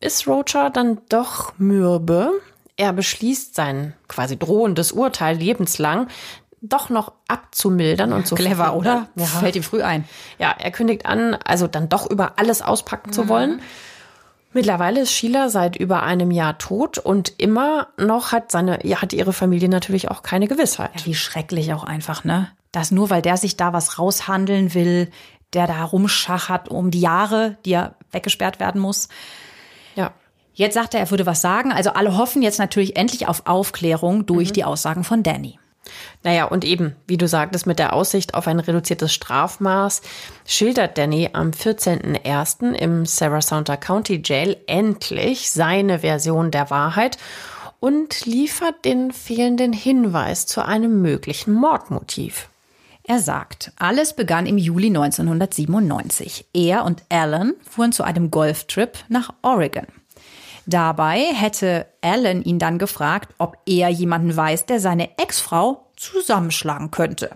ist 0.00 0.26
Rocha 0.26 0.70
dann 0.70 1.00
doch 1.08 1.52
mürbe. 1.58 2.30
Er 2.76 2.92
beschließt 2.92 3.54
sein 3.54 3.94
quasi 4.06 4.38
drohendes 4.38 4.92
Urteil 4.92 5.36
lebenslang 5.36 6.08
doch 6.60 6.90
noch 6.90 7.12
abzumildern 7.28 8.12
und 8.12 8.26
so. 8.26 8.34
Clever, 8.34 8.74
oder? 8.74 9.08
Ja. 9.14 9.26
Fällt 9.26 9.56
ihm 9.56 9.62
früh 9.62 9.82
ein. 9.82 10.04
Ja, 10.38 10.54
er 10.58 10.70
kündigt 10.70 11.06
an, 11.06 11.34
also 11.34 11.66
dann 11.66 11.88
doch 11.88 12.10
über 12.10 12.38
alles 12.38 12.62
auspacken 12.62 13.10
mhm. 13.10 13.14
zu 13.14 13.28
wollen. 13.28 13.62
Mittlerweile 14.52 15.00
ist 15.02 15.12
Sheila 15.12 15.50
seit 15.50 15.76
über 15.76 16.02
einem 16.02 16.30
Jahr 16.30 16.58
tot 16.58 16.98
und 16.98 17.34
immer 17.38 17.88
noch 17.96 18.32
hat 18.32 18.50
seine, 18.50 18.84
ja, 18.84 19.02
hat 19.02 19.12
ihre 19.12 19.32
Familie 19.32 19.68
natürlich 19.68 20.10
auch 20.10 20.22
keine 20.22 20.48
Gewissheit. 20.48 21.00
Ja, 21.00 21.06
wie 21.06 21.14
schrecklich 21.14 21.72
auch 21.74 21.84
einfach, 21.84 22.24
ne? 22.24 22.48
Dass 22.72 22.90
nur 22.90 23.10
weil 23.10 23.22
der 23.22 23.36
sich 23.36 23.56
da 23.56 23.72
was 23.72 23.98
raushandeln 23.98 24.74
will, 24.74 25.10
der 25.52 25.66
da 25.66 25.84
rumschachert 25.84 26.68
um 26.68 26.90
die 26.90 27.00
Jahre, 27.00 27.56
die 27.64 27.72
er 27.72 27.94
weggesperrt 28.10 28.58
werden 28.58 28.80
muss. 28.80 29.08
Jetzt 30.58 30.74
sagt 30.74 30.94
er, 30.94 31.00
er 31.00 31.10
würde 31.10 31.24
was 31.24 31.40
sagen. 31.40 31.70
Also 31.70 31.90
alle 31.90 32.16
hoffen 32.16 32.42
jetzt 32.42 32.58
natürlich 32.58 32.96
endlich 32.96 33.28
auf 33.28 33.46
Aufklärung 33.46 34.26
durch 34.26 34.48
mhm. 34.48 34.52
die 34.54 34.64
Aussagen 34.64 35.04
von 35.04 35.22
Danny. 35.22 35.56
Naja, 36.24 36.46
und 36.46 36.64
eben, 36.64 36.96
wie 37.06 37.16
du 37.16 37.28
sagtest, 37.28 37.68
mit 37.68 37.78
der 37.78 37.92
Aussicht 37.92 38.34
auf 38.34 38.48
ein 38.48 38.58
reduziertes 38.58 39.12
Strafmaß 39.14 40.02
schildert 40.44 40.98
Danny 40.98 41.30
am 41.32 41.52
14.01. 41.52 42.72
im 42.72 43.06
Sarasota 43.06 43.76
County 43.76 44.20
Jail 44.24 44.56
endlich 44.66 45.52
seine 45.52 46.00
Version 46.00 46.50
der 46.50 46.70
Wahrheit 46.70 47.18
und 47.78 48.26
liefert 48.26 48.84
den 48.84 49.12
fehlenden 49.12 49.72
Hinweis 49.72 50.46
zu 50.46 50.64
einem 50.64 51.00
möglichen 51.00 51.52
Mordmotiv. 51.52 52.48
Er 53.04 53.20
sagt, 53.20 53.70
alles 53.78 54.12
begann 54.12 54.46
im 54.46 54.58
Juli 54.58 54.88
1997. 54.88 56.46
Er 56.52 56.84
und 56.84 57.04
Alan 57.10 57.54
fuhren 57.70 57.92
zu 57.92 58.02
einem 58.02 58.32
Golftrip 58.32 58.98
nach 59.08 59.32
Oregon. 59.42 59.86
Dabei 60.68 61.32
hätte 61.32 61.86
Alan 62.02 62.42
ihn 62.42 62.58
dann 62.58 62.76
gefragt, 62.76 63.34
ob 63.38 63.56
er 63.64 63.88
jemanden 63.88 64.36
weiß, 64.36 64.66
der 64.66 64.80
seine 64.80 65.16
Ex-Frau 65.16 65.86
zusammenschlagen 65.96 66.90
könnte. 66.90 67.30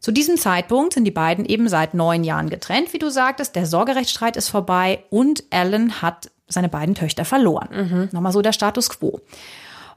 Zu 0.00 0.12
diesem 0.12 0.36
Zeitpunkt 0.36 0.92
sind 0.92 1.04
die 1.04 1.10
beiden 1.10 1.46
eben 1.46 1.70
seit 1.70 1.94
neun 1.94 2.24
Jahren 2.24 2.50
getrennt, 2.50 2.92
wie 2.92 2.98
du 2.98 3.10
sagtest. 3.10 3.56
Der 3.56 3.64
Sorgerechtsstreit 3.64 4.36
ist 4.36 4.50
vorbei 4.50 5.02
und 5.08 5.44
Alan 5.48 6.02
hat 6.02 6.30
seine 6.46 6.68
beiden 6.68 6.94
Töchter 6.94 7.24
verloren. 7.24 7.68
Mhm. 7.72 8.08
Nochmal 8.12 8.32
so 8.32 8.42
der 8.42 8.52
Status 8.52 8.90
quo. 8.90 9.22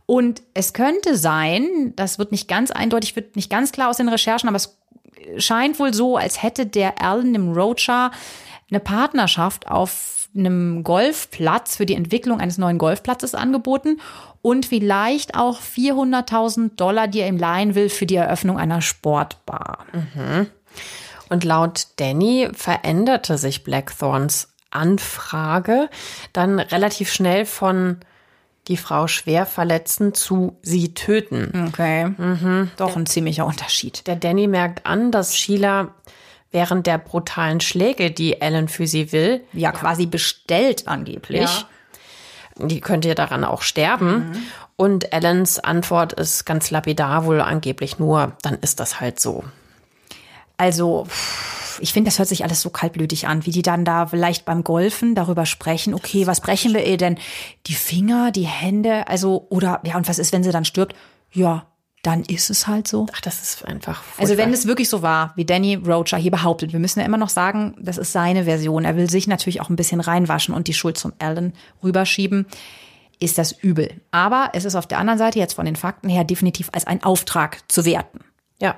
Und 0.05 0.41
es 0.53 0.71
könnte 0.71 1.17
sein, 1.17 1.91
das 1.97 2.19
wird 2.19 2.31
nicht 2.31 2.47
ganz 2.47 2.71
eindeutig, 2.71 3.17
wird 3.17 3.35
nicht 3.35 3.49
ganz 3.49 3.73
klar 3.73 3.89
aus 3.89 3.97
den 3.97 4.07
Recherchen, 4.07 4.47
aber 4.47 4.55
es 4.55 4.77
scheint 5.39 5.77
wohl 5.77 5.93
so, 5.93 6.15
als 6.15 6.41
hätte 6.41 6.65
der 6.65 7.01
Alan 7.01 7.33
dem 7.33 7.51
Rocha 7.51 8.11
eine 8.69 8.79
Partnerschaft 8.79 9.67
auf 9.67 10.14
einem 10.35 10.83
Golfplatz 10.83 11.77
für 11.77 11.85
die 11.85 11.95
Entwicklung 11.95 12.39
eines 12.39 12.57
neuen 12.57 12.77
Golfplatzes 12.77 13.35
angeboten 13.35 13.99
und 14.41 14.65
vielleicht 14.65 15.35
auch 15.35 15.59
400.000 15.61 16.75
Dollar, 16.75 17.07
die 17.07 17.21
er 17.21 17.27
ihm 17.27 17.37
leihen 17.37 17.75
will 17.75 17.89
für 17.89 18.05
die 18.05 18.15
Eröffnung 18.15 18.57
einer 18.57 18.81
Sportbar. 18.81 19.85
Mhm. 19.93 20.47
Und 21.29 21.43
laut 21.43 21.87
Danny 21.95 22.49
veränderte 22.53 23.37
sich 23.37 23.63
Blackthorns 23.63 24.49
Anfrage 24.69 25.89
dann 26.33 26.59
relativ 26.59 27.11
schnell 27.11 27.45
von 27.45 27.97
die 28.67 28.77
Frau 28.77 29.07
schwer 29.07 29.45
verletzen 29.45 30.13
zu 30.13 30.57
sie 30.61 30.93
töten. 30.93 31.67
Okay. 31.69 32.05
Mhm. 32.05 32.71
Doch 32.77 32.95
ein 32.95 33.05
ziemlicher 33.05 33.45
Unterschied. 33.45 34.07
Der 34.07 34.15
Danny 34.15 34.47
merkt 34.47 34.85
an, 34.85 35.11
dass 35.11 35.37
Sheila 35.37 35.93
während 36.55 36.87
der 36.87 36.97
brutalen 36.97 37.59
Schläge, 37.59 38.11
die 38.11 38.39
Ellen 38.39 38.69
für 38.69 38.87
sie 38.87 39.11
will, 39.11 39.43
ja, 39.51 39.73
quasi 39.73 40.05
bestellt 40.05 40.87
angeblich. 40.87 41.41
Ja. 41.41 42.65
Die 42.65 42.79
könnte 42.79 43.09
ja 43.09 43.13
daran 43.13 43.43
auch 43.43 43.61
sterben. 43.61 44.29
Mhm. 44.29 44.37
Und 44.77 45.13
Ellens 45.13 45.59
Antwort 45.59 46.13
ist 46.13 46.45
ganz 46.45 46.71
lapidar, 46.71 47.25
wohl 47.25 47.41
angeblich 47.41 47.99
nur, 47.99 48.37
dann 48.41 48.55
ist 48.61 48.79
das 48.79 49.01
halt 49.01 49.19
so. 49.19 49.43
Also, 50.55 51.07
ich 51.81 51.91
finde, 51.91 52.07
das 52.07 52.19
hört 52.19 52.29
sich 52.29 52.45
alles 52.45 52.61
so 52.61 52.69
kaltblütig 52.69 53.27
an, 53.27 53.45
wie 53.45 53.51
die 53.51 53.61
dann 53.61 53.83
da 53.83 54.05
vielleicht 54.05 54.45
beim 54.45 54.63
Golfen 54.63 55.13
darüber 55.13 55.45
sprechen, 55.45 55.93
okay, 55.93 56.25
was 56.25 56.39
brechen 56.39 56.73
wir 56.73 56.85
ihr 56.85 56.95
denn? 56.95 57.17
Die 57.67 57.73
Finger, 57.73 58.31
die 58.31 58.47
Hände, 58.47 59.09
also, 59.09 59.45
oder, 59.49 59.81
ja, 59.83 59.97
und 59.97 60.07
was 60.07 60.19
ist, 60.19 60.31
wenn 60.31 60.43
sie 60.43 60.53
dann 60.53 60.63
stirbt? 60.63 60.95
Ja, 61.33 61.65
dann 62.05 62.23
ist 62.23 62.49
es 62.49 62.67
halt 62.67 62.87
so. 62.87 63.07
Ach, 63.13 63.21
das 63.21 63.41
ist 63.41 63.65
einfach. 63.65 64.03
Furchtbar. 64.03 64.21
Also 64.21 64.37
wenn 64.37 64.53
es 64.53 64.67
wirklich 64.67 64.89
so 64.89 65.01
war, 65.01 65.33
wie 65.35 65.45
Danny 65.45 65.75
Rocha 65.75 66.17
hier 66.17 66.31
behauptet, 66.31 66.71
wir 66.71 66.79
müssen 66.79 66.99
ja 66.99 67.05
immer 67.05 67.17
noch 67.17 67.29
sagen, 67.29 67.75
das 67.79 67.97
ist 67.97 68.11
seine 68.11 68.43
Version. 68.43 68.85
Er 68.85 68.95
will 68.95 69.09
sich 69.09 69.27
natürlich 69.27 69.61
auch 69.61 69.69
ein 69.69 69.75
bisschen 69.75 70.01
reinwaschen 70.01 70.53
und 70.53 70.67
die 70.67 70.73
Schuld 70.73 70.97
zum 70.97 71.13
Alan 71.19 71.53
rüberschieben. 71.83 72.45
Ist 73.19 73.37
das 73.37 73.51
übel. 73.51 74.01
Aber 74.11 74.49
es 74.53 74.65
ist 74.65 74.75
auf 74.75 74.87
der 74.87 74.99
anderen 74.99 75.17
Seite 75.17 75.39
jetzt 75.39 75.53
von 75.53 75.65
den 75.65 75.75
Fakten 75.75 76.09
her 76.09 76.23
definitiv 76.23 76.69
als 76.73 76.85
ein 76.85 77.01
Auftrag 77.01 77.59
zu 77.71 77.85
werten. 77.85 78.19
Ja, 78.61 78.75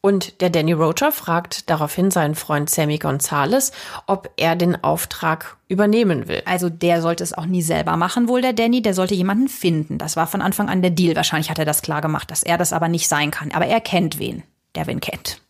und 0.00 0.40
der 0.40 0.50
Danny 0.50 0.72
Rocher 0.72 1.10
fragt 1.10 1.68
daraufhin 1.70 2.10
seinen 2.10 2.36
Freund 2.36 2.70
Sammy 2.70 2.98
Gonzalez, 2.98 3.72
ob 4.06 4.30
er 4.36 4.54
den 4.54 4.82
Auftrag 4.84 5.56
übernehmen 5.66 6.28
will. 6.28 6.42
Also 6.44 6.68
der 6.70 7.02
sollte 7.02 7.24
es 7.24 7.32
auch 7.32 7.46
nie 7.46 7.62
selber 7.62 7.96
machen, 7.96 8.28
wohl 8.28 8.40
der 8.40 8.52
Danny, 8.52 8.80
der 8.80 8.94
sollte 8.94 9.14
jemanden 9.14 9.48
finden. 9.48 9.98
Das 9.98 10.16
war 10.16 10.28
von 10.28 10.40
Anfang 10.40 10.68
an 10.68 10.82
der 10.82 10.92
Deal. 10.92 11.16
Wahrscheinlich 11.16 11.50
hat 11.50 11.58
er 11.58 11.64
das 11.64 11.82
klar 11.82 12.00
gemacht, 12.00 12.30
dass 12.30 12.44
er 12.44 12.58
das 12.58 12.72
aber 12.72 12.88
nicht 12.88 13.08
sein 13.08 13.32
kann. 13.32 13.50
Aber 13.52 13.66
er 13.66 13.80
kennt 13.80 14.20
wen, 14.20 14.44
der 14.76 14.86
wen 14.86 15.00
kennt. 15.00 15.40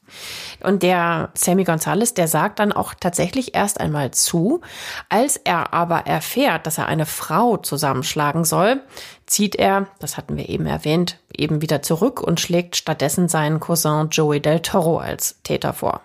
Und 0.61 0.83
der 0.83 1.31
Sammy 1.35 1.65
Gonzalez, 1.65 2.15
der 2.15 2.27
sagt 2.27 2.59
dann 2.59 2.73
auch 2.73 2.95
tatsächlich 2.95 3.55
erst 3.55 3.81
einmal 3.81 4.11
zu. 4.11 4.61
Als 5.09 5.37
er 5.37 5.73
aber 5.73 6.07
erfährt, 6.07 6.67
dass 6.67 6.79
er 6.79 6.87
eine 6.87 7.07
Frau 7.07 7.59
zusammenschlagen 7.59 8.45
soll, 8.45 8.83
zieht 9.29 9.55
er, 9.57 9.87
das 10.01 10.17
hatten 10.17 10.37
wir 10.37 10.49
eben 10.49 10.67
erwähnt, 10.67 11.19
eben 11.37 11.63
wieder 11.63 11.83
zurück 11.83 12.21
und 12.21 12.41
schlägt 12.41 12.77
stattdessen 12.77 13.29
seinen 13.29 13.61
Cousin 13.61 14.09
Joey 14.11 14.41
Del 14.41 14.61
Toro 14.61 14.99
als 14.99 15.41
Täter 15.43 15.73
vor. 15.73 16.01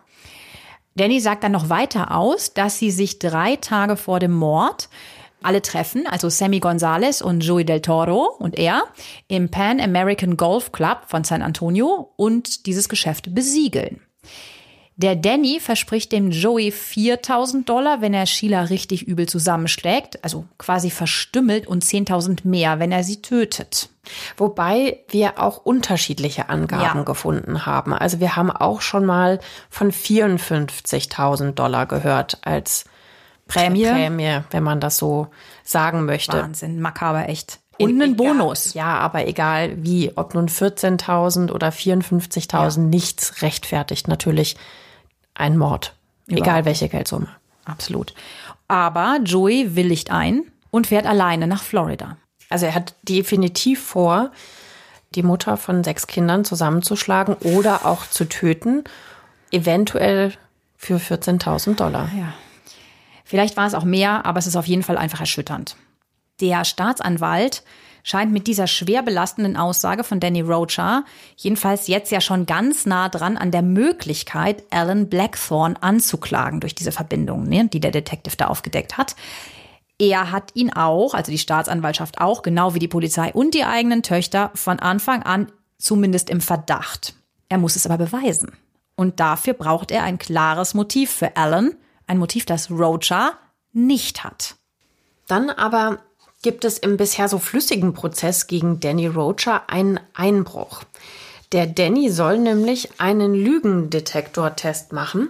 Danny 0.96 1.20
sagt 1.20 1.44
dann 1.44 1.54
noch 1.54 1.70
weiter 1.70 2.16
aus, 2.16 2.54
dass 2.54 2.78
sie 2.78 2.92
sich 2.92 3.18
drei 3.18 3.56
Tage 3.56 3.98
vor 3.98 4.20
dem 4.20 4.34
Mord 4.34 4.90
alle 5.42 5.62
treffen, 5.62 6.08
also 6.08 6.30
Sammy 6.30 6.60
Gonzalez 6.60 7.22
und 7.22 7.42
Joey 7.42 7.66
Del 7.66 7.82
Toro 7.82 8.36
und 8.38 8.58
er, 8.58 8.84
im 9.28 9.50
Pan 9.50 9.82
American 9.82 10.38
Golf 10.38 10.72
Club 10.72 11.02
von 11.08 11.24
San 11.24 11.42
Antonio 11.42 12.14
und 12.16 12.66
dieses 12.66 12.88
Geschäft 12.90 13.34
besiegeln. 13.34 14.02
Der 14.96 15.16
Danny 15.16 15.60
verspricht 15.60 16.12
dem 16.12 16.30
Joey 16.30 16.72
4000 16.72 17.68
Dollar, 17.68 18.02
wenn 18.02 18.14
er 18.14 18.28
Sheila 18.28 18.64
richtig 18.64 19.08
übel 19.08 19.28
zusammenschlägt, 19.28 20.24
also 20.24 20.46
quasi 20.60 20.92
verstümmelt 20.92 21.66
und 21.66 21.84
10.000 21.84 22.42
mehr, 22.44 22.78
wenn 22.78 22.92
er 22.92 23.04
sie 23.04 23.22
tötet. 23.22 23.90
Wobei 24.38 25.00
wir 25.10 25.40
auch 25.40 25.58
unterschiedliche 25.58 26.50
Angaben 26.50 27.00
ja. 27.00 27.04
gefunden 27.04 27.66
haben. 27.66 27.94
Also 27.94 28.20
wir 28.20 28.36
haben 28.36 28.52
auch 28.52 28.82
schon 28.82 29.06
mal 29.06 29.40
von 29.70 29.92
54.000 29.92 31.54
Dollar 31.54 31.88
gehört 31.88 32.38
als 32.42 32.86
Prämie. 33.48 33.86
Prämie, 33.86 34.42
wenn 34.52 34.64
man 34.64 34.80
das 34.80 34.98
so 34.98 35.28
sagen 35.64 36.06
möchte. 36.06 36.38
Wahnsinn, 36.38 36.80
makaber 36.80 37.30
echt. 37.30 37.60
Und 37.80 38.02
einen 38.02 38.16
Bonus. 38.16 38.76
Ja, 38.76 39.00
aber 39.00 39.28
egal 39.28 39.84
wie, 39.84 40.12
ob 40.16 40.36
nun 40.36 40.48
14.000 40.48 41.52
oder 41.52 41.70
54.000, 41.70 42.78
ja. 42.78 42.84
nichts 42.84 43.42
rechtfertigt 43.42 44.08
natürlich 44.08 44.56
ein 45.36 45.58
Mord. 45.58 45.96
Überhaupt. 46.28 46.48
Egal 46.48 46.66
welche 46.66 46.90
Geldsumme. 46.90 47.28
Absolut. 47.66 48.14
Aber 48.68 49.20
Joey 49.24 49.76
willigt 49.76 50.12
ein 50.12 50.44
und 50.72 50.88
fährt 50.88 51.06
alleine 51.06 51.48
nach 51.48 51.64
Florida. 51.64 52.18
Also 52.50 52.66
er 52.66 52.76
hat 52.76 52.96
definitiv 53.04 53.82
vor, 53.84 54.32
die 55.16 55.24
Mutter 55.24 55.58
von 55.58 55.84
sechs 55.84 56.08
Kindern 56.08 56.46
zusammenzuschlagen 56.46 57.36
oder 57.36 57.86
auch 57.86 58.08
zu 58.08 58.26
töten, 58.26 58.84
eventuell 59.52 60.34
für 60.78 60.98
14.000 60.98 61.76
Dollar. 61.76 62.10
Ja. 62.18 62.34
Vielleicht 63.24 63.56
war 63.58 63.68
es 63.68 63.74
auch 63.74 63.84
mehr, 63.84 64.26
aber 64.26 64.40
es 64.40 64.48
ist 64.48 64.56
auf 64.56 64.68
jeden 64.68 64.84
Fall 64.84 64.98
einfach 64.98 65.20
erschütternd. 65.20 65.76
Der 66.42 66.66
Staatsanwalt 66.66 67.64
scheint 68.04 68.32
mit 68.32 68.48
dieser 68.48 68.68
schwer 68.68 69.02
belastenden 69.02 69.58
Aussage 69.58 70.04
von 70.04 70.20
Danny 70.20 70.42
Rocha 70.42 71.06
jedenfalls 71.38 71.88
jetzt 71.88 72.12
ja 72.12 72.22
schon 72.22 72.46
ganz 72.46 72.86
nah 72.86 73.10
dran 73.10 73.38
an 73.38 73.52
der 73.52 73.62
Möglichkeit, 73.62 74.64
Alan 74.70 75.10
Blackthorne 75.10 75.82
anzuklagen 75.82 76.60
durch 76.60 76.76
diese 76.76 76.92
Verbindungen, 76.92 77.48
ne, 77.48 77.68
die 77.68 77.80
der 77.80 77.92
Detective 77.92 78.36
da 78.36 78.48
aufgedeckt 78.48 78.98
hat. 78.98 79.16
Er 79.98 80.32
hat 80.32 80.52
ihn 80.54 80.74
auch, 80.74 81.14
also 81.14 81.32
die 81.32 81.38
Staatsanwaltschaft 81.38 82.20
auch, 82.20 82.42
genau 82.42 82.74
wie 82.74 82.80
die 82.80 82.88
Polizei 82.88 83.32
und 83.32 83.54
die 83.54 83.64
eigenen 83.64 84.04
Töchter, 84.04 84.52
von 84.54 84.80
Anfang 84.80 85.24
an 85.24 85.52
zumindest 85.78 86.30
im 86.30 86.42
Verdacht. 86.42 87.16
Er 87.48 87.58
muss 87.58 87.76
es 87.76 87.86
aber 87.86 87.98
beweisen. 87.98 88.52
Und 88.96 89.20
dafür 89.20 89.54
braucht 89.54 89.92
er 89.92 90.04
ein 90.04 90.18
klares 90.18 90.74
Motiv 90.74 91.12
für 91.12 91.36
Alan, 91.38 91.76
ein 92.08 92.18
Motiv, 92.18 92.46
das 92.46 92.70
Rocha 92.70 93.34
nicht 93.72 94.24
hat. 94.24 94.56
Dann 95.28 95.50
aber 95.50 96.00
gibt 96.44 96.66
es 96.66 96.78
im 96.78 96.98
bisher 96.98 97.28
so 97.28 97.40
flüssigen 97.40 97.94
Prozess 97.94 98.46
gegen 98.46 98.80
Danny 98.80 99.08
Rocha 99.08 99.64
einen 99.68 100.00
Einbruch. 100.14 100.84
Der 101.52 101.66
Danny 101.66 102.10
soll 102.10 102.38
nämlich 102.38 102.90
einen 103.00 103.34
Lügendetektortest 103.34 104.92
machen 104.94 105.30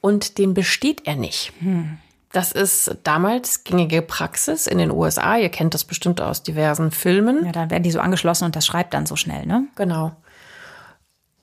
und 0.00 0.38
den 0.38 0.54
besteht 0.54 1.06
er 1.06 1.16
nicht. 1.16 1.52
Hm. 1.60 1.98
Das 2.32 2.50
ist 2.50 2.96
damals 3.04 3.62
gängige 3.62 4.00
Praxis 4.00 4.66
in 4.66 4.78
den 4.78 4.90
USA. 4.90 5.36
Ihr 5.36 5.50
kennt 5.50 5.74
das 5.74 5.84
bestimmt 5.84 6.20
aus 6.20 6.42
diversen 6.42 6.90
Filmen. 6.90 7.44
Ja, 7.44 7.52
dann 7.52 7.70
werden 7.70 7.82
die 7.82 7.90
so 7.90 8.00
angeschlossen 8.00 8.46
und 8.46 8.56
das 8.56 8.64
schreibt 8.64 8.94
dann 8.94 9.04
so 9.04 9.16
schnell, 9.16 9.44
ne? 9.44 9.66
Genau. 9.76 10.12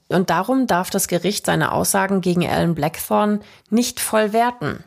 Und 0.07 0.31
darum 0.31 0.65
darf 0.65 0.89
das 0.89 1.07
Gericht 1.07 1.45
seine 1.45 1.71
Aussagen 1.71 2.21
gegen 2.21 2.47
Alan 2.47 2.73
Blackthorne 2.73 3.41
nicht 3.69 3.99
voll 3.99 4.33
werten. 4.33 4.83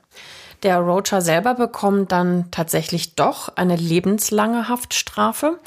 Der 0.63 0.79
Rocha 0.79 1.21
selber 1.21 1.55
bekommt 1.55 2.13
dann 2.13 2.51
tatsächlich 2.51 3.15
doch 3.15 3.57
eine 3.57 3.77
lebenslange 3.77 4.69
Haftstrafe 4.69 5.59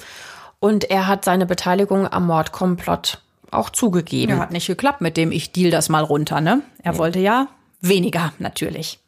und 0.60 0.86
er 0.90 1.08
hat 1.08 1.26
seine 1.26 1.46
Beteiligung 1.46 2.08
am 2.08 2.28
Mordkomplott 2.28 3.22
auch 3.52 3.70
zugegeben. 3.70 4.34
Ja, 4.34 4.40
hat 4.40 4.52
nicht 4.52 4.68
geklappt 4.68 5.02
mit 5.02 5.18
dem 5.18 5.32
ich 5.32 5.52
deal 5.52 5.72
das 5.72 5.90
mal 5.90 6.04
runter, 6.04 6.42
ne? 6.42 6.62
Er 6.82 6.94
nee. 6.94 6.98
wollte 6.98 7.20
ja 7.20 7.48
weniger 7.82 8.34
natürlich. 8.40 9.00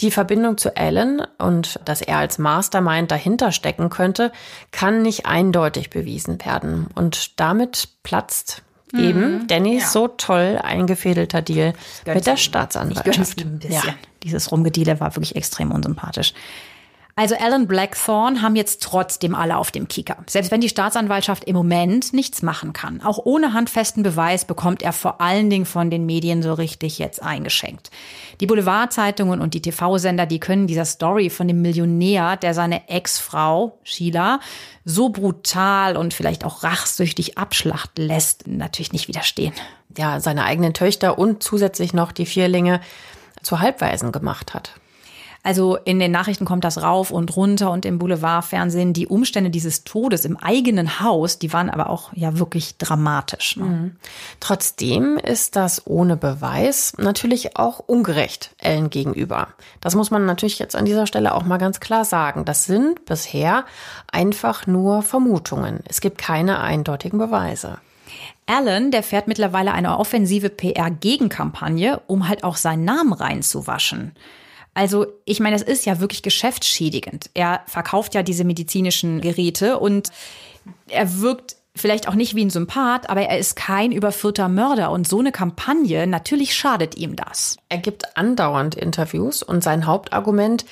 Die 0.00 0.10
Verbindung 0.10 0.58
zu 0.58 0.76
Alan 0.76 1.26
und 1.38 1.80
dass 1.86 2.02
er 2.02 2.18
als 2.18 2.38
Mastermind 2.38 3.10
dahinter 3.10 3.52
stecken 3.52 3.88
könnte, 3.88 4.30
kann 4.70 5.00
nicht 5.00 5.24
eindeutig 5.24 5.88
bewiesen 5.88 6.44
werden. 6.44 6.88
Und 6.94 7.40
damit 7.40 7.88
platzt 8.02 8.62
mhm. 8.92 9.00
eben 9.00 9.46
Dannys 9.46 9.82
ja. 9.82 9.88
so 9.88 10.08
toll 10.08 10.58
eingefädelter 10.62 11.42
Deal 11.42 11.72
mit 12.06 12.26
der 12.26 12.36
Staatsanwaltschaft. 12.36 13.44
Ja. 13.68 13.82
Dieses 14.22 14.50
Rumgediele 14.50 15.00
war 15.00 15.14
wirklich 15.14 15.36
extrem 15.36 15.70
unsympathisch. 15.72 16.32
Also 17.18 17.34
Alan 17.34 17.66
Blackthorne 17.66 18.42
haben 18.42 18.56
jetzt 18.56 18.82
trotzdem 18.82 19.34
alle 19.34 19.56
auf 19.56 19.70
dem 19.70 19.88
Kieker. 19.88 20.18
Selbst 20.26 20.50
wenn 20.50 20.60
die 20.60 20.68
Staatsanwaltschaft 20.68 21.44
im 21.44 21.56
Moment 21.56 22.12
nichts 22.12 22.42
machen 22.42 22.74
kann. 22.74 23.00
Auch 23.00 23.18
ohne 23.24 23.54
handfesten 23.54 24.02
Beweis 24.02 24.44
bekommt 24.44 24.82
er 24.82 24.92
vor 24.92 25.22
allen 25.22 25.48
Dingen 25.48 25.64
von 25.64 25.88
den 25.88 26.04
Medien 26.04 26.42
so 26.42 26.52
richtig 26.52 26.98
jetzt 26.98 27.22
eingeschenkt. 27.22 27.90
Die 28.40 28.46
Boulevardzeitungen 28.46 29.40
und 29.40 29.54
die 29.54 29.62
TV-Sender, 29.62 30.26
die 30.26 30.40
können 30.40 30.66
dieser 30.66 30.84
Story 30.84 31.30
von 31.30 31.48
dem 31.48 31.62
Millionär, 31.62 32.36
der 32.36 32.52
seine 32.52 32.86
Ex-Frau 32.90 33.78
Sheila 33.82 34.38
so 34.84 35.08
brutal 35.08 35.96
und 35.96 36.12
vielleicht 36.12 36.44
auch 36.44 36.64
rachsüchtig 36.64 37.38
abschlachten 37.38 38.06
lässt, 38.06 38.46
natürlich 38.46 38.92
nicht 38.92 39.08
widerstehen. 39.08 39.54
Ja, 39.96 40.20
seine 40.20 40.44
eigenen 40.44 40.74
Töchter 40.74 41.18
und 41.18 41.42
zusätzlich 41.42 41.94
noch 41.94 42.12
die 42.12 42.26
Vierlinge 42.26 42.82
zu 43.40 43.60
Halbweisen 43.60 44.12
gemacht 44.12 44.52
hat. 44.52 44.74
Also 45.46 45.76
in 45.76 46.00
den 46.00 46.10
Nachrichten 46.10 46.44
kommt 46.44 46.64
das 46.64 46.82
rauf 46.82 47.12
und 47.12 47.36
runter 47.36 47.70
und 47.70 47.84
im 47.84 48.00
Boulevardfernsehen 48.00 48.92
die 48.92 49.06
Umstände 49.06 49.48
dieses 49.48 49.84
Todes 49.84 50.24
im 50.24 50.36
eigenen 50.36 50.98
Haus, 50.98 51.38
die 51.38 51.52
waren 51.52 51.70
aber 51.70 51.88
auch 51.88 52.10
ja 52.14 52.40
wirklich 52.40 52.78
dramatisch. 52.78 53.56
Ne? 53.56 53.64
Mhm. 53.64 53.96
Trotzdem 54.40 55.16
ist 55.18 55.54
das 55.54 55.86
ohne 55.86 56.16
Beweis 56.16 56.94
natürlich 56.98 57.56
auch 57.56 57.78
ungerecht 57.78 58.56
Ellen 58.58 58.90
gegenüber. 58.90 59.46
Das 59.80 59.94
muss 59.94 60.10
man 60.10 60.26
natürlich 60.26 60.58
jetzt 60.58 60.74
an 60.74 60.84
dieser 60.84 61.06
Stelle 61.06 61.32
auch 61.32 61.44
mal 61.44 61.58
ganz 61.58 61.78
klar 61.78 62.04
sagen. 62.04 62.44
Das 62.44 62.64
sind 62.64 63.04
bisher 63.04 63.66
einfach 64.10 64.66
nur 64.66 65.02
Vermutungen. 65.02 65.78
Es 65.88 66.00
gibt 66.00 66.18
keine 66.18 66.58
eindeutigen 66.58 67.20
Beweise. 67.20 67.78
Alan, 68.46 68.90
der 68.90 69.04
fährt 69.04 69.28
mittlerweile 69.28 69.70
eine 69.70 69.96
offensive 69.96 70.50
PR-Gegenkampagne, 70.50 72.00
um 72.08 72.26
halt 72.26 72.42
auch 72.42 72.56
seinen 72.56 72.84
Namen 72.84 73.12
reinzuwaschen. 73.12 74.10
Also 74.76 75.06
ich 75.24 75.40
meine, 75.40 75.56
das 75.56 75.66
ist 75.66 75.86
ja 75.86 76.00
wirklich 76.00 76.22
geschäftsschädigend. 76.22 77.30
Er 77.32 77.62
verkauft 77.64 78.14
ja 78.14 78.22
diese 78.22 78.44
medizinischen 78.44 79.22
Geräte 79.22 79.78
und 79.78 80.10
er 80.88 81.20
wirkt 81.20 81.56
vielleicht 81.74 82.08
auch 82.08 82.14
nicht 82.14 82.34
wie 82.34 82.44
ein 82.44 82.50
Sympath, 82.50 83.08
aber 83.08 83.22
er 83.22 83.38
ist 83.38 83.56
kein 83.56 83.90
überführter 83.90 84.50
Mörder 84.50 84.90
und 84.90 85.08
so 85.08 85.18
eine 85.18 85.32
Kampagne, 85.32 86.06
natürlich 86.06 86.54
schadet 86.54 86.94
ihm 86.94 87.16
das. 87.16 87.56
Er 87.70 87.78
gibt 87.78 88.18
andauernd 88.18 88.74
Interviews 88.74 89.42
und 89.42 89.64
sein 89.64 89.86
Hauptargument, 89.86 90.66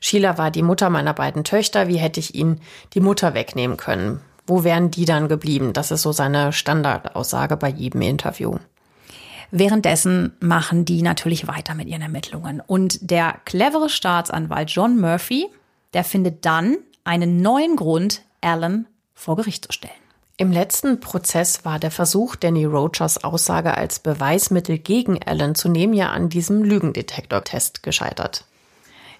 Sheila 0.00 0.38
war 0.38 0.50
die 0.50 0.62
Mutter 0.62 0.88
meiner 0.88 1.12
beiden 1.12 1.44
Töchter, 1.44 1.86
wie 1.86 1.98
hätte 1.98 2.18
ich 2.18 2.34
ihn 2.34 2.60
die 2.94 3.00
Mutter 3.00 3.34
wegnehmen 3.34 3.76
können? 3.76 4.22
Wo 4.46 4.64
wären 4.64 4.90
die 4.90 5.04
dann 5.04 5.28
geblieben? 5.28 5.74
Das 5.74 5.90
ist 5.90 6.00
so 6.00 6.12
seine 6.12 6.54
Standardaussage 6.54 7.58
bei 7.58 7.68
jedem 7.68 8.00
Interview. 8.00 8.56
Währenddessen 9.50 10.32
machen 10.40 10.84
die 10.84 11.02
natürlich 11.02 11.46
weiter 11.46 11.74
mit 11.74 11.88
ihren 11.88 12.02
Ermittlungen. 12.02 12.62
Und 12.64 13.10
der 13.10 13.36
clevere 13.44 13.88
Staatsanwalt 13.88 14.70
John 14.70 15.00
Murphy, 15.00 15.48
der 15.92 16.04
findet 16.04 16.44
dann 16.44 16.76
einen 17.04 17.42
neuen 17.42 17.76
Grund, 17.76 18.22
Alan 18.40 18.86
vor 19.14 19.36
Gericht 19.36 19.66
zu 19.66 19.72
stellen. 19.72 19.94
Im 20.36 20.52
letzten 20.52 21.00
Prozess 21.00 21.66
war 21.66 21.78
der 21.78 21.90
Versuch, 21.90 22.34
Danny 22.34 22.64
Rochers 22.64 23.22
Aussage 23.22 23.76
als 23.76 23.98
Beweismittel 23.98 24.78
gegen 24.78 25.22
Alan 25.22 25.54
zu 25.54 25.68
nehmen, 25.68 25.92
ja 25.92 26.10
an 26.10 26.30
diesem 26.30 26.62
Lügendetektortest 26.62 27.82
gescheitert. 27.82 28.46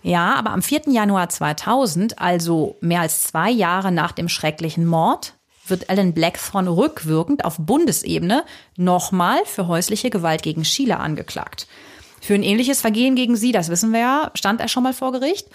Ja, 0.02 0.34
aber 0.36 0.50
am 0.50 0.62
4. 0.62 0.84
Januar 0.86 1.28
2000, 1.28 2.18
also 2.18 2.78
mehr 2.80 3.02
als 3.02 3.24
zwei 3.24 3.50
Jahre 3.50 3.92
nach 3.92 4.12
dem 4.12 4.30
schrecklichen 4.30 4.86
Mord, 4.86 5.34
wird 5.70 5.88
Alan 5.90 6.12
Blackthorne 6.12 6.70
rückwirkend 6.70 7.44
auf 7.44 7.56
Bundesebene 7.58 8.44
nochmal 8.76 9.38
für 9.44 9.68
häusliche 9.68 10.10
Gewalt 10.10 10.42
gegen 10.42 10.64
Sheila 10.64 10.96
angeklagt. 10.96 11.66
Für 12.20 12.34
ein 12.34 12.42
ähnliches 12.42 12.80
Vergehen 12.80 13.14
gegen 13.14 13.36
sie, 13.36 13.52
das 13.52 13.68
wissen 13.70 13.92
wir 13.92 14.00
ja, 14.00 14.30
stand 14.34 14.60
er 14.60 14.68
schon 14.68 14.82
mal 14.82 14.92
vor 14.92 15.12
Gericht. 15.12 15.48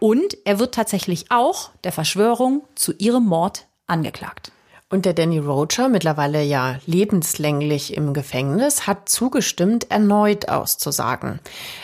Und 0.00 0.36
er 0.44 0.58
wird 0.58 0.74
tatsächlich 0.74 1.26
auch 1.30 1.70
der 1.84 1.92
Verschwörung 1.92 2.62
zu 2.74 2.92
ihrem 2.98 3.26
Mord 3.26 3.66
angeklagt. 3.86 4.50
Und 4.88 5.04
der 5.04 5.12
Danny 5.12 5.38
Rocher, 5.38 5.88
mittlerweile 5.88 6.42
ja 6.42 6.78
lebenslänglich 6.86 7.94
im 7.96 8.12
Gefängnis, 8.12 8.88
hat 8.88 9.08
zugestimmt, 9.08 9.88
erneut 9.90 10.48
auszusagen. 10.48 11.38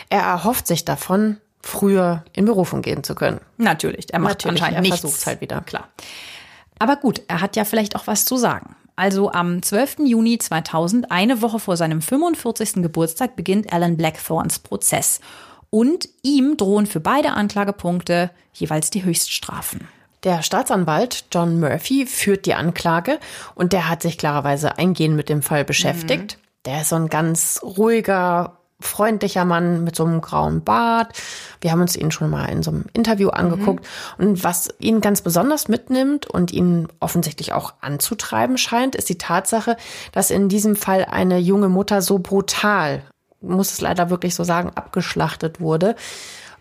Er 0.09 0.21
erhofft 0.23 0.67
sich 0.67 0.83
davon, 0.83 1.37
früher 1.61 2.25
in 2.33 2.45
Berufung 2.45 2.81
gehen 2.81 3.03
zu 3.03 3.15
können. 3.15 3.39
Natürlich, 3.57 4.13
er 4.13 4.19
macht 4.19 4.43
Natürlich, 4.45 4.61
anscheinend 4.61 4.77
er 4.77 4.81
nichts. 4.81 4.99
versucht 5.01 5.25
halt 5.25 5.41
wieder. 5.41 5.61
Klar. 5.61 5.87
Aber 6.79 6.95
gut, 6.95 7.21
er 7.27 7.41
hat 7.41 7.55
ja 7.55 7.65
vielleicht 7.65 7.95
auch 7.95 8.07
was 8.07 8.25
zu 8.25 8.37
sagen. 8.37 8.75
Also 8.95 9.31
am 9.31 9.61
12. 9.61 9.97
Juni 10.05 10.39
2000, 10.39 11.11
eine 11.11 11.41
Woche 11.41 11.59
vor 11.59 11.77
seinem 11.77 12.01
45. 12.01 12.81
Geburtstag, 12.81 13.35
beginnt 13.35 13.71
Alan 13.71 13.95
Blackthorns 13.95 14.59
Prozess. 14.59 15.21
Und 15.69 16.09
ihm 16.23 16.57
drohen 16.57 16.87
für 16.87 16.99
beide 16.99 17.33
Anklagepunkte 17.33 18.31
jeweils 18.53 18.89
die 18.89 19.03
Höchststrafen. 19.03 19.87
Der 20.23 20.41
Staatsanwalt 20.41 21.25
John 21.31 21.59
Murphy 21.59 22.07
führt 22.07 22.45
die 22.45 22.55
Anklage 22.55 23.19
und 23.53 23.71
der 23.71 23.87
hat 23.87 24.01
sich 24.01 24.17
klarerweise 24.17 24.77
eingehend 24.77 25.15
mit 25.15 25.29
dem 25.29 25.43
Fall 25.43 25.63
beschäftigt. 25.63 26.37
Mhm. 26.37 26.41
Der 26.65 26.81
ist 26.81 26.89
so 26.89 26.95
ein 26.95 27.09
ganz 27.09 27.61
ruhiger, 27.63 28.56
freundlicher 28.79 29.43
Mann 29.43 29.83
mit 29.83 29.95
so 29.95 30.05
einem 30.05 30.21
grauen 30.21 30.63
Bart. 30.63 31.13
Wir 31.61 31.71
haben 31.71 31.81
uns 31.81 31.95
ihn 31.95 32.11
schon 32.11 32.29
mal 32.29 32.45
in 32.45 32.61
so 32.61 32.71
einem 32.71 32.85
Interview 32.93 33.29
angeguckt. 33.29 33.83
Mhm. 34.17 34.25
Und 34.25 34.43
was 34.43 34.69
ihn 34.79 35.01
ganz 35.01 35.21
besonders 35.21 35.67
mitnimmt 35.67 36.27
und 36.27 36.51
ihn 36.51 36.87
offensichtlich 36.99 37.53
auch 37.53 37.73
anzutreiben 37.81 38.57
scheint, 38.57 38.95
ist 38.95 39.09
die 39.09 39.17
Tatsache, 39.17 39.77
dass 40.11 40.29
in 40.29 40.49
diesem 40.49 40.75
Fall 40.75 41.05
eine 41.05 41.39
junge 41.39 41.69
Mutter 41.69 42.01
so 42.01 42.19
brutal, 42.19 43.01
muss 43.41 43.71
es 43.71 43.81
leider 43.81 44.09
wirklich 44.09 44.35
so 44.35 44.43
sagen, 44.43 44.71
abgeschlachtet 44.75 45.59
wurde. 45.59 45.95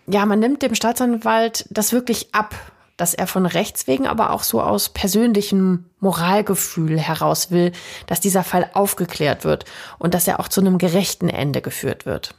Ja, 0.06 0.24
man 0.24 0.38
nimmt 0.38 0.62
dem 0.62 0.74
Staatsanwalt 0.74 1.66
das 1.70 1.92
wirklich 1.92 2.34
ab, 2.34 2.54
dass 2.96 3.14
er 3.14 3.26
von 3.26 3.46
Rechts 3.46 3.86
wegen, 3.86 4.06
aber 4.06 4.30
auch 4.32 4.42
so 4.42 4.62
aus 4.62 4.88
persönlichem 4.88 5.84
Moralgefühl 6.00 6.98
heraus 6.98 7.50
will, 7.50 7.72
dass 8.06 8.20
dieser 8.20 8.42
Fall 8.42 8.70
aufgeklärt 8.72 9.44
wird 9.44 9.64
und 9.98 10.14
dass 10.14 10.26
er 10.26 10.40
auch 10.40 10.48
zu 10.48 10.60
einem 10.60 10.78
gerechten 10.78 11.28
Ende 11.28 11.60
geführt 11.60 12.06
wird. 12.06 12.34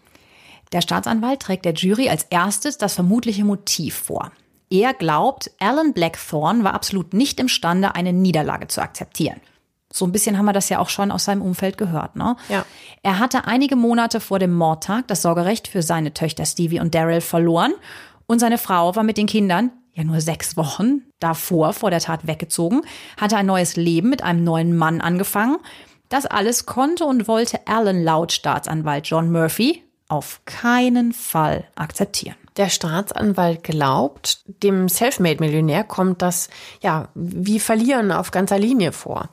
Der 0.71 0.81
Staatsanwalt 0.81 1.41
trägt 1.41 1.65
der 1.65 1.73
Jury 1.73 2.09
als 2.09 2.23
erstes 2.29 2.77
das 2.77 2.95
vermutliche 2.95 3.45
Motiv 3.45 3.95
vor. 3.95 4.31
Er 4.69 4.93
glaubt, 4.93 5.51
Alan 5.59 5.93
Blackthorne 5.93 6.63
war 6.63 6.73
absolut 6.73 7.13
nicht 7.13 7.39
imstande, 7.39 7.95
eine 7.95 8.11
Niederlage 8.11 8.67
zu 8.67 8.81
akzeptieren. 8.81 9.39
So 9.93 10.05
ein 10.05 10.11
bisschen 10.11 10.37
haben 10.37 10.45
wir 10.45 10.53
das 10.53 10.67
ja 10.67 10.79
auch 10.79 10.89
schon 10.89 11.11
aus 11.11 11.23
seinem 11.23 11.41
Umfeld 11.41 11.77
gehört, 11.77 12.17
ne? 12.17 12.35
Ja. 12.49 12.65
Er 13.03 13.19
hatte 13.19 13.45
einige 13.45 13.77
Monate 13.77 14.19
vor 14.19 14.37
dem 14.37 14.53
Mordtag 14.53 15.07
das 15.07 15.21
Sorgerecht 15.21 15.69
für 15.69 15.81
seine 15.81 16.13
Töchter 16.13 16.45
Stevie 16.45 16.81
und 16.81 16.93
Daryl 16.93 17.21
verloren 17.21 17.73
und 18.25 18.39
seine 18.39 18.57
Frau 18.57 18.95
war 18.97 19.03
mit 19.03 19.17
den 19.17 19.27
Kindern 19.27 19.71
ja 19.97 20.03
nur 20.03 20.21
sechs 20.21 20.55
Wochen 20.55 21.01
davor 21.19 21.73
vor 21.73 21.89
der 21.89 21.99
Tat 21.99 22.27
weggezogen, 22.27 22.81
hatte 23.19 23.35
ein 23.35 23.47
neues 23.47 23.75
Leben 23.75 24.09
mit 24.09 24.23
einem 24.23 24.43
neuen 24.43 24.77
Mann 24.77 25.01
angefangen. 25.01 25.57
Das 26.07 26.25
alles 26.25 26.65
konnte 26.65 27.03
und 27.03 27.27
wollte 27.27 27.67
Alan 27.67 28.03
laut 28.03 28.31
Staatsanwalt 28.31 29.07
John 29.07 29.31
Murphy 29.31 29.83
auf 30.07 30.39
keinen 30.45 31.11
Fall 31.11 31.65
akzeptieren. 31.75 32.35
Der 32.55 32.69
Staatsanwalt 32.69 33.63
glaubt, 33.63 34.41
dem 34.63 34.87
Selfmade-Millionär 34.87 35.83
kommt 35.83 36.21
das 36.21 36.49
ja 36.81 37.09
wie 37.13 37.59
Verlieren 37.59 38.11
auf 38.11 38.31
ganzer 38.31 38.57
Linie 38.57 38.93
vor. 38.93 39.29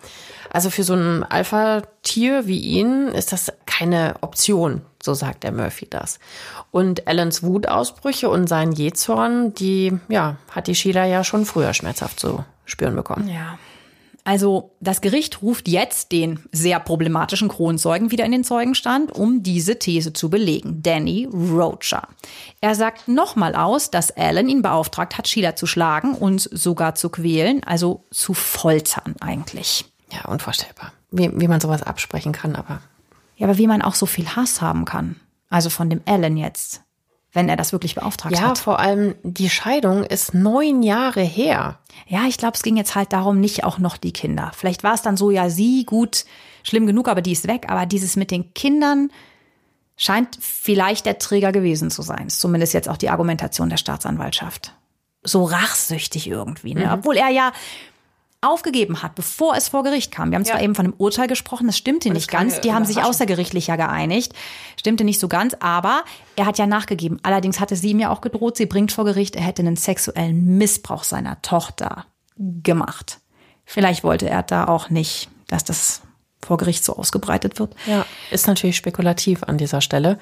Also 0.50 0.70
für 0.70 0.82
so 0.82 0.94
ein 0.94 1.22
Alpha-Tier 1.22 2.46
wie 2.46 2.58
ihn 2.58 3.08
ist 3.08 3.32
das 3.32 3.52
keine 3.66 4.16
Option, 4.20 4.82
so 5.04 5.14
sagt 5.14 5.44
der 5.44 5.52
Murphy 5.52 5.86
das. 5.88 6.18
Und 6.70 7.06
Allens 7.06 7.42
Wutausbrüche 7.42 8.28
und 8.30 8.48
sein 8.48 8.72
Jezorn, 8.72 9.54
die 9.54 9.98
ja 10.08 10.36
hat 10.50 10.66
die 10.66 10.74
Sheila 10.74 11.04
ja 11.06 11.24
schon 11.24 11.44
früher 11.44 11.74
schmerzhaft 11.74 12.18
zu 12.18 12.44
spüren 12.64 12.96
bekommen. 12.96 13.28
Ja. 13.28 13.58
Also 14.26 14.70
das 14.80 15.02
Gericht 15.02 15.42
ruft 15.42 15.68
jetzt 15.68 16.10
den 16.10 16.40
sehr 16.50 16.80
problematischen 16.80 17.48
Kronzeugen 17.48 18.10
wieder 18.10 18.24
in 18.24 18.32
den 18.32 18.42
Zeugenstand, 18.42 19.12
um 19.12 19.42
diese 19.42 19.78
These 19.78 20.14
zu 20.14 20.30
belegen. 20.30 20.82
Danny 20.82 21.28
Rocher. 21.30 22.08
Er 22.62 22.74
sagt 22.74 23.06
nochmal 23.06 23.54
aus, 23.54 23.90
dass 23.90 24.10
Alan 24.16 24.48
ihn 24.48 24.62
beauftragt 24.62 25.18
hat, 25.18 25.28
Sheila 25.28 25.56
zu 25.56 25.66
schlagen 25.66 26.14
und 26.14 26.40
sogar 26.40 26.94
zu 26.94 27.10
quälen, 27.10 27.62
also 27.64 28.04
zu 28.10 28.32
foltern 28.32 29.14
eigentlich. 29.20 29.84
Ja, 30.10 30.24
unvorstellbar. 30.30 30.92
Wie, 31.10 31.30
wie 31.38 31.48
man 31.48 31.60
sowas 31.60 31.82
absprechen 31.82 32.32
kann, 32.32 32.56
aber. 32.56 32.80
Ja, 33.36 33.46
aber 33.46 33.58
wie 33.58 33.66
man 33.66 33.82
auch 33.82 33.94
so 33.94 34.06
viel 34.06 34.28
Hass 34.28 34.60
haben 34.60 34.84
kann. 34.84 35.16
Also 35.50 35.70
von 35.70 35.90
dem 35.90 36.00
Alan 36.06 36.36
jetzt 36.36 36.84
wenn 37.34 37.48
er 37.48 37.56
das 37.56 37.72
wirklich 37.72 37.96
beauftragt 37.96 38.34
ja, 38.34 38.42
hat. 38.42 38.58
Ja, 38.58 38.62
vor 38.62 38.78
allem 38.78 39.16
die 39.22 39.50
Scheidung 39.50 40.04
ist 40.04 40.34
neun 40.34 40.82
Jahre 40.82 41.20
her. 41.20 41.78
Ja, 42.06 42.26
ich 42.28 42.38
glaube, 42.38 42.54
es 42.54 42.62
ging 42.62 42.76
jetzt 42.76 42.94
halt 42.94 43.12
darum, 43.12 43.40
nicht 43.40 43.64
auch 43.64 43.78
noch 43.78 43.96
die 43.96 44.12
Kinder. 44.12 44.52
Vielleicht 44.56 44.84
war 44.84 44.94
es 44.94 45.02
dann 45.02 45.16
so, 45.16 45.30
ja, 45.30 45.50
sie 45.50 45.84
gut, 45.84 46.24
schlimm 46.62 46.86
genug, 46.86 47.08
aber 47.08 47.22
die 47.22 47.32
ist 47.32 47.48
weg. 47.48 47.66
Aber 47.68 47.86
dieses 47.86 48.14
mit 48.16 48.30
den 48.30 48.54
Kindern 48.54 49.10
scheint 49.96 50.38
vielleicht 50.40 51.06
der 51.06 51.18
Träger 51.18 51.50
gewesen 51.50 51.90
zu 51.90 52.02
sein. 52.02 52.28
Ist 52.28 52.40
zumindest 52.40 52.72
jetzt 52.72 52.88
auch 52.88 52.96
die 52.96 53.10
Argumentation 53.10 53.68
der 53.68 53.78
Staatsanwaltschaft. 53.78 54.72
So 55.24 55.44
rachsüchtig 55.44 56.28
irgendwie, 56.28 56.74
ne? 56.74 56.86
Mhm. 56.86 56.92
Obwohl 56.92 57.16
er 57.16 57.30
ja 57.30 57.52
aufgegeben 58.44 59.02
hat, 59.02 59.14
bevor 59.14 59.56
es 59.56 59.68
vor 59.68 59.82
Gericht 59.82 60.12
kam. 60.12 60.30
Wir 60.30 60.36
haben 60.36 60.44
zwar 60.44 60.62
eben 60.62 60.74
von 60.74 60.86
einem 60.86 60.94
Urteil 60.96 61.26
gesprochen, 61.26 61.66
das 61.66 61.76
stimmte 61.76 62.08
das 62.08 62.16
nicht 62.16 62.30
ganz. 62.30 62.60
Die 62.60 62.72
haben 62.72 62.84
sich 62.84 63.02
außergerichtlich 63.02 63.66
ja 63.66 63.76
geeinigt. 63.76 64.32
Stimmte 64.78 65.04
nicht 65.04 65.20
so 65.20 65.28
ganz, 65.28 65.56
aber 65.60 66.04
er 66.36 66.46
hat 66.46 66.58
ja 66.58 66.66
nachgegeben. 66.66 67.18
Allerdings 67.22 67.60
hatte 67.60 67.76
sie 67.76 67.90
ihm 67.90 68.00
ja 68.00 68.10
auch 68.10 68.20
gedroht, 68.20 68.56
sie 68.56 68.66
bringt 68.66 68.92
vor 68.92 69.04
Gericht, 69.04 69.36
er 69.36 69.42
hätte 69.42 69.62
einen 69.62 69.76
sexuellen 69.76 70.58
Missbrauch 70.58 71.04
seiner 71.04 71.40
Tochter 71.42 72.06
gemacht. 72.36 73.20
Vielleicht 73.64 74.04
wollte 74.04 74.28
er 74.28 74.42
da 74.42 74.66
auch 74.66 74.90
nicht, 74.90 75.28
dass 75.46 75.64
das 75.64 76.02
vor 76.44 76.58
Gericht 76.58 76.84
so 76.84 76.96
ausgebreitet 76.96 77.58
wird. 77.58 77.74
Ja, 77.86 78.04
ist 78.30 78.46
natürlich 78.46 78.76
spekulativ 78.76 79.42
an 79.44 79.58
dieser 79.58 79.80
Stelle, 79.80 80.18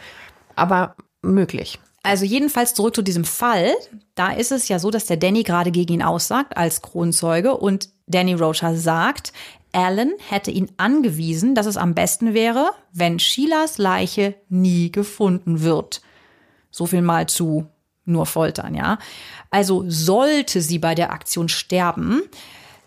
aber 0.54 0.94
möglich. 1.22 1.80
Also 2.02 2.24
jedenfalls 2.24 2.74
zurück 2.74 2.94
zu 2.94 3.02
diesem 3.02 3.24
Fall. 3.24 3.72
Da 4.14 4.32
ist 4.32 4.52
es 4.52 4.68
ja 4.68 4.78
so, 4.78 4.90
dass 4.90 5.06
der 5.06 5.16
Danny 5.16 5.42
gerade 5.42 5.70
gegen 5.70 5.94
ihn 5.94 6.02
aussagt 6.02 6.56
als 6.56 6.82
Kronzeuge 6.82 7.56
und 7.56 7.88
Danny 8.06 8.34
Rocha 8.34 8.74
sagt, 8.74 9.32
Alan 9.72 10.12
hätte 10.28 10.50
ihn 10.50 10.70
angewiesen, 10.76 11.54
dass 11.54 11.66
es 11.66 11.76
am 11.76 11.94
besten 11.94 12.34
wäre, 12.34 12.70
wenn 12.92 13.18
Sheilas 13.18 13.78
Leiche 13.78 14.34
nie 14.48 14.92
gefunden 14.92 15.62
wird. 15.62 16.02
So 16.70 16.86
viel 16.86 17.02
mal 17.02 17.26
zu 17.26 17.66
nur 18.04 18.26
foltern, 18.26 18.74
ja. 18.74 18.98
Also 19.50 19.84
sollte 19.86 20.60
sie 20.60 20.78
bei 20.78 20.94
der 20.94 21.12
Aktion 21.12 21.48
sterben, 21.48 22.22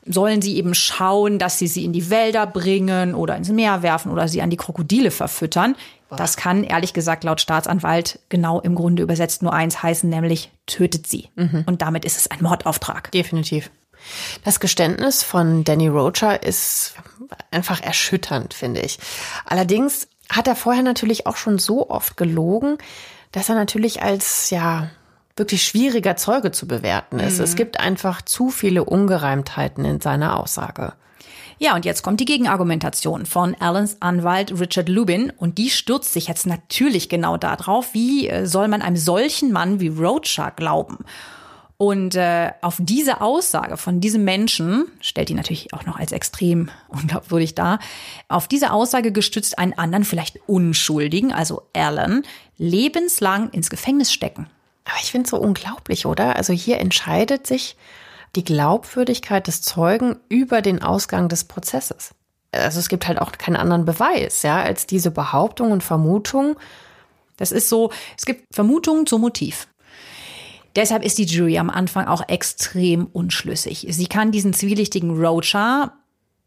sollen 0.05 0.41
sie 0.41 0.57
eben 0.57 0.76
schauen, 0.76 1.39
dass 1.39 1.57
sie 1.57 1.68
sie 1.68 1.86
in 1.86 1.93
die 1.93 2.09
Wälder 2.09 2.45
bringen 2.45 3.16
oder 3.16 3.36
ins 3.36 3.49
Meer 3.49 3.82
werfen 3.82 4.11
oder 4.11 4.28
sie 4.28 4.41
an 4.41 4.49
die 4.49 4.57
Krokodile 4.57 5.09
verfüttern. 5.09 5.76
Das 6.16 6.38
kann 6.38 6.63
ehrlich 6.63 6.93
gesagt 6.93 7.24
laut 7.24 7.41
Staatsanwalt 7.41 8.20
genau 8.30 8.59
im 8.59 8.76
Grunde 8.76 9.03
übersetzt 9.03 9.41
nur 9.41 9.53
eins 9.53 9.82
heißen, 9.82 10.09
nämlich 10.09 10.51
tötet 10.66 11.07
sie. 11.07 11.30
Mhm. 11.36 11.63
Und 11.66 11.82
damit 11.82 12.05
ist 12.05 12.18
es 12.18 12.30
ein 12.30 12.41
Mordauftrag. 12.41 13.11
Definitiv. 13.11 13.72
Das 14.43 14.59
Geständnis 14.59 15.24
von 15.24 15.63
Danny 15.63 15.88
Rocher 15.88 16.43
ist 16.43 16.95
einfach 17.51 17.82
erschütternd, 17.82 18.53
finde 18.53 18.82
ich. 18.82 18.99
Allerdings 19.45 20.07
hat 20.30 20.47
er 20.47 20.55
vorher 20.55 20.84
natürlich 20.84 21.28
auch 21.28 21.38
schon 21.38 21.59
so 21.59 21.89
oft 21.89 22.18
gelogen, 22.18 22.78
dass 23.32 23.49
er 23.49 23.55
natürlich 23.55 24.01
als, 24.01 24.49
ja, 24.49 24.89
wirklich 25.36 25.63
schwieriger 25.63 26.16
Zeuge 26.16 26.51
zu 26.51 26.68
bewerten 26.68 27.20
ist. 27.20 27.39
Mhm. 27.39 27.43
Es 27.43 27.55
gibt 27.55 27.80
einfach 27.80 28.22
zu 28.22 28.49
viele 28.49 28.86
Ungereimtheiten 28.86 29.84
in 29.84 29.99
seiner 29.99 30.39
Aussage. 30.39 30.93
Ja, 31.58 31.76
und 31.76 31.86
jetzt 31.86 32.03
kommt 32.03 32.20
die 32.20 32.26
Gegenargumentation 32.26 33.26
von 33.26 33.56
Allens 33.56 33.97
Anwalt 34.01 34.60
Richard 34.60 34.89
Lubin 34.89 35.32
und 35.38 35.58
die 35.58 35.70
stürzt 35.70 36.12
sich 36.12 36.28
jetzt 36.28 36.45
natürlich 36.45 37.08
genau 37.08 37.38
darauf, 37.38 37.93
wie 37.93 38.28
äh, 38.28 38.45
soll 38.45 38.68
man 38.68 38.82
einem 38.82 38.97
solchen 38.97 39.51
Mann 39.51 39.80
wie 39.80 39.88
Roadshaw 39.88 40.51
glauben? 40.56 41.06
Und 41.78 42.16
äh, 42.16 42.51
auf 42.62 42.78
diese 42.80 43.22
Aussage 43.22 43.76
von 43.78 43.99
diesem 43.99 44.24
Menschen, 44.24 44.86
stellt 45.01 45.30
ihn 45.30 45.36
natürlich 45.36 45.74
auch 45.74 45.86
noch 45.86 45.97
als 45.97 46.12
extrem 46.12 46.70
unglaubwürdig 46.89 47.56
dar, 47.56 47.80
auf 48.28 48.47
diese 48.47 48.72
Aussage 48.72 49.12
gestützt 49.12 49.58
einen 49.58 49.74
anderen, 49.74 50.03
vielleicht 50.03 50.39
Unschuldigen, 50.47 51.32
also 51.32 51.64
Alan, 51.74 52.24
lebenslang 52.58 53.49
ins 53.49 53.70
Gefängnis 53.70 54.12
stecken. 54.12 54.47
Aber 54.86 54.97
ich 55.01 55.12
finde 55.12 55.26
es 55.26 55.32
so 55.32 55.38
unglaublich, 55.38 56.06
oder? 56.06 56.36
Also 56.36 56.53
hier 56.53 56.80
entscheidet 56.80 57.47
sich 57.47 57.76
die 58.36 58.44
Glaubwürdigkeit 58.44 59.48
des 59.48 59.62
Zeugen 59.62 60.18
über 60.30 60.62
den 60.62 60.82
Ausgang 60.82 61.30
des 61.30 61.46
Prozesses. 61.46 62.12
Also 62.52 62.80
es 62.80 62.90
gibt 62.90 63.08
halt 63.08 63.20
auch 63.20 63.32
keinen 63.34 63.58
anderen 63.58 63.86
Beweis, 63.86 64.44
ja, 64.44 64.62
als 64.62 64.88
diese 64.88 65.12
Behauptung 65.12 65.72
und 65.72 65.84
Vermutung. 65.84 66.56
Das 67.38 67.52
ist 67.52 67.70
so, 67.70 67.92
es 68.18 68.26
gibt 68.26 68.44
Vermutungen 68.54 69.06
zum 69.06 69.22
Motiv. 69.22 69.68
Deshalb 70.76 71.04
ist 71.06 71.18
die 71.18 71.26
Jury 71.26 71.58
am 71.58 71.70
Anfang 71.70 72.08
auch 72.08 72.28
extrem 72.28 73.08
unschlüssig. 73.08 73.88
Sie 73.90 74.08
kann 74.08 74.32
diesen 74.32 74.54
zwielichtigen 74.54 75.18
Rocha 75.24 75.94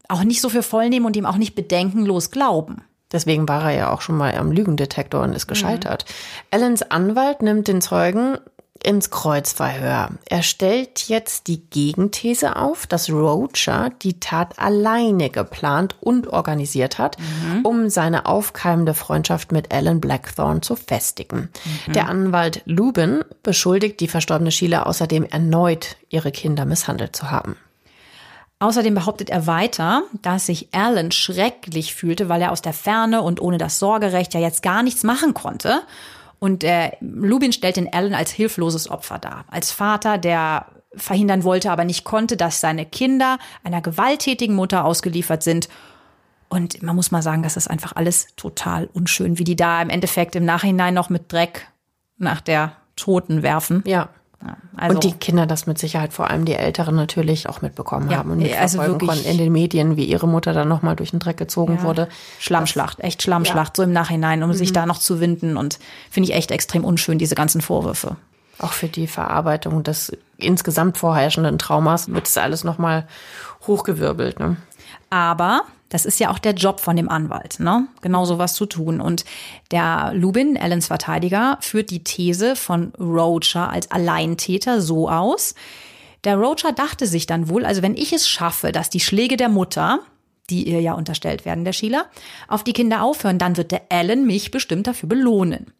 auch 0.07 0.23
nicht 0.23 0.41
so 0.41 0.49
für 0.49 0.63
voll 0.63 0.89
nehmen 0.89 1.05
und 1.05 1.15
ihm 1.15 1.25
auch 1.25 1.37
nicht 1.37 1.55
bedenkenlos 1.55 2.31
glauben. 2.31 2.83
Deswegen 3.11 3.47
war 3.47 3.71
er 3.71 3.77
ja 3.77 3.91
auch 3.91 4.01
schon 4.01 4.17
mal 4.17 4.35
am 4.35 4.51
Lügendetektor 4.51 5.23
und 5.23 5.33
ist 5.33 5.47
gescheitert. 5.47 6.05
Mhm. 6.07 6.45
Allens 6.51 6.83
Anwalt 6.83 7.41
nimmt 7.41 7.67
den 7.67 7.81
Zeugen 7.81 8.37
ins 8.83 9.09
Kreuzverhör. 9.09 10.09
Er 10.25 10.43
stellt 10.43 11.07
jetzt 11.09 11.47
die 11.47 11.61
Gegenthese 11.69 12.55
auf, 12.55 12.87
dass 12.87 13.09
Rocher 13.09 13.91
die 14.01 14.19
Tat 14.19 14.57
alleine 14.57 15.29
geplant 15.29 15.95
und 15.99 16.27
organisiert 16.27 16.97
hat, 16.97 17.17
mhm. 17.19 17.65
um 17.65 17.89
seine 17.89 18.25
aufkeimende 18.25 18.93
Freundschaft 18.93 19.51
mit 19.51 19.73
Alan 19.73 19.99
Blackthorne 19.99 20.61
zu 20.61 20.75
festigen. 20.75 21.49
Mhm. 21.87 21.93
Der 21.93 22.07
Anwalt 22.07 22.61
Lubin 22.65 23.23
beschuldigt 23.43 23.99
die 23.99 24.07
verstorbene 24.07 24.51
Sheila 24.51 24.83
außerdem 24.83 25.25
erneut, 25.25 25.97
ihre 26.09 26.31
Kinder 26.31 26.65
misshandelt 26.65 27.15
zu 27.15 27.31
haben. 27.31 27.55
Außerdem 28.61 28.93
behauptet 28.93 29.29
er 29.29 29.47
weiter, 29.47 30.03
dass 30.21 30.47
sich 30.47 30.67
Alan 30.73 31.11
schrecklich 31.11 31.95
fühlte, 31.95 32.27
weil 32.27 32.41
er 32.41 32.51
aus 32.51 32.61
der 32.61 32.73
Ferne 32.73 33.21
und 33.21 33.39
ohne 33.39 33.57
das 33.57 33.79
Sorgerecht 33.79 34.33
ja 34.33 34.41
jetzt 34.41 34.61
gar 34.61 34.83
nichts 34.83 35.03
machen 35.03 35.33
konnte. 35.33 35.81
Und 36.39 36.63
äh, 36.63 36.91
Lubin 37.01 37.51
stellt 37.51 37.77
den 37.77 37.91
Alan 37.91 38.13
als 38.13 38.31
hilfloses 38.31 38.89
Opfer 38.89 39.19
dar. 39.19 39.45
Als 39.49 39.71
Vater, 39.71 40.17
der 40.17 40.67
verhindern 40.95 41.43
wollte, 41.43 41.71
aber 41.71 41.85
nicht 41.85 42.03
konnte, 42.03 42.37
dass 42.37 42.61
seine 42.61 42.85
Kinder 42.85 43.37
einer 43.63 43.81
gewalttätigen 43.81 44.55
Mutter 44.55 44.85
ausgeliefert 44.85 45.43
sind. 45.43 45.69
Und 46.47 46.81
man 46.81 46.95
muss 46.95 47.11
mal 47.11 47.21
sagen, 47.21 47.43
das 47.43 47.57
ist 47.57 47.69
einfach 47.69 47.95
alles 47.95 48.27
total 48.35 48.89
unschön, 48.93 49.37
wie 49.37 49.43
die 49.43 49.55
da 49.55 49.81
im 49.81 49.89
Endeffekt 49.89 50.35
im 50.35 50.45
Nachhinein 50.45 50.93
noch 50.93 51.09
mit 51.09 51.31
Dreck 51.31 51.67
nach 52.17 52.41
der 52.41 52.73
Toten 52.95 53.43
werfen. 53.43 53.83
Ja. 53.85 54.09
Ja, 54.41 54.55
also 54.77 54.95
und 54.95 55.03
die 55.03 55.11
Kinder 55.11 55.45
das 55.45 55.67
mit 55.67 55.77
Sicherheit, 55.77 56.13
vor 56.13 56.29
allem 56.29 56.45
die 56.45 56.53
Älteren 56.53 56.95
natürlich 56.95 57.49
auch 57.49 57.61
mitbekommen 57.61 58.09
ja, 58.09 58.17
haben 58.17 58.31
und 58.31 58.37
mitverfolgen 58.37 58.93
also 58.93 59.05
konnten 59.05 59.25
in 59.25 59.37
den 59.37 59.51
Medien, 59.51 59.97
wie 59.97 60.05
ihre 60.05 60.27
Mutter 60.27 60.53
dann 60.53 60.69
nochmal 60.69 60.95
durch 60.95 61.11
den 61.11 61.19
Dreck 61.19 61.35
gezogen 61.35 61.79
ja, 61.79 61.83
wurde. 61.83 62.07
Schlammschlacht, 62.39 63.01
echt 63.01 63.21
Schlammschlacht, 63.21 63.75
so 63.75 63.83
im 63.83 63.91
Nachhinein, 63.91 64.41
um 64.43 64.49
mhm. 64.49 64.53
sich 64.53 64.71
da 64.71 64.85
noch 64.85 64.99
zu 64.99 65.19
winden 65.19 65.57
und 65.57 65.79
finde 66.09 66.29
ich 66.29 66.35
echt 66.35 66.51
extrem 66.51 66.85
unschön, 66.85 67.17
diese 67.17 67.35
ganzen 67.35 67.59
Vorwürfe. 67.59 68.15
Auch 68.59 68.71
für 68.71 68.87
die 68.87 69.07
Verarbeitung 69.07 69.83
des 69.83 70.15
insgesamt 70.37 70.97
vorherrschenden 70.97 71.57
Traumas 71.57 72.11
wird 72.11 72.27
es 72.27 72.37
alles 72.37 72.63
nochmal 72.63 73.07
hochgewirbelt. 73.67 74.39
Ne? 74.39 74.57
Aber 75.09 75.63
das 75.89 76.05
ist 76.05 76.19
ja 76.19 76.29
auch 76.31 76.39
der 76.39 76.53
Job 76.53 76.79
von 76.79 76.95
dem 76.95 77.09
Anwalt, 77.09 77.59
ne? 77.59 77.87
Genau 78.01 78.25
sowas 78.25 78.53
zu 78.53 78.65
tun. 78.65 79.01
Und 79.01 79.25
der 79.71 80.11
Lubin, 80.13 80.57
Allens 80.57 80.87
Verteidiger, 80.87 81.57
führt 81.61 81.89
die 81.89 82.03
These 82.03 82.55
von 82.55 82.93
Roger 82.99 83.69
als 83.69 83.89
Alleintäter 83.91 84.81
so 84.81 85.09
aus. 85.09 85.55
Der 86.23 86.37
Roger 86.37 86.71
dachte 86.71 87.07
sich 87.07 87.25
dann 87.25 87.49
wohl, 87.49 87.65
also 87.65 87.81
wenn 87.81 87.97
ich 87.97 88.13
es 88.13 88.29
schaffe, 88.29 88.71
dass 88.71 88.89
die 88.89 88.99
Schläge 88.99 89.35
der 89.35 89.49
Mutter, 89.49 89.99
die 90.49 90.67
ihr 90.67 90.81
ja 90.81 90.93
unterstellt 90.93 91.45
werden, 91.45 91.65
der 91.65 91.73
Sheila, 91.73 92.05
auf 92.47 92.63
die 92.63 92.73
Kinder 92.73 93.01
aufhören, 93.01 93.39
dann 93.39 93.57
wird 93.57 93.71
der 93.71 93.83
Alan 93.89 94.25
mich 94.25 94.51
bestimmt 94.51 94.87
dafür 94.87 95.09
belohnen. 95.09 95.73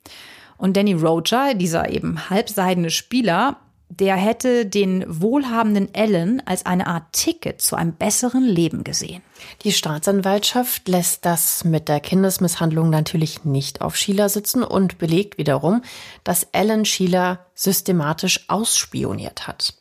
Und 0.58 0.76
Danny 0.76 0.94
Roger, 0.94 1.54
dieser 1.54 1.90
eben 1.90 2.30
halbseidene 2.30 2.90
Spieler, 2.90 3.58
der 3.90 4.16
hätte 4.16 4.68
den 4.68 5.04
wohlhabenden 5.08 5.94
Ellen 5.94 6.42
als 6.46 6.66
eine 6.66 6.86
Art 6.88 7.12
Ticket 7.12 7.62
zu 7.62 7.76
einem 7.76 7.94
besseren 7.94 8.44
Leben 8.44 8.84
gesehen. 8.84 9.24
Die 9.64 9.72
Staatsanwaltschaft 9.72 10.88
lässt 10.88 11.26
das 11.26 11.64
mit 11.64 11.90
der 11.90 12.00
Kindesmisshandlung 12.00 12.90
natürlich 12.90 13.46
nicht 13.46 13.82
auf 13.82 13.96
Sheila 13.96 14.30
sitzen 14.30 14.64
und 14.64 15.00
belegt 15.00 15.38
wiederum, 15.38 15.82
dass 16.24 16.48
Ellen 16.52 16.86
Sheila 16.86 17.46
systematisch 17.56 18.46
ausspioniert 18.48 19.48
hat. 19.48 19.74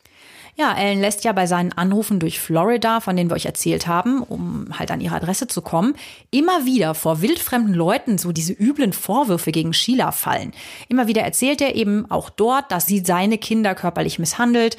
Ja, 0.59 0.73
Ellen 0.73 0.99
lässt 0.99 1.23
ja 1.23 1.31
bei 1.31 1.47
seinen 1.47 1.71
Anrufen 1.71 2.19
durch 2.19 2.41
Florida, 2.41 2.99
von 2.99 3.15
denen 3.15 3.29
wir 3.29 3.35
euch 3.35 3.45
erzählt 3.45 3.87
haben, 3.87 4.21
um 4.21 4.67
halt 4.77 4.91
an 4.91 4.99
ihre 4.99 5.15
Adresse 5.15 5.47
zu 5.47 5.61
kommen, 5.61 5.95
immer 6.31 6.65
wieder 6.65 6.95
vor 6.95 7.21
wildfremden 7.21 7.73
Leuten 7.73 8.17
so 8.17 8.33
diese 8.33 8.51
üblen 8.51 8.91
Vorwürfe 8.91 9.53
gegen 9.53 9.71
Sheila 9.71 10.11
fallen. 10.11 10.51
Immer 10.89 11.07
wieder 11.07 11.21
erzählt 11.21 11.61
er 11.61 11.75
eben 11.75 12.11
auch 12.11 12.29
dort, 12.29 12.73
dass 12.73 12.87
sie 12.87 12.99
seine 12.99 13.37
Kinder 13.37 13.73
körperlich 13.73 14.19
misshandelt. 14.19 14.75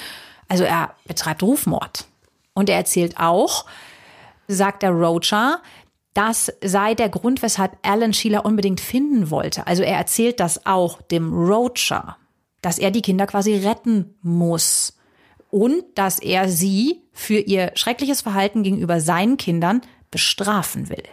Also 0.49 0.65
er 0.65 0.91
betreibt 1.07 1.43
Rufmord. 1.43 2.05
Und 2.53 2.69
er 2.69 2.77
erzählt 2.77 3.19
auch, 3.19 3.65
sagt 4.49 4.83
der 4.83 4.91
Rocha, 4.91 5.63
das 6.13 6.53
sei 6.63 6.95
der 6.95 7.09
Grund, 7.09 7.41
weshalb 7.41 7.79
Alan 7.81 8.13
Sheila 8.13 8.41
unbedingt 8.41 8.83
finden 8.83 9.31
wollte. 9.31 9.67
Also 9.67 9.83
er 9.83 9.97
erzählt 9.97 10.41
das 10.41 10.67
auch 10.67 11.01
dem 11.01 11.33
Rocha, 11.33 12.19
dass 12.61 12.79
er 12.79 12.91
die 12.91 13.01
Kinder 13.01 13.27
quasi 13.27 13.55
retten 13.67 14.15
muss 14.21 15.00
und 15.51 15.85
dass 15.95 16.19
er 16.19 16.49
sie 16.49 17.03
für 17.13 17.39
ihr 17.39 17.73
schreckliches 17.75 18.23
Verhalten 18.23 18.63
gegenüber 18.63 19.01
seinen 19.01 19.37
Kindern 19.37 19.83
bestrafen 20.11 20.89
will. 20.89 21.05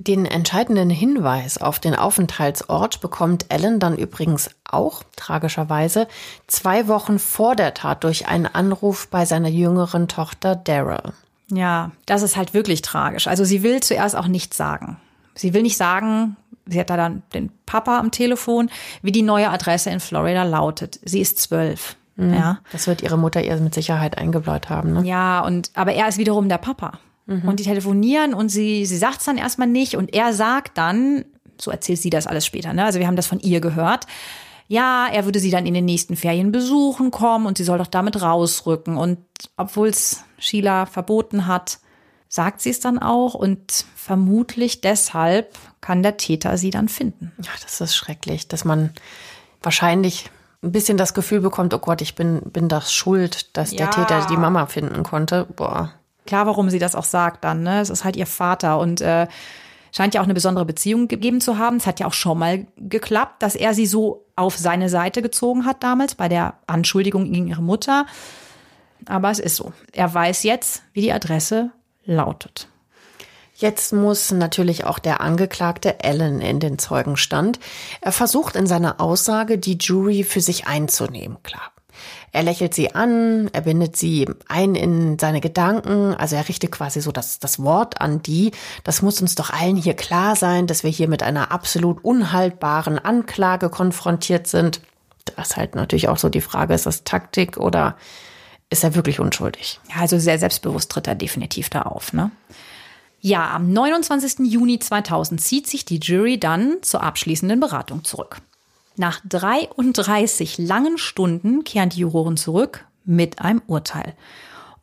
Den 0.00 0.26
entscheidenden 0.26 0.90
Hinweis 0.90 1.58
auf 1.58 1.80
den 1.80 1.96
Aufenthaltsort 1.96 3.00
bekommt 3.00 3.46
Ellen 3.48 3.80
dann 3.80 3.98
übrigens 3.98 4.48
auch 4.64 5.02
tragischerweise 5.16 6.06
zwei 6.46 6.86
Wochen 6.86 7.18
vor 7.18 7.56
der 7.56 7.74
Tat 7.74 8.04
durch 8.04 8.28
einen 8.28 8.46
Anruf 8.46 9.08
bei 9.08 9.24
seiner 9.24 9.48
jüngeren 9.48 10.06
Tochter 10.06 10.54
Daryl. 10.54 11.12
Ja, 11.50 11.90
das 12.06 12.22
ist 12.22 12.36
halt 12.36 12.54
wirklich 12.54 12.82
tragisch. 12.82 13.26
Also 13.26 13.44
sie 13.44 13.64
will 13.64 13.80
zuerst 13.80 14.14
auch 14.14 14.28
nichts 14.28 14.56
sagen. 14.56 14.98
Sie 15.34 15.52
will 15.52 15.62
nicht 15.62 15.76
sagen, 15.76 16.36
sie 16.66 16.78
hat 16.78 16.90
da 16.90 16.96
dann 16.96 17.24
den 17.34 17.50
Papa 17.66 17.98
am 17.98 18.12
Telefon, 18.12 18.70
wie 19.02 19.12
die 19.12 19.22
neue 19.22 19.50
Adresse 19.50 19.90
in 19.90 19.98
Florida 19.98 20.44
lautet. 20.44 21.00
Sie 21.04 21.20
ist 21.20 21.38
zwölf. 21.40 21.96
Mhm. 22.18 22.34
Ja. 22.34 22.58
Das 22.72 22.86
wird 22.86 23.02
ihre 23.02 23.16
Mutter 23.16 23.42
ihr 23.42 23.56
mit 23.56 23.74
Sicherheit 23.74 24.18
eingebläut 24.18 24.68
haben. 24.68 24.92
Ne? 24.92 25.04
Ja, 25.04 25.40
und 25.40 25.70
aber 25.74 25.92
er 25.92 26.08
ist 26.08 26.18
wiederum 26.18 26.48
der 26.48 26.58
Papa. 26.58 26.98
Mhm. 27.26 27.48
Und 27.48 27.60
die 27.60 27.64
telefonieren 27.64 28.34
und 28.34 28.48
sie, 28.48 28.84
sie 28.86 28.96
sagt 28.96 29.20
es 29.20 29.24
dann 29.24 29.38
erstmal 29.38 29.68
nicht 29.68 29.96
und 29.96 30.12
er 30.12 30.32
sagt 30.32 30.76
dann, 30.76 31.24
so 31.60 31.70
erzählt 31.70 32.00
sie 32.00 32.10
das 32.10 32.26
alles 32.26 32.44
später, 32.44 32.72
ne? 32.72 32.84
Also 32.84 32.98
wir 32.98 33.06
haben 33.06 33.16
das 33.16 33.26
von 33.26 33.40
ihr 33.40 33.60
gehört. 33.60 34.06
Ja, 34.66 35.06
er 35.10 35.24
würde 35.24 35.38
sie 35.40 35.50
dann 35.50 35.64
in 35.64 35.74
den 35.74 35.84
nächsten 35.84 36.16
Ferien 36.16 36.52
besuchen 36.52 37.10
kommen 37.10 37.46
und 37.46 37.56
sie 37.56 37.64
soll 37.64 37.78
doch 37.78 37.86
damit 37.86 38.20
rausrücken. 38.20 38.96
Und 38.96 39.18
obwohl 39.56 39.88
es 39.88 40.24
Sheila 40.38 40.86
verboten 40.86 41.46
hat, 41.46 41.78
sagt 42.28 42.60
sie 42.60 42.70
es 42.70 42.80
dann 42.80 42.98
auch 42.98 43.34
und 43.34 43.86
vermutlich 43.94 44.80
deshalb 44.80 45.56
kann 45.80 46.02
der 46.02 46.16
Täter 46.18 46.58
sie 46.58 46.70
dann 46.70 46.88
finden. 46.88 47.32
Ja, 47.40 47.50
das 47.62 47.80
ist 47.80 47.96
schrecklich, 47.96 48.48
dass 48.48 48.64
man 48.64 48.90
wahrscheinlich 49.62 50.30
ein 50.62 50.72
bisschen 50.72 50.98
das 50.98 51.14
Gefühl 51.14 51.40
bekommt, 51.40 51.72
oh 51.72 51.78
Gott, 51.78 52.00
ich 52.02 52.14
bin, 52.14 52.40
bin 52.42 52.68
das 52.68 52.92
schuld, 52.92 53.56
dass 53.56 53.70
ja. 53.70 53.78
der 53.78 53.90
Täter 53.90 54.26
die 54.28 54.36
Mama 54.36 54.66
finden 54.66 55.02
konnte. 55.02 55.46
Boah. 55.56 55.92
Klar, 56.26 56.46
warum 56.46 56.68
sie 56.68 56.78
das 56.78 56.94
auch 56.94 57.04
sagt 57.04 57.44
dann, 57.44 57.62
ne? 57.62 57.80
Es 57.80 57.90
ist 57.90 58.04
halt 58.04 58.16
ihr 58.16 58.26
Vater 58.26 58.78
und 58.78 59.00
äh, 59.00 59.28
scheint 59.92 60.14
ja 60.14 60.20
auch 60.20 60.26
eine 60.26 60.34
besondere 60.34 60.64
Beziehung 60.64 61.08
gegeben 61.08 61.40
zu 61.40 61.58
haben. 61.58 61.76
Es 61.76 61.86
hat 61.86 62.00
ja 62.00 62.06
auch 62.06 62.12
schon 62.12 62.38
mal 62.38 62.66
geklappt, 62.76 63.42
dass 63.42 63.54
er 63.54 63.72
sie 63.72 63.86
so 63.86 64.26
auf 64.36 64.56
seine 64.56 64.88
Seite 64.88 65.22
gezogen 65.22 65.64
hat 65.64 65.82
damals 65.82 66.14
bei 66.14 66.28
der 66.28 66.54
Anschuldigung 66.66 67.32
gegen 67.32 67.48
ihre 67.48 67.62
Mutter. 67.62 68.06
Aber 69.06 69.30
es 69.30 69.38
ist 69.38 69.56
so. 69.56 69.72
Er 69.92 70.12
weiß 70.12 70.42
jetzt, 70.42 70.82
wie 70.92 71.00
die 71.00 71.12
Adresse 71.12 71.70
lautet. 72.04 72.68
Jetzt 73.60 73.92
muss 73.92 74.30
natürlich 74.30 74.84
auch 74.84 75.00
der 75.00 75.20
Angeklagte 75.20 75.96
Allen 76.04 76.40
in 76.40 76.60
den 76.60 76.78
Zeugenstand. 76.78 77.58
Er 78.00 78.12
versucht 78.12 78.54
in 78.54 78.68
seiner 78.68 79.00
Aussage, 79.00 79.58
die 79.58 79.78
Jury 79.80 80.22
für 80.22 80.40
sich 80.40 80.68
einzunehmen, 80.68 81.42
klar. 81.42 81.72
Er 82.30 82.44
lächelt 82.44 82.72
sie 82.72 82.94
an, 82.94 83.50
er 83.52 83.62
bindet 83.62 83.96
sie 83.96 84.28
ein 84.46 84.76
in 84.76 85.18
seine 85.18 85.40
Gedanken, 85.40 86.14
also 86.14 86.36
er 86.36 86.48
richtet 86.48 86.70
quasi 86.70 87.00
so 87.00 87.10
das, 87.10 87.40
das 87.40 87.60
Wort 87.60 88.00
an 88.00 88.22
die. 88.22 88.52
Das 88.84 89.02
muss 89.02 89.20
uns 89.20 89.34
doch 89.34 89.50
allen 89.50 89.74
hier 89.74 89.94
klar 89.94 90.36
sein, 90.36 90.68
dass 90.68 90.84
wir 90.84 90.90
hier 90.90 91.08
mit 91.08 91.24
einer 91.24 91.50
absolut 91.50 92.04
unhaltbaren 92.04 93.00
Anklage 93.00 93.70
konfrontiert 93.70 94.46
sind. 94.46 94.82
Das 95.34 95.48
ist 95.48 95.56
halt 95.56 95.74
natürlich 95.74 96.08
auch 96.08 96.18
so 96.18 96.28
die 96.28 96.42
Frage, 96.42 96.74
ist 96.74 96.86
das 96.86 97.02
Taktik 97.02 97.56
oder 97.56 97.96
ist 98.70 98.84
er 98.84 98.94
wirklich 98.94 99.18
unschuldig? 99.18 99.80
Ja, 99.90 100.02
also 100.02 100.16
sehr 100.20 100.38
selbstbewusst 100.38 100.92
tritt 100.92 101.08
er 101.08 101.16
definitiv 101.16 101.70
da 101.70 101.82
auf, 101.82 102.12
ne? 102.12 102.30
Ja, 103.20 103.54
am 103.54 103.72
29. 103.72 104.46
Juni 104.50 104.78
2000 104.78 105.40
zieht 105.40 105.66
sich 105.66 105.84
die 105.84 105.98
Jury 105.98 106.38
dann 106.38 106.78
zur 106.82 107.02
abschließenden 107.02 107.58
Beratung 107.58 108.04
zurück. 108.04 108.38
Nach 108.96 109.20
33 109.28 110.58
langen 110.58 110.98
Stunden 110.98 111.64
kehren 111.64 111.88
die 111.88 112.00
Juroren 112.00 112.36
zurück 112.36 112.86
mit 113.04 113.40
einem 113.40 113.62
Urteil. 113.66 114.14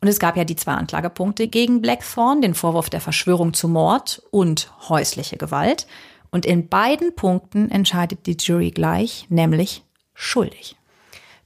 Und 0.02 0.10
es 0.10 0.20
gab 0.20 0.38
ja 0.38 0.44
die 0.44 0.56
zwei 0.56 0.74
Anklagepunkte 0.74 1.48
gegen 1.48 1.82
Blackthorn, 1.82 2.42
den 2.42 2.54
Vorwurf 2.54 2.90
der 2.90 3.02
Verschwörung 3.02 3.54
zu 3.54 3.68
Mord 3.68 4.22
und 4.32 4.72
häusliche 4.90 5.38
Gewalt. 5.38 5.88
Und 6.30 6.46
in 6.46 6.68
beiden 6.68 7.16
Punkten 7.16 7.72
entscheidet 7.72 8.26
die 8.26 8.38
Jury 8.38 8.72
gleich, 8.72 9.26
nämlich 9.30 9.84
schuldig. 10.14 10.76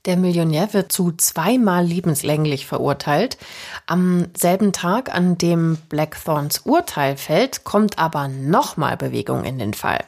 Der 0.05 0.15
Millionär 0.15 0.73
wird 0.73 0.91
zu 0.91 1.11
zweimal 1.11 1.85
lebenslänglich 1.85 2.65
verurteilt. 2.65 3.37
Am 3.85 4.27
selben 4.35 4.71
Tag, 4.71 5.13
an 5.13 5.37
dem 5.37 5.77
Blackthorns 5.89 6.59
Urteil 6.59 7.17
fällt, 7.17 7.65
kommt 7.65 7.99
aber 7.99 8.29
nochmal 8.29 8.95
Bewegung 8.95 9.43
in 9.43 9.59
den 9.59 9.73
Fall. 9.73 9.99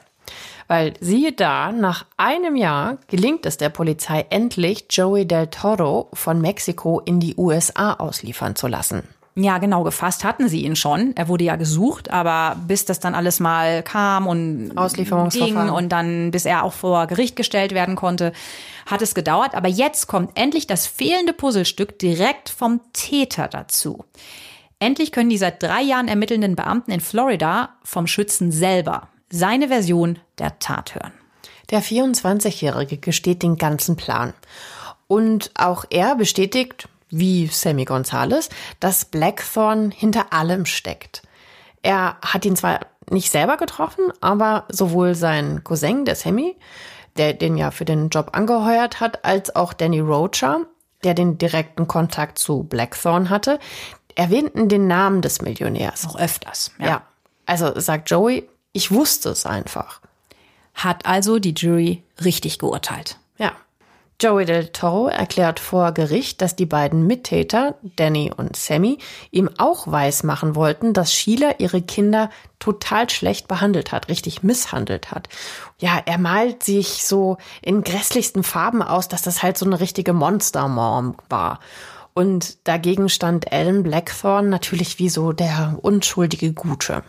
Weil 0.68 0.94
siehe 1.02 1.34
da, 1.34 1.74
nach 1.74 2.06
einem 2.16 2.56
Jahr 2.56 2.98
gelingt 3.08 3.46
es 3.46 3.58
der 3.58 3.68
Polizei 3.68 4.26
endlich, 4.30 4.86
Joey 4.90 5.28
Del 5.28 5.48
Toro 5.48 6.08
von 6.14 6.40
Mexiko 6.40 7.02
in 7.02 7.20
die 7.20 7.36
USA 7.36 7.96
ausliefern 7.96 8.56
zu 8.56 8.68
lassen. 8.68 9.04
Ja, 9.36 9.60
genau, 9.60 9.84
gefasst 9.84 10.26
hatten 10.26 10.50
sie 10.50 10.64
ihn 10.64 10.76
schon. 10.76 11.16
Er 11.16 11.30
wurde 11.30 11.46
ja 11.46 11.56
gesucht, 11.56 12.12
aber 12.12 12.58
bis 12.68 12.84
das 12.84 13.00
dann 13.00 13.16
alles 13.16 13.40
mal 13.40 13.82
kam 13.82 14.28
und 14.28 14.74
ging 15.30 15.56
und 15.56 15.90
dann 15.90 16.32
bis 16.32 16.46
er 16.46 16.64
auch 16.64 16.74
vor 16.74 17.08
Gericht 17.08 17.38
gestellt 17.38 17.74
werden 17.74 17.96
konnte, 17.96 18.34
hat 18.86 19.02
es 19.02 19.16
gedauert. 19.16 19.56
Aber 19.56 19.70
jetzt 19.70 20.08
kommt 20.08 20.32
endlich 20.38 20.68
das 20.68 20.86
fehlende 20.86 21.32
Puzzlestück 21.32 21.98
direkt 21.98 22.50
vom 22.50 22.82
Täter 22.92 23.48
dazu. 23.48 24.04
Endlich 24.80 25.14
können 25.14 25.30
die 25.30 25.38
seit 25.38 25.64
drei 25.64 25.82
Jahren 25.82 26.10
ermittelnden 26.10 26.56
Beamten 26.56 26.92
in 26.92 27.00
Florida 27.02 27.70
vom 27.84 28.08
Schützen 28.08 28.52
selber 28.52 29.08
seine 29.30 29.70
Version 29.70 30.20
der 30.40 30.60
Tat 30.60 30.96
hören. 30.96 31.14
Der 31.70 31.82
24-Jährige 31.82 32.98
gesteht 32.98 33.44
den 33.44 33.58
ganzen 33.58 33.96
Plan. 33.96 34.34
Und 35.08 35.52
auch 35.56 35.86
er 35.90 36.16
bestätigt, 36.16 36.90
wie 37.12 37.48
Sammy 37.48 37.86
Gonzalez, 37.86 38.50
dass 38.80 39.06
Blackthorn 39.06 39.92
hinter 39.92 40.34
allem 40.34 40.66
steckt. 40.66 41.22
Er 41.84 42.18
hat 42.22 42.46
ihn 42.46 42.56
zwar 42.56 42.80
nicht 43.10 43.32
selber 43.32 43.58
getroffen, 43.58 44.12
aber 44.22 44.66
sowohl 44.70 45.16
sein 45.16 45.64
Cousin, 45.64 46.06
der 46.06 46.16
Sammy, 46.16 46.56
der 47.18 47.34
den 47.34 47.58
ja 47.58 47.72
für 47.72 47.86
den 47.86 48.10
Job 48.10 48.30
angeheuert 48.34 49.00
hat, 49.00 49.26
als 49.26 49.56
auch 49.56 49.74
Danny 49.74 50.00
Rocher, 50.00 50.62
der 51.04 51.14
den 51.14 51.38
direkten 51.38 51.88
Kontakt 51.88 52.38
zu 52.38 52.64
Blackthorn 52.64 53.30
hatte, 53.30 53.60
erwähnten 54.16 54.70
den 54.70 54.88
Namen 54.88 55.22
des 55.22 55.42
Millionärs. 55.42 56.08
Auch 56.08 56.18
öfters. 56.18 56.72
Ja. 56.80 56.86
ja. 56.86 57.02
Also 57.46 57.80
sagt 57.80 58.10
Joey, 58.10 58.48
ich 58.72 58.92
wusste 58.92 59.30
es 59.30 59.46
einfach. 59.46 60.02
Hat 60.74 61.06
also 61.06 61.40
die 61.40 61.54
Jury 61.54 62.04
richtig 62.24 62.60
geurteilt. 62.60 63.18
Joey 64.22 64.46
Del 64.46 64.68
Toro 64.68 65.08
erklärt 65.08 65.60
vor 65.60 65.94
Gericht, 65.94 66.44
dass 66.44 66.56
die 66.56 66.68
beiden 66.68 67.08
Mittäter, 67.08 67.74
Danny 67.96 68.32
und 68.36 68.56
Sammy, 68.56 69.00
ihm 69.32 69.50
auch 69.58 69.92
weismachen 69.92 70.54
wollten, 70.54 70.94
dass 70.94 71.12
Sheila 71.12 71.56
ihre 71.58 71.82
Kinder 71.82 72.30
total 72.60 73.10
schlecht 73.10 73.48
behandelt 73.48 73.92
hat, 73.92 74.10
richtig 74.10 74.44
misshandelt 74.44 75.10
hat. 75.10 75.28
Ja, 75.80 76.00
er 76.06 76.20
malt 76.20 76.62
sich 76.62 77.04
so 77.04 77.38
in 77.64 77.84
grässlichsten 77.84 78.44
Farben 78.44 78.84
aus, 78.84 79.08
dass 79.08 79.24
das 79.24 79.42
halt 79.42 79.58
so 79.58 79.66
eine 79.66 79.80
richtige 79.80 80.14
Monster-Mom 80.14 81.16
war. 81.28 81.60
Und 82.14 82.68
dagegen 82.68 83.10
stand 83.10 83.52
Alan 83.52 83.82
Blackthorn 83.82 84.50
natürlich 84.50 85.00
wie 85.00 85.10
so 85.10 85.32
der 85.32 85.80
unschuldige 85.82 86.54
Gute. 86.54 87.02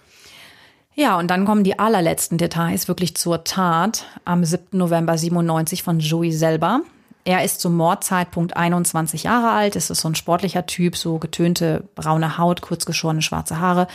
Ja, 0.94 1.18
und 1.18 1.30
dann 1.30 1.44
kommen 1.44 1.62
die 1.62 1.78
allerletzten 1.78 2.38
Details 2.38 2.88
wirklich 2.88 3.16
zur 3.16 3.44
Tat 3.44 4.06
am 4.24 4.46
7. 4.46 4.78
November 4.78 5.18
97 5.18 5.82
von 5.82 6.00
Joey 6.00 6.32
selber. 6.32 6.80
Er 7.24 7.44
ist 7.44 7.60
zum 7.60 7.76
Mordzeitpunkt 7.76 8.56
21 8.56 9.22
Jahre 9.24 9.50
alt, 9.50 9.76
ist 9.76 9.88
so 9.88 10.08
ein 10.08 10.14
sportlicher 10.14 10.66
Typ, 10.66 10.96
so 10.96 11.18
getönte 11.18 11.88
braune 11.94 12.36
Haut, 12.36 12.62
kurzgeschorene 12.62 13.22
schwarze 13.22 13.60
Haare. 13.60 13.86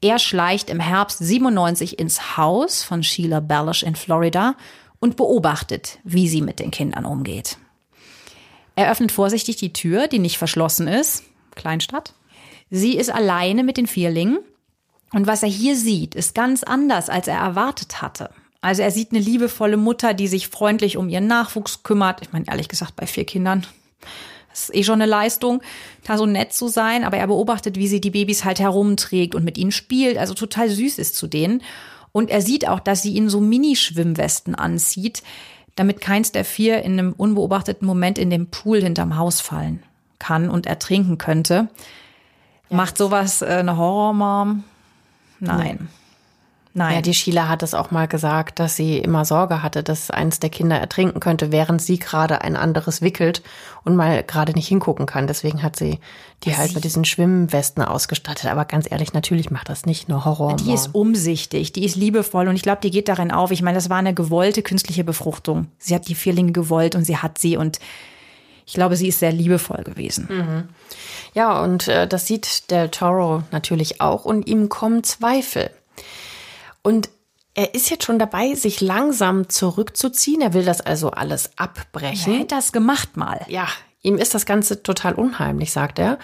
Er 0.00 0.18
schleicht 0.18 0.70
im 0.70 0.80
Herbst 0.80 1.18
97 1.18 1.98
ins 1.98 2.36
Haus 2.36 2.82
von 2.82 3.02
Sheila 3.02 3.40
Bellish 3.40 3.82
in 3.82 3.94
Florida 3.94 4.56
und 5.00 5.16
beobachtet, 5.16 5.98
wie 6.02 6.28
sie 6.28 6.40
mit 6.40 6.60
den 6.60 6.70
Kindern 6.70 7.04
umgeht. 7.04 7.58
Er 8.74 8.90
öffnet 8.90 9.12
vorsichtig 9.12 9.56
die 9.56 9.72
Tür, 9.72 10.08
die 10.08 10.18
nicht 10.18 10.38
verschlossen 10.38 10.88
ist. 10.88 11.24
Kleinstadt. 11.54 12.14
Sie 12.70 12.96
ist 12.96 13.12
alleine 13.12 13.64
mit 13.64 13.76
den 13.76 13.86
Vierlingen. 13.86 14.38
Und 15.12 15.26
was 15.26 15.42
er 15.42 15.50
hier 15.50 15.76
sieht, 15.76 16.14
ist 16.14 16.34
ganz 16.34 16.62
anders, 16.62 17.10
als 17.10 17.28
er 17.28 17.36
erwartet 17.36 18.00
hatte. 18.00 18.30
Also 18.62 18.82
er 18.82 18.92
sieht 18.92 19.10
eine 19.10 19.20
liebevolle 19.20 19.76
Mutter, 19.76 20.14
die 20.14 20.28
sich 20.28 20.48
freundlich 20.48 20.96
um 20.96 21.08
ihren 21.08 21.26
Nachwuchs 21.26 21.82
kümmert. 21.82 22.22
Ich 22.22 22.32
meine, 22.32 22.46
ehrlich 22.48 22.68
gesagt, 22.68 22.96
bei 22.96 23.06
vier 23.06 23.24
Kindern. 23.24 23.66
Das 24.50 24.68
ist 24.68 24.74
eh 24.74 24.84
schon 24.84 25.02
eine 25.02 25.10
Leistung, 25.10 25.62
da 26.04 26.16
so 26.16 26.26
nett 26.26 26.52
zu 26.52 26.68
sein. 26.68 27.04
Aber 27.04 27.16
er 27.16 27.26
beobachtet, 27.26 27.76
wie 27.76 27.88
sie 27.88 28.00
die 28.00 28.10
Babys 28.10 28.44
halt 28.44 28.60
herumträgt 28.60 29.34
und 29.34 29.44
mit 29.44 29.58
ihnen 29.58 29.72
spielt. 29.72 30.16
Also 30.16 30.32
total 30.34 30.70
süß 30.70 30.98
ist 30.98 31.16
zu 31.16 31.26
denen. 31.26 31.62
Und 32.12 32.30
er 32.30 32.40
sieht 32.40 32.68
auch, 32.68 32.78
dass 32.78 33.02
sie 33.02 33.14
ihnen 33.14 33.28
so 33.28 33.40
Mini-Schwimmwesten 33.40 34.54
anzieht, 34.54 35.22
damit 35.74 36.00
keins 36.00 36.30
der 36.30 36.44
vier 36.44 36.82
in 36.82 36.92
einem 36.92 37.12
unbeobachteten 37.14 37.86
Moment 37.86 38.18
in 38.18 38.30
den 38.30 38.48
Pool 38.48 38.80
hinterm 38.80 39.16
Haus 39.16 39.40
fallen 39.40 39.82
kann 40.18 40.48
und 40.48 40.66
ertrinken 40.66 41.18
könnte. 41.18 41.68
Ja. 42.70 42.76
Macht 42.76 42.96
sowas 42.96 43.42
äh, 43.42 43.46
eine 43.46 43.76
Horrormom? 43.76 44.62
Nein. 45.40 45.78
Nee. 45.80 46.01
Nein. 46.74 46.94
Ja, 46.94 47.00
die 47.02 47.12
Sheila 47.12 47.48
hat 47.48 47.62
es 47.62 47.74
auch 47.74 47.90
mal 47.90 48.08
gesagt, 48.08 48.58
dass 48.58 48.76
sie 48.76 48.96
immer 48.98 49.26
Sorge 49.26 49.62
hatte, 49.62 49.82
dass 49.82 50.10
eins 50.10 50.40
der 50.40 50.48
Kinder 50.48 50.78
ertrinken 50.78 51.20
könnte, 51.20 51.52
während 51.52 51.82
sie 51.82 51.98
gerade 51.98 52.40
ein 52.40 52.56
anderes 52.56 53.02
wickelt 53.02 53.42
und 53.84 53.94
mal 53.94 54.22
gerade 54.22 54.52
nicht 54.52 54.68
hingucken 54.68 55.04
kann. 55.04 55.26
Deswegen 55.26 55.62
hat 55.62 55.76
sie 55.76 55.98
die 56.44 56.50
ja, 56.50 56.56
halt 56.56 56.74
mit 56.74 56.84
diesen 56.84 57.04
Schwimmwesten 57.04 57.84
ausgestattet. 57.84 58.50
Aber 58.50 58.64
ganz 58.64 58.90
ehrlich, 58.90 59.12
natürlich 59.12 59.50
macht 59.50 59.68
das 59.68 59.84
nicht 59.84 60.08
nur 60.08 60.24
Horror. 60.24 60.56
Die 60.56 60.72
ist 60.72 60.94
umsichtig, 60.94 61.72
die 61.72 61.84
ist 61.84 61.96
liebevoll 61.96 62.48
und 62.48 62.56
ich 62.56 62.62
glaube, 62.62 62.80
die 62.80 62.90
geht 62.90 63.08
darin 63.08 63.32
auf. 63.32 63.50
Ich 63.50 63.60
meine, 63.60 63.76
das 63.76 63.90
war 63.90 63.98
eine 63.98 64.14
gewollte 64.14 64.62
künstliche 64.62 65.04
Befruchtung. 65.04 65.66
Sie 65.78 65.94
hat 65.94 66.08
die 66.08 66.14
Vierlinge 66.14 66.52
gewollt 66.52 66.94
und 66.94 67.04
sie 67.04 67.18
hat 67.18 67.36
sie 67.36 67.58
und 67.58 67.80
ich 68.64 68.74
glaube, 68.74 68.96
sie 68.96 69.08
ist 69.08 69.18
sehr 69.18 69.32
liebevoll 69.32 69.82
gewesen. 69.84 70.28
Mhm. 70.30 70.68
Ja, 71.34 71.62
und 71.62 71.88
äh, 71.88 72.06
das 72.06 72.26
sieht 72.26 72.70
Del 72.70 72.88
Toro 72.88 73.42
natürlich 73.50 74.00
auch 74.00 74.24
und 74.24 74.46
ihm 74.46 74.70
kommen 74.70 75.04
Zweifel. 75.04 75.70
Und 76.82 77.10
er 77.54 77.74
ist 77.74 77.90
jetzt 77.90 78.04
schon 78.04 78.18
dabei, 78.18 78.54
sich 78.54 78.80
langsam 78.80 79.48
zurückzuziehen. 79.48 80.40
Er 80.40 80.54
will 80.54 80.64
das 80.64 80.80
also 80.80 81.10
alles 81.10 81.50
abbrechen. 81.56 82.32
Er 82.32 82.38
hätte 82.40 82.54
das 82.54 82.72
gemacht 82.72 83.16
mal. 83.16 83.44
Ja, 83.48 83.68
ihm 84.02 84.16
ist 84.16 84.34
das 84.34 84.46
Ganze 84.46 84.82
total 84.82 85.14
unheimlich, 85.14 85.72
sagt 85.72 85.98
er. 85.98 86.18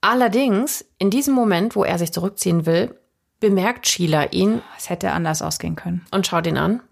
Allerdings, 0.00 0.84
in 0.98 1.08
diesem 1.08 1.34
Moment, 1.34 1.76
wo 1.76 1.84
er 1.84 1.98
sich 1.98 2.12
zurückziehen 2.12 2.66
will, 2.66 2.94
bemerkt 3.40 3.86
Sheila 3.88 4.24
ihn. 4.32 4.60
Es 4.76 4.90
hätte 4.90 5.12
anders 5.12 5.40
ausgehen 5.40 5.76
können. 5.76 6.04
Und 6.10 6.26
schaut 6.26 6.46
ihn 6.46 6.58
an. 6.58 6.82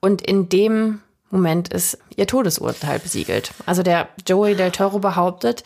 Und 0.00 0.22
in 0.22 0.48
dem 0.48 1.00
Moment 1.30 1.68
ist 1.68 1.98
ihr 2.16 2.26
Todesurteil 2.26 2.98
besiegelt. 2.98 3.52
Also 3.66 3.82
der 3.82 4.08
Joey 4.26 4.54
Del 4.56 4.72
Toro 4.72 4.98
behauptet, 4.98 5.62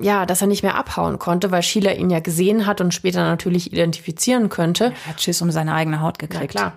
ja, 0.00 0.26
dass 0.26 0.40
er 0.40 0.46
nicht 0.46 0.62
mehr 0.62 0.76
abhauen 0.76 1.18
konnte, 1.18 1.50
weil 1.50 1.62
Sheila 1.62 1.92
ihn 1.92 2.10
ja 2.10 2.20
gesehen 2.20 2.66
hat 2.66 2.80
und 2.80 2.92
später 2.92 3.22
natürlich 3.24 3.72
identifizieren 3.72 4.48
könnte. 4.48 4.92
Er 5.04 5.12
hat 5.12 5.20
Schiss 5.20 5.42
um 5.42 5.50
seine 5.50 5.74
eigene 5.74 6.00
Haut 6.00 6.18
gekriegt. 6.18 6.54
Ja, 6.54 6.60
klar. 6.60 6.72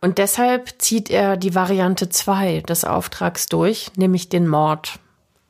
Und 0.00 0.18
deshalb 0.18 0.74
zieht 0.78 1.10
er 1.10 1.36
die 1.36 1.54
Variante 1.54 2.08
2 2.08 2.62
des 2.62 2.84
Auftrags 2.84 3.46
durch, 3.46 3.92
nämlich 3.96 4.28
den 4.28 4.48
Mord 4.48 4.98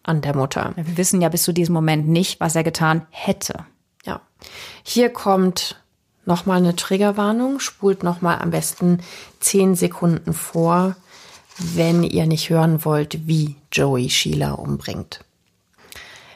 an 0.03 0.21
der 0.21 0.37
Mutter. 0.37 0.73
Wir 0.77 0.97
wissen 0.97 1.23
ja 1.23 1.29
bis 1.31 1.45
zu 1.45 1.53
diesem 1.53 1.73
Moment 1.73 2.09
nicht, 2.09 2.41
was 2.41 2.55
er 2.55 2.65
getan 2.65 3.07
hätte. 3.11 3.65
Ja. 4.05 4.21
Hier 4.83 5.09
kommt 5.11 5.81
nochmal 6.27 6.59
eine 6.59 6.77
Triggerwarnung, 6.77 7.61
spult 7.61 8.03
nochmal 8.03 8.41
am 8.41 8.51
besten 8.51 8.99
10 9.41 9.75
Sekunden 9.75 10.35
vor, 10.35 10.97
wenn 11.59 12.03
ihr 12.03 12.27
nicht 12.27 12.51
hören 12.51 12.85
wollt, 12.85 13.27
wie 13.27 13.57
Joey 13.71 14.11
Sheila 14.11 14.53
umbringt. 14.53 15.25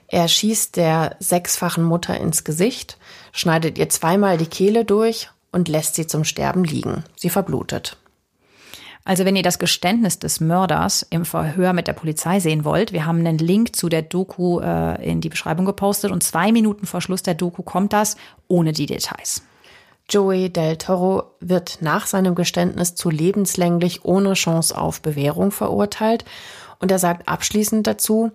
Er 0.08 0.28
schießt 0.28 0.76
der 0.76 1.16
sechsfachen 1.18 1.84
Mutter 1.84 2.18
ins 2.18 2.44
Gesicht, 2.44 2.98
schneidet 3.32 3.78
ihr 3.78 3.88
zweimal 3.88 4.38
die 4.38 4.46
Kehle 4.46 4.84
durch 4.84 5.30
und 5.52 5.68
lässt 5.68 5.94
sie 5.94 6.06
zum 6.06 6.24
Sterben 6.24 6.64
liegen. 6.64 7.04
Sie 7.16 7.30
verblutet. 7.30 7.96
Also 9.04 9.24
wenn 9.24 9.36
ihr 9.36 9.44
das 9.44 9.60
Geständnis 9.60 10.18
des 10.18 10.40
Mörders 10.40 11.06
im 11.10 11.24
Verhör 11.24 11.72
mit 11.72 11.86
der 11.86 11.92
Polizei 11.92 12.40
sehen 12.40 12.64
wollt, 12.64 12.92
wir 12.92 13.06
haben 13.06 13.20
einen 13.20 13.38
Link 13.38 13.76
zu 13.76 13.88
der 13.88 14.02
Doku 14.02 14.58
äh, 14.58 15.08
in 15.08 15.20
die 15.20 15.28
Beschreibung 15.28 15.64
gepostet 15.64 16.10
und 16.10 16.24
zwei 16.24 16.50
Minuten 16.50 16.86
vor 16.86 17.00
Schluss 17.00 17.22
der 17.22 17.34
Doku 17.34 17.62
kommt 17.62 17.92
das 17.92 18.16
ohne 18.48 18.72
die 18.72 18.86
Details. 18.86 19.42
Joey 20.08 20.52
Del 20.52 20.76
Toro 20.76 21.24
wird 21.38 21.78
nach 21.82 22.06
seinem 22.06 22.34
Geständnis 22.34 22.96
zu 22.96 23.08
lebenslänglich 23.08 24.04
ohne 24.04 24.34
Chance 24.34 24.76
auf 24.76 25.00
Bewährung 25.00 25.52
verurteilt 25.52 26.24
und 26.80 26.90
er 26.90 26.98
sagt 26.98 27.28
abschließend 27.28 27.86
dazu, 27.86 28.32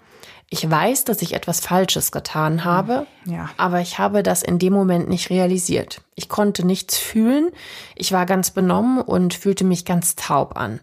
ich 0.54 0.70
weiß, 0.70 1.06
dass 1.06 1.22
ich 1.22 1.34
etwas 1.34 1.62
Falsches 1.62 2.12
getan 2.12 2.66
habe, 2.66 3.08
ja. 3.26 3.50
aber 3.56 3.80
ich 3.80 4.00
habe 4.00 4.22
das 4.22 4.44
in 4.44 4.60
dem 4.60 4.74
Moment 4.74 5.08
nicht 5.08 5.30
realisiert. 5.30 6.02
Ich 6.16 6.28
konnte 6.28 6.68
nichts 6.68 6.98
fühlen, 6.98 7.52
ich 7.96 8.12
war 8.12 8.26
ganz 8.26 8.52
benommen 8.52 9.02
und 9.02 9.34
fühlte 9.34 9.64
mich 9.64 9.86
ganz 9.86 10.16
taub 10.16 10.58
an. 10.58 10.82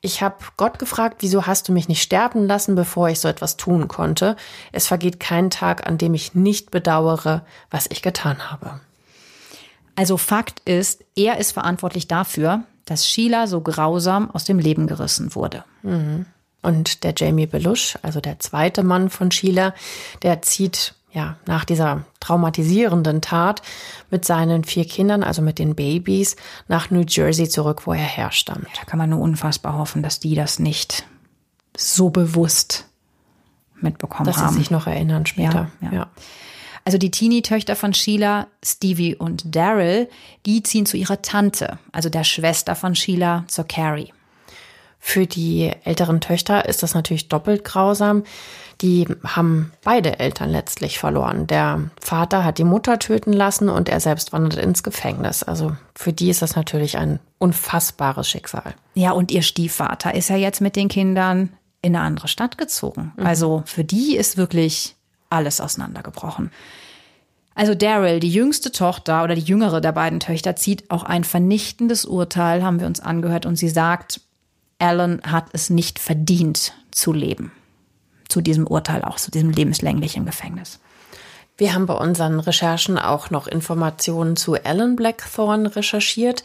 Ich 0.00 0.20
habe 0.20 0.38
Gott 0.56 0.80
gefragt, 0.80 1.18
wieso 1.20 1.46
hast 1.46 1.68
du 1.68 1.72
mich 1.72 1.86
nicht 1.86 2.02
sterben 2.02 2.48
lassen, 2.48 2.74
bevor 2.74 3.08
ich 3.08 3.20
so 3.20 3.28
etwas 3.28 3.56
tun 3.56 3.86
konnte. 3.86 4.36
Es 4.72 4.88
vergeht 4.88 5.20
kein 5.20 5.48
Tag, 5.48 5.86
an 5.86 5.96
dem 5.96 6.12
ich 6.12 6.34
nicht 6.34 6.72
bedauere, 6.72 7.42
was 7.70 7.86
ich 7.88 8.02
getan 8.02 8.50
habe. 8.50 8.80
Also 9.94 10.16
Fakt 10.16 10.60
ist, 10.64 11.04
er 11.14 11.38
ist 11.38 11.52
verantwortlich 11.52 12.08
dafür, 12.08 12.64
dass 12.84 13.08
Sheila 13.08 13.46
so 13.46 13.60
grausam 13.60 14.28
aus 14.32 14.42
dem 14.42 14.58
Leben 14.58 14.88
gerissen 14.88 15.36
wurde. 15.36 15.64
Mhm. 15.82 16.26
Und 16.64 17.04
der 17.04 17.14
Jamie 17.16 17.46
Belush, 17.46 17.98
also 18.02 18.20
der 18.20 18.40
zweite 18.40 18.82
Mann 18.82 19.10
von 19.10 19.30
Sheila, 19.30 19.74
der 20.22 20.42
zieht 20.42 20.94
ja 21.12 21.36
nach 21.46 21.64
dieser 21.64 22.04
traumatisierenden 22.20 23.20
Tat 23.20 23.62
mit 24.10 24.24
seinen 24.24 24.64
vier 24.64 24.86
Kindern, 24.86 25.22
also 25.22 25.42
mit 25.42 25.58
den 25.58 25.74
Babys, 25.74 26.36
nach 26.66 26.90
New 26.90 27.04
Jersey 27.06 27.48
zurück, 27.48 27.86
wo 27.86 27.92
er 27.92 27.98
herstammt. 27.98 28.66
Da 28.76 28.84
kann 28.84 28.98
man 28.98 29.10
nur 29.10 29.20
unfassbar 29.20 29.76
hoffen, 29.76 30.02
dass 30.02 30.20
die 30.20 30.34
das 30.34 30.58
nicht 30.58 31.04
so 31.76 32.08
bewusst 32.10 32.86
mitbekommen 33.80 34.26
dass 34.26 34.38
haben. 34.38 34.44
Dass 34.46 34.54
sie 34.54 34.60
sich 34.60 34.70
noch 34.70 34.86
erinnern 34.86 35.26
später. 35.26 35.70
Ja, 35.82 35.88
ja. 35.88 35.92
ja. 35.92 36.10
Also 36.86 36.98
die 36.98 37.10
Teenie-Töchter 37.10 37.76
von 37.76 37.94
Sheila, 37.94 38.48
Stevie 38.62 39.16
und 39.16 39.54
Daryl, 39.54 40.08
die 40.44 40.62
ziehen 40.62 40.86
zu 40.86 40.96
ihrer 40.96 41.22
Tante, 41.22 41.78
also 41.92 42.10
der 42.10 42.24
Schwester 42.24 42.74
von 42.74 42.94
Sheila, 42.94 43.44
zur 43.48 43.64
Carrie. 43.64 44.12
Für 45.06 45.26
die 45.26 45.70
älteren 45.84 46.22
Töchter 46.22 46.66
ist 46.66 46.82
das 46.82 46.94
natürlich 46.94 47.28
doppelt 47.28 47.62
grausam. 47.62 48.24
Die 48.80 49.06
haben 49.22 49.70
beide 49.84 50.18
Eltern 50.18 50.48
letztlich 50.48 50.98
verloren. 50.98 51.46
Der 51.46 51.90
Vater 52.00 52.42
hat 52.42 52.56
die 52.56 52.64
Mutter 52.64 52.98
töten 52.98 53.34
lassen 53.34 53.68
und 53.68 53.90
er 53.90 54.00
selbst 54.00 54.32
wandert 54.32 54.58
ins 54.64 54.82
Gefängnis. 54.82 55.42
Also 55.42 55.76
für 55.94 56.14
die 56.14 56.30
ist 56.30 56.40
das 56.40 56.56
natürlich 56.56 56.96
ein 56.96 57.20
unfassbares 57.36 58.26
Schicksal. 58.26 58.74
Ja, 58.94 59.12
und 59.12 59.30
ihr 59.30 59.42
Stiefvater 59.42 60.14
ist 60.14 60.30
ja 60.30 60.36
jetzt 60.36 60.62
mit 60.62 60.74
den 60.74 60.88
Kindern 60.88 61.50
in 61.82 61.94
eine 61.94 62.04
andere 62.06 62.26
Stadt 62.26 62.56
gezogen. 62.56 63.12
Mhm. 63.18 63.26
Also 63.26 63.62
für 63.66 63.84
die 63.84 64.16
ist 64.16 64.38
wirklich 64.38 64.96
alles 65.28 65.60
auseinandergebrochen. 65.60 66.50
Also 67.54 67.74
Daryl, 67.74 68.20
die 68.20 68.32
jüngste 68.32 68.72
Tochter 68.72 69.22
oder 69.22 69.34
die 69.34 69.42
jüngere 69.42 69.82
der 69.82 69.92
beiden 69.92 70.18
Töchter, 70.18 70.56
zieht 70.56 70.90
auch 70.90 71.02
ein 71.02 71.24
vernichtendes 71.24 72.06
Urteil, 72.06 72.64
haben 72.64 72.80
wir 72.80 72.86
uns 72.86 73.00
angehört, 73.00 73.44
und 73.44 73.56
sie 73.56 73.68
sagt, 73.68 74.22
Alan 74.78 75.20
hat 75.24 75.46
es 75.52 75.70
nicht 75.70 75.98
verdient 75.98 76.74
zu 76.90 77.12
leben. 77.12 77.52
Zu 78.28 78.40
diesem 78.40 78.66
Urteil 78.66 79.02
auch, 79.04 79.16
zu 79.16 79.30
diesem 79.30 79.50
lebenslänglichen 79.50 80.26
Gefängnis. 80.26 80.80
Wir 81.56 81.72
haben 81.72 81.86
bei 81.86 81.94
unseren 81.94 82.40
Recherchen 82.40 82.98
auch 82.98 83.30
noch 83.30 83.46
Informationen 83.46 84.34
zu 84.34 84.54
Alan 84.54 84.96
Blackthorne 84.96 85.76
recherchiert. 85.76 86.42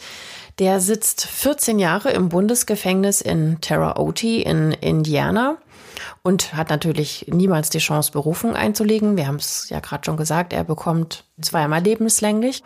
Der 0.60 0.80
sitzt 0.80 1.26
14 1.26 1.80
Jahre 1.80 2.12
im 2.12 2.30
Bundesgefängnis 2.30 3.22
in 3.22 3.60
Terra 3.60 3.98
Oti 3.98 4.42
in 4.42 4.72
Indiana 4.72 5.58
und 6.22 6.54
hat 6.54 6.70
natürlich 6.70 7.26
niemals 7.28 7.72
die 7.72 7.80
Chance, 7.80 8.12
Berufung 8.12 8.56
einzulegen. 8.56 9.18
Wir 9.18 9.26
haben 9.26 9.38
es 9.38 9.70
ja 9.70 9.80
gerade 9.80 10.06
schon 10.06 10.18
gesagt, 10.18 10.54
er 10.54 10.64
bekommt 10.64 11.24
zweimal 11.42 11.82
lebenslänglich. 11.82 12.62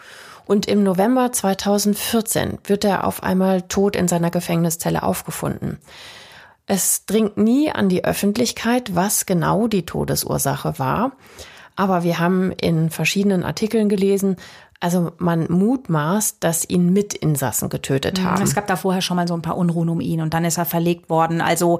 Und 0.46 0.68
im 0.68 0.84
November 0.84 1.32
2014 1.32 2.60
wird 2.66 2.84
er 2.84 3.06
auf 3.08 3.24
einmal 3.24 3.64
tot 3.64 3.96
in 3.96 4.08
seiner 4.08 4.30
Gefängniszelle 4.30 5.04
aufgefunden. 5.04 5.80
Es 6.66 7.06
dringt 7.06 7.38
nie 7.38 7.72
an 7.72 7.90
die 7.90 8.06
Öffentlichkeit, 8.06 8.96
was 8.96 9.26
genau 9.26 9.68
die 9.68 9.86
Todesursache 9.86 10.80
war. 10.80 11.14
Aber 11.76 12.04
wir 12.04 12.20
haben 12.20 12.52
in 12.52 12.90
verschiedenen 12.90 13.44
Artikeln 13.44 13.90
gelesen, 13.90 14.38
also 14.80 15.14
man 15.18 15.50
mutmaßt, 15.50 16.44
dass 16.44 16.70
ihn 16.70 16.92
Mitinsassen 16.92 17.70
getötet 17.70 18.20
mhm. 18.20 18.26
haben. 18.26 18.44
Es 18.44 18.54
gab 18.54 18.68
da 18.68 18.76
vorher 18.76 19.02
schon 19.02 19.16
mal 19.16 19.30
so 19.30 19.34
ein 19.34 19.42
paar 19.42 19.56
Unruhen 19.56 19.88
um 19.88 20.02
ihn 20.02 20.20
und 20.20 20.34
dann 20.34 20.44
ist 20.44 20.58
er 20.58 20.66
verlegt 20.66 21.10
worden. 21.10 21.40
Also 21.40 21.80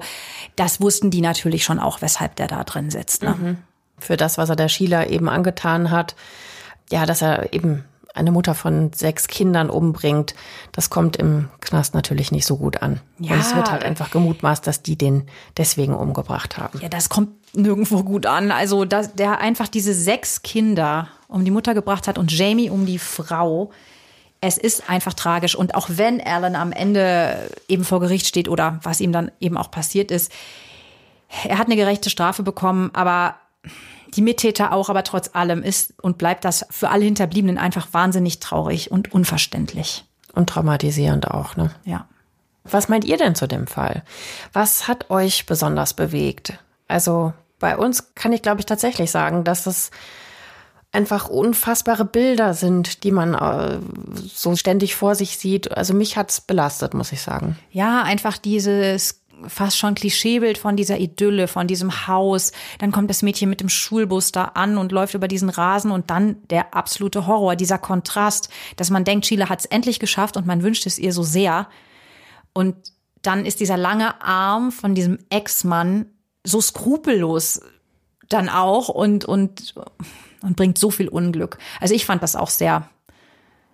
das 0.56 0.80
wussten 0.80 1.10
die 1.10 1.20
natürlich 1.20 1.64
schon 1.64 1.78
auch, 1.78 2.00
weshalb 2.00 2.36
der 2.36 2.48
da 2.48 2.64
drin 2.64 2.90
sitzt. 2.90 3.22
Ne? 3.22 3.36
Mhm. 3.38 3.58
Für 3.98 4.16
das, 4.16 4.38
was 4.38 4.48
er 4.48 4.56
der 4.56 4.70
Sheila 4.70 5.06
eben 5.06 5.28
angetan 5.28 5.90
hat. 5.90 6.16
Ja, 6.90 7.04
dass 7.04 7.20
er 7.20 7.52
eben 7.52 7.84
eine 8.14 8.30
Mutter 8.30 8.54
von 8.54 8.92
sechs 8.92 9.26
Kindern 9.26 9.68
umbringt, 9.68 10.34
das 10.72 10.88
kommt 10.88 11.16
im 11.16 11.48
Knast 11.60 11.94
natürlich 11.94 12.30
nicht 12.30 12.46
so 12.46 12.56
gut 12.56 12.80
an. 12.80 13.00
Ja. 13.18 13.34
Und 13.34 13.40
es 13.40 13.54
wird 13.54 13.70
halt 13.70 13.84
einfach 13.84 14.10
gemutmaßt, 14.10 14.66
dass 14.66 14.82
die 14.82 14.96
den 14.96 15.26
deswegen 15.56 15.94
umgebracht 15.94 16.56
haben. 16.56 16.80
Ja, 16.80 16.88
das 16.88 17.08
kommt 17.08 17.30
nirgendwo 17.54 18.04
gut 18.04 18.26
an. 18.26 18.52
Also, 18.52 18.84
dass 18.84 19.14
der 19.14 19.40
einfach 19.40 19.68
diese 19.68 19.92
sechs 19.92 20.42
Kinder 20.42 21.08
um 21.26 21.44
die 21.44 21.50
Mutter 21.50 21.74
gebracht 21.74 22.06
hat 22.06 22.16
und 22.16 22.32
Jamie 22.36 22.70
um 22.70 22.86
die 22.86 23.00
Frau. 23.00 23.72
Es 24.40 24.58
ist 24.58 24.88
einfach 24.88 25.14
tragisch. 25.14 25.56
Und 25.56 25.74
auch 25.74 25.88
wenn 25.90 26.20
Alan 26.20 26.54
am 26.54 26.70
Ende 26.70 27.50
eben 27.66 27.84
vor 27.84 27.98
Gericht 27.98 28.28
steht 28.28 28.48
oder 28.48 28.78
was 28.82 29.00
ihm 29.00 29.10
dann 29.10 29.32
eben 29.40 29.56
auch 29.56 29.70
passiert 29.70 30.12
ist, 30.12 30.30
er 31.48 31.58
hat 31.58 31.66
eine 31.66 31.76
gerechte 31.76 32.10
Strafe 32.10 32.44
bekommen, 32.44 32.90
aber 32.92 33.34
die 34.14 34.22
Mittäter 34.22 34.72
auch, 34.72 34.88
aber 34.88 35.02
trotz 35.02 35.30
allem 35.34 35.62
ist 35.62 35.94
und 36.00 36.18
bleibt 36.18 36.44
das 36.44 36.66
für 36.70 36.90
alle 36.90 37.04
Hinterbliebenen 37.04 37.58
einfach 37.58 37.88
wahnsinnig 37.92 38.40
traurig 38.40 38.90
und 38.90 39.12
unverständlich. 39.12 40.04
Und 40.32 40.48
traumatisierend 40.48 41.30
auch, 41.30 41.56
ne? 41.56 41.70
Ja. 41.84 42.08
Was 42.64 42.88
meint 42.88 43.04
ihr 43.04 43.18
denn 43.18 43.34
zu 43.34 43.46
dem 43.46 43.66
Fall? 43.66 44.04
Was 44.52 44.88
hat 44.88 45.10
euch 45.10 45.46
besonders 45.46 45.94
bewegt? 45.94 46.58
Also 46.88 47.34
bei 47.58 47.76
uns 47.76 48.14
kann 48.14 48.32
ich, 48.32 48.42
glaube 48.42 48.60
ich, 48.60 48.66
tatsächlich 48.66 49.10
sagen, 49.10 49.44
dass 49.44 49.66
es 49.66 49.90
einfach 50.92 51.28
unfassbare 51.28 52.04
Bilder 52.04 52.54
sind, 52.54 53.04
die 53.04 53.10
man 53.10 53.34
äh, 53.34 53.80
so 54.26 54.54
ständig 54.56 54.94
vor 54.94 55.14
sich 55.14 55.38
sieht. 55.38 55.76
Also 55.76 55.92
mich 55.92 56.16
hat's 56.16 56.40
belastet, 56.40 56.94
muss 56.94 57.12
ich 57.12 57.20
sagen. 57.20 57.58
Ja, 57.70 58.02
einfach 58.02 58.38
dieses 58.38 59.23
fast 59.46 59.78
schon 59.78 59.94
Klischeebild 59.94 60.58
von 60.58 60.76
dieser 60.76 60.98
Idylle, 60.98 61.48
von 61.48 61.66
diesem 61.66 62.06
Haus. 62.06 62.52
Dann 62.78 62.92
kommt 62.92 63.10
das 63.10 63.22
Mädchen 63.22 63.50
mit 63.50 63.60
dem 63.60 63.68
Schulbus 63.68 64.32
da 64.32 64.44
an 64.44 64.78
und 64.78 64.92
läuft 64.92 65.14
über 65.14 65.28
diesen 65.28 65.50
Rasen 65.50 65.90
und 65.90 66.10
dann 66.10 66.36
der 66.48 66.74
absolute 66.74 67.26
Horror, 67.26 67.56
dieser 67.56 67.78
Kontrast, 67.78 68.48
dass 68.76 68.90
man 68.90 69.04
denkt, 69.04 69.26
Sheila 69.26 69.48
hat 69.48 69.60
es 69.60 69.66
endlich 69.66 70.00
geschafft 70.00 70.36
und 70.36 70.46
man 70.46 70.62
wünscht 70.62 70.86
es 70.86 70.98
ihr 70.98 71.12
so 71.12 71.22
sehr. 71.22 71.68
Und 72.52 72.76
dann 73.22 73.46
ist 73.46 73.60
dieser 73.60 73.76
lange 73.76 74.22
Arm 74.22 74.70
von 74.70 74.94
diesem 74.94 75.18
Ex-Mann 75.30 76.06
so 76.44 76.60
skrupellos 76.60 77.60
dann 78.28 78.48
auch 78.48 78.88
und, 78.88 79.24
und, 79.24 79.74
und 80.42 80.56
bringt 80.56 80.78
so 80.78 80.90
viel 80.90 81.08
Unglück. 81.08 81.58
Also 81.80 81.94
ich 81.94 82.06
fand 82.06 82.22
das 82.22 82.36
auch 82.36 82.50
sehr 82.50 82.88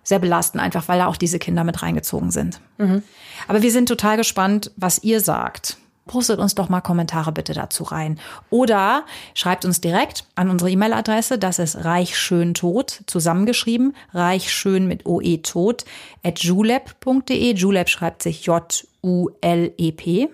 sehr 0.03 0.19
belastend, 0.19 0.63
einfach 0.63 0.87
weil 0.87 0.99
da 0.99 1.07
auch 1.07 1.17
diese 1.17 1.39
Kinder 1.39 1.63
mit 1.63 1.81
reingezogen 1.81 2.31
sind. 2.31 2.61
Mhm. 2.77 3.03
Aber 3.47 3.61
wir 3.61 3.71
sind 3.71 3.87
total 3.87 4.17
gespannt, 4.17 4.71
was 4.75 5.03
ihr 5.03 5.19
sagt. 5.19 5.77
Postet 6.07 6.39
uns 6.39 6.55
doch 6.55 6.67
mal 6.67 6.81
Kommentare 6.81 7.31
bitte 7.31 7.53
dazu 7.53 7.83
rein. 7.83 8.19
Oder 8.49 9.05
schreibt 9.35 9.65
uns 9.65 9.81
direkt 9.81 10.25
an 10.35 10.49
unsere 10.49 10.71
E-Mail-Adresse, 10.71 11.37
das 11.37 11.59
ist 11.59 11.85
reichschöntot, 11.85 13.03
zusammengeschrieben, 13.05 13.95
reichschön 14.11 14.87
mit 14.87 15.05
oe 15.05 15.41
tot, 15.43 15.85
at 16.23 16.39
julep.de. 16.39 17.53
Julep 17.53 17.87
schreibt 17.87 18.23
sich 18.23 18.45
J-U-L-E-P. 18.45 20.29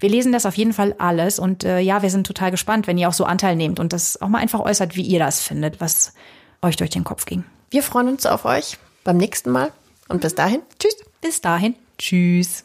Wir 0.00 0.08
lesen 0.08 0.32
das 0.32 0.46
auf 0.46 0.56
jeden 0.56 0.74
Fall 0.74 0.94
alles 0.98 1.38
und 1.38 1.64
äh, 1.64 1.80
ja, 1.80 2.02
wir 2.02 2.10
sind 2.10 2.26
total 2.26 2.50
gespannt, 2.50 2.86
wenn 2.86 2.98
ihr 2.98 3.08
auch 3.08 3.14
so 3.14 3.24
Anteil 3.24 3.56
nehmt 3.56 3.80
und 3.80 3.94
das 3.94 4.20
auch 4.20 4.28
mal 4.28 4.38
einfach 4.38 4.60
äußert, 4.60 4.96
wie 4.96 5.02
ihr 5.02 5.18
das 5.18 5.40
findet, 5.40 5.80
was 5.80 6.12
euch 6.60 6.76
durch 6.76 6.90
den 6.90 7.04
Kopf 7.04 7.24
ging. 7.24 7.44
Wir 7.70 7.82
freuen 7.82 8.08
uns 8.08 8.24
auf 8.24 8.44
euch 8.44 8.78
beim 9.04 9.18
nächsten 9.18 9.50
Mal 9.50 9.72
und 10.08 10.22
bis 10.22 10.34
dahin, 10.34 10.62
tschüss. 10.78 10.96
Bis 11.20 11.40
dahin, 11.40 11.74
tschüss. 11.98 12.64